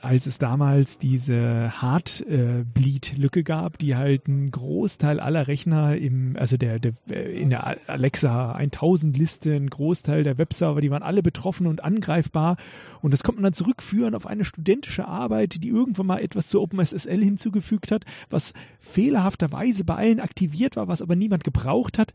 [0.01, 6.79] als es damals diese Heartbleed-Lücke gab, die halt einen Großteil aller Rechner im, also der,
[6.79, 11.83] der in der Alexa 1000 Liste, ein Großteil der Webserver, die waren alle betroffen und
[11.83, 12.57] angreifbar.
[13.01, 16.61] Und das konnte man dann zurückführen auf eine studentische Arbeit, die irgendwann mal etwas zu
[16.61, 22.11] OpenSSL hinzugefügt hat, was fehlerhafterweise bei allen aktiviert war, was aber niemand gebraucht hat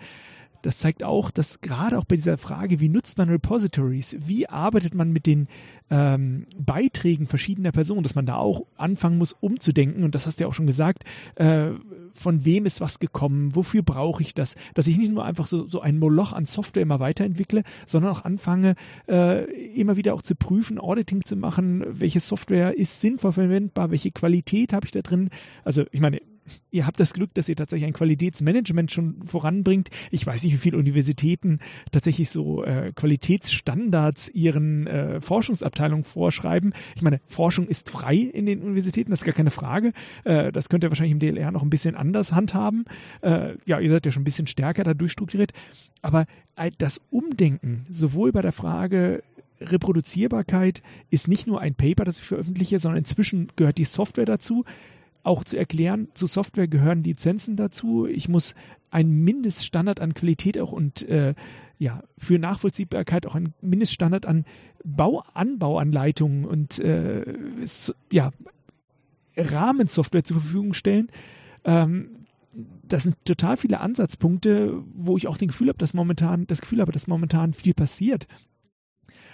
[0.62, 4.94] das zeigt auch, dass gerade auch bei dieser Frage, wie nutzt man Repositories, wie arbeitet
[4.94, 5.48] man mit den
[5.90, 10.04] ähm, Beiträgen verschiedener Personen, dass man da auch anfangen muss, umzudenken.
[10.04, 11.04] Und das hast du ja auch schon gesagt,
[11.36, 11.70] äh,
[12.14, 15.66] von wem ist was gekommen, wofür brauche ich das, dass ich nicht nur einfach so,
[15.66, 18.74] so ein Moloch an Software immer weiterentwickle, sondern auch anfange,
[19.08, 24.10] äh, immer wieder auch zu prüfen, Auditing zu machen, welche Software ist sinnvoll verwendbar, welche
[24.10, 25.30] Qualität habe ich da drin.
[25.64, 26.20] Also ich meine,
[26.70, 29.88] ihr habt das Glück, dass ihr tatsächlich ein Qualitätsmanagement schon voranbringt.
[30.10, 31.58] Ich weiß nicht, wie viele Universitäten
[31.90, 36.72] tatsächlich so äh, Qualitätsstandards ihren äh, Forschungsabteilungen vorschreiben.
[36.94, 39.92] Ich meine, Forschung ist frei in den Universitäten, das ist gar keine Frage.
[40.24, 42.84] Äh, das könnt ihr wahrscheinlich im DLR noch ein bisschen anders handhaben.
[43.22, 45.52] Äh, ja, ihr seid ja schon ein bisschen stärker da durchstrukturiert.
[46.02, 46.26] Aber
[46.78, 49.22] das Umdenken, sowohl bei der Frage,
[49.60, 54.64] Reproduzierbarkeit ist nicht nur ein Paper, das ich veröffentliche, sondern inzwischen gehört die Software dazu
[55.22, 58.06] auch zu erklären, zu Software gehören Lizenzen dazu.
[58.06, 58.54] Ich muss
[58.90, 61.34] einen Mindeststandard an Qualität auch und äh,
[61.78, 64.44] ja, für Nachvollziehbarkeit auch einen Mindeststandard an
[64.84, 67.24] Bau, Anbauanleitungen und äh,
[68.12, 68.30] ja,
[69.36, 71.08] Rahmensoftware zur Verfügung stellen.
[71.64, 76.60] Ähm, das sind total viele Ansatzpunkte, wo ich auch den Gefühl habe, dass momentan, das
[76.60, 78.26] Gefühl habe, dass momentan viel passiert.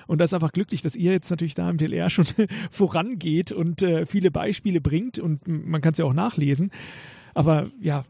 [0.07, 2.27] Und das ist einfach glücklich, dass ihr jetzt natürlich da im DLR schon
[2.70, 6.70] vorangeht und äh, viele Beispiele bringt und man kann es ja auch nachlesen.
[7.35, 8.05] Aber ja,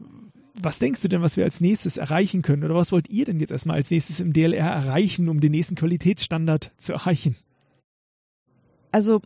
[0.61, 2.63] was denkst du denn, was wir als nächstes erreichen können?
[2.63, 5.75] Oder was wollt ihr denn jetzt erstmal als nächstes im DLR erreichen, um den nächsten
[5.75, 7.35] Qualitätsstandard zu erreichen?
[8.91, 9.21] Also,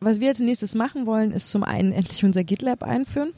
[0.00, 3.32] was wir als nächstes machen wollen, ist zum einen endlich unser GitLab einführen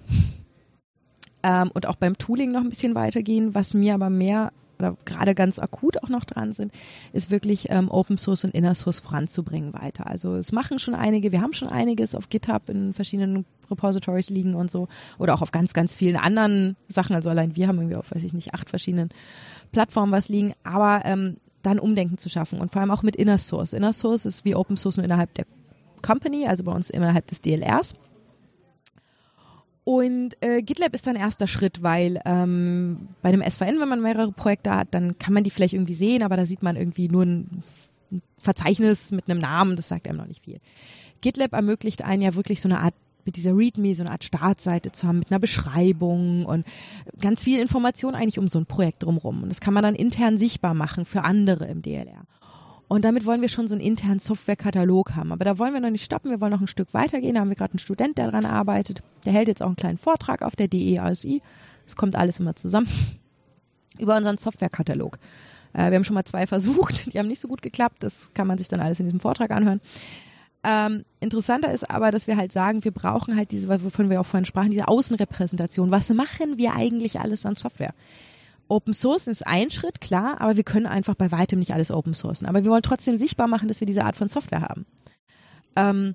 [1.42, 3.54] ähm, und auch beim Tooling noch ein bisschen weitergehen.
[3.54, 6.72] Was mir aber mehr oder gerade ganz akut auch noch dran sind,
[7.12, 10.06] ist wirklich ähm, Open Source und Inner Source voranzubringen weiter.
[10.06, 14.54] Also es machen schon einige, wir haben schon einiges auf GitHub in verschiedenen Repositories liegen
[14.54, 14.88] und so
[15.18, 17.14] oder auch auf ganz, ganz vielen anderen Sachen.
[17.14, 19.10] Also allein wir haben irgendwie auf, weiß ich nicht, acht verschiedenen
[19.72, 23.38] Plattformen was liegen, aber ähm, dann Umdenken zu schaffen und vor allem auch mit Inner
[23.38, 23.72] Source.
[23.72, 25.46] Inner Source ist wie Open Source nur innerhalb der
[26.02, 27.94] Company, also bei uns innerhalb des DLRs.
[29.88, 34.32] Und äh, GitLab ist dann erster Schritt, weil ähm, bei einem SVN, wenn man mehrere
[34.32, 37.24] Projekte hat, dann kann man die vielleicht irgendwie sehen, aber da sieht man irgendwie nur
[37.24, 37.62] ein
[38.36, 40.58] Verzeichnis mit einem Namen, das sagt einem noch nicht viel.
[41.22, 42.92] GitLab ermöglicht einen ja wirklich so eine Art
[43.24, 46.66] mit dieser README so eine Art Startseite zu haben mit einer Beschreibung und
[47.18, 49.42] ganz viel Information eigentlich um so ein Projekt drumherum.
[49.42, 52.26] Und das kann man dann intern sichtbar machen für andere im DLR.
[52.88, 55.30] Und damit wollen wir schon so einen internen Softwarekatalog haben.
[55.30, 57.34] Aber da wollen wir noch nicht stoppen, wir wollen noch ein Stück weitergehen.
[57.34, 59.02] Da haben wir gerade einen Student, der daran arbeitet.
[59.26, 61.42] Der hält jetzt auch einen kleinen Vortrag auf der DEASI.
[61.84, 62.88] Das kommt alles immer zusammen.
[63.98, 65.18] Über unseren Softwarekatalog.
[65.74, 68.02] Äh, wir haben schon mal zwei versucht, die haben nicht so gut geklappt.
[68.02, 69.80] Das kann man sich dann alles in diesem Vortrag anhören.
[70.64, 74.26] Ähm, interessanter ist aber, dass wir halt sagen, wir brauchen halt diese, wovon wir auch
[74.26, 75.90] vorhin sprachen, diese Außenrepräsentation.
[75.90, 77.94] Was machen wir eigentlich alles an Software?
[78.68, 82.14] Open Source ist ein Schritt, klar, aber wir können einfach bei weitem nicht alles Open
[82.14, 82.46] Sourcen.
[82.46, 84.86] Aber wir wollen trotzdem sichtbar machen, dass wir diese Art von Software haben.
[85.76, 86.14] Ähm,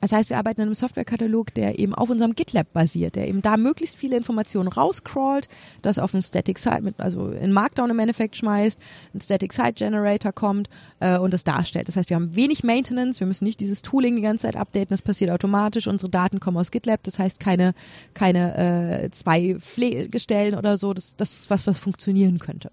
[0.00, 3.42] das heißt, wir arbeiten an einem Softwarekatalog, der eben auf unserem GitLab basiert, der eben
[3.42, 5.48] da möglichst viele Informationen rauscrawlt,
[5.82, 8.80] das auf einen Static Site, mit, also in Markdown im Endeffekt schmeißt,
[9.14, 10.68] ein Static Site Generator kommt
[11.00, 11.88] äh, und das darstellt.
[11.88, 14.90] Das heißt, wir haben wenig Maintenance, wir müssen nicht dieses Tooling die ganze Zeit updaten,
[14.90, 15.86] das passiert automatisch.
[15.86, 17.74] Unsere Daten kommen aus GitLab, das heißt keine
[18.14, 20.94] keine äh, zwei Pflegestellen oder so.
[20.94, 22.70] Das, das ist was, was funktionieren könnte.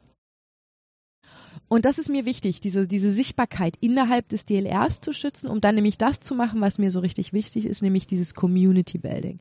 [1.67, 5.75] Und das ist mir wichtig, diese, diese Sichtbarkeit innerhalb des DLRs zu schützen, um dann
[5.75, 9.39] nämlich das zu machen, was mir so richtig wichtig ist, nämlich dieses Community Building.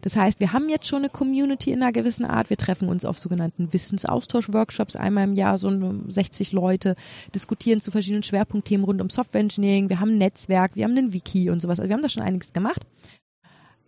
[0.00, 2.48] Das heißt, wir haben jetzt schon eine Community in einer gewissen Art.
[2.48, 5.70] Wir treffen uns auf sogenannten Wissensaustausch-Workshops einmal im Jahr, so
[6.08, 6.96] 60 Leute,
[7.34, 9.90] diskutieren zu verschiedenen Schwerpunktthemen rund um Software Engineering.
[9.90, 11.78] Wir haben ein Netzwerk, wir haben einen Wiki und sowas.
[11.78, 12.86] Also wir haben da schon einiges gemacht.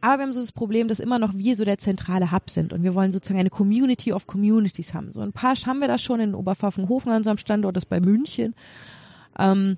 [0.00, 2.72] Aber wir haben so das Problem, dass immer noch wir so der zentrale Hub sind
[2.72, 5.12] und wir wollen sozusagen eine Community of Communities haben.
[5.12, 8.54] So ein paar haben wir da schon in Oberpfaffenhofen an unserem Standort, das bei München.
[9.38, 9.76] Ähm,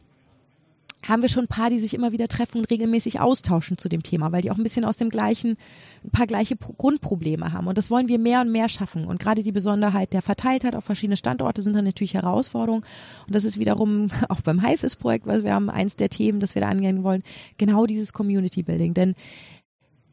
[1.08, 4.02] haben wir schon ein paar, die sich immer wieder treffen und regelmäßig austauschen zu dem
[4.02, 5.56] Thema, weil die auch ein bisschen aus dem gleichen,
[6.04, 7.66] ein paar gleiche Grundprobleme haben.
[7.66, 9.06] Und das wollen wir mehr und mehr schaffen.
[9.06, 12.84] Und gerade die Besonderheit der Verteiltheit auf verschiedene Standorte sind dann natürlich Herausforderungen.
[13.26, 16.62] Und das ist wiederum auch beim HIFIS-Projekt, weil wir haben eins der Themen, das wir
[16.62, 17.22] da angehen wollen,
[17.56, 18.92] genau dieses Community Building.
[18.92, 19.14] Denn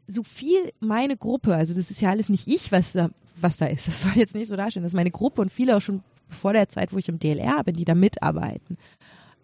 [0.08, 3.10] so viel meine Gruppe, also das ist ja alles nicht ich, was da,
[3.40, 3.86] was da ist.
[3.86, 4.82] Das soll jetzt nicht so dastehen.
[4.82, 7.62] Das ist meine Gruppe und viele auch schon vor der Zeit, wo ich im DLR
[7.64, 8.78] bin, die da mitarbeiten.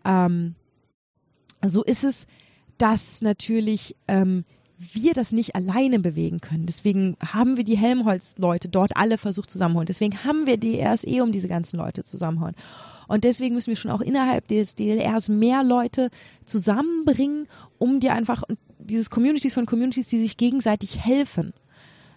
[0.04, 0.54] Ähm,
[1.62, 2.26] so ist es,
[2.78, 4.44] dass natürlich ähm,
[4.92, 6.66] wir das nicht alleine bewegen können.
[6.66, 9.86] Deswegen haben wir die Helmholtz-Leute dort alle versucht zusammenholen.
[9.86, 12.56] Deswegen haben wir die RSE, um diese ganzen Leute zusammenholen.
[13.06, 16.10] Und deswegen müssen wir schon auch innerhalb des DLRs mehr Leute
[16.46, 17.46] zusammenbringen,
[17.78, 18.42] um dir einfach
[18.84, 21.52] dieses Communities von Communities, die sich gegenseitig helfen.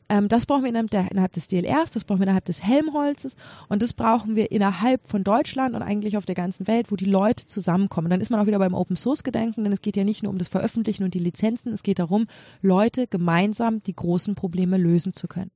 [0.10, 3.36] Ähm, das brauchen wir innerhalb, der, innerhalb des DLRs, das brauchen wir innerhalb des Helmholzes
[3.68, 7.06] und das brauchen wir innerhalb von Deutschland und eigentlich auf der ganzen Welt, wo die
[7.06, 8.10] Leute zusammenkommen.
[8.10, 10.32] Dann ist man auch wieder beim Open Source Gedenken, denn es geht ja nicht nur
[10.32, 12.28] um das Veröffentlichen und die Lizenzen, es geht darum,
[12.62, 15.52] Leute gemeinsam die großen Probleme lösen zu können.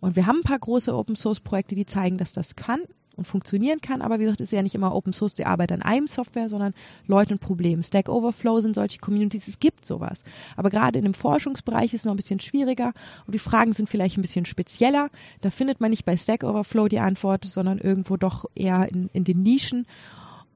[0.00, 2.80] Und wir haben ein paar große Open Source Projekte, die zeigen, dass das kann
[3.16, 4.02] und funktionieren kann.
[4.02, 6.74] Aber wie gesagt, ist ja nicht immer Open Source die Arbeit an einem Software, sondern
[7.06, 7.82] Leute und Problemen.
[7.82, 10.22] Stack Overflow sind solche Communities, es gibt sowas.
[10.56, 12.92] Aber gerade in dem Forschungsbereich ist es noch ein bisschen schwieriger
[13.26, 15.10] und die Fragen sind vielleicht ein bisschen spezieller.
[15.40, 19.24] Da findet man nicht bei Stack Overflow die Antwort, sondern irgendwo doch eher in, in
[19.24, 19.86] den Nischen.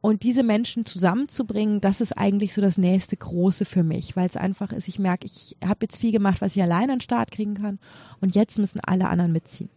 [0.01, 4.37] Und diese Menschen zusammenzubringen, das ist eigentlich so das nächste Große für mich, weil es
[4.37, 7.33] einfach ist, ich merke, ich habe jetzt viel gemacht, was ich allein an den Start
[7.33, 7.81] kriegen kann
[8.21, 9.69] und jetzt müssen alle anderen mitziehen.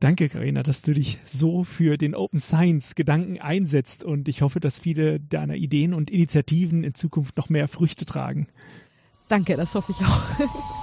[0.00, 4.60] Danke, Karina, dass du dich so für den Open Science Gedanken einsetzt und ich hoffe,
[4.60, 8.46] dass viele deiner Ideen und Initiativen in Zukunft noch mehr Früchte tragen.
[9.26, 10.20] Danke, das hoffe ich auch.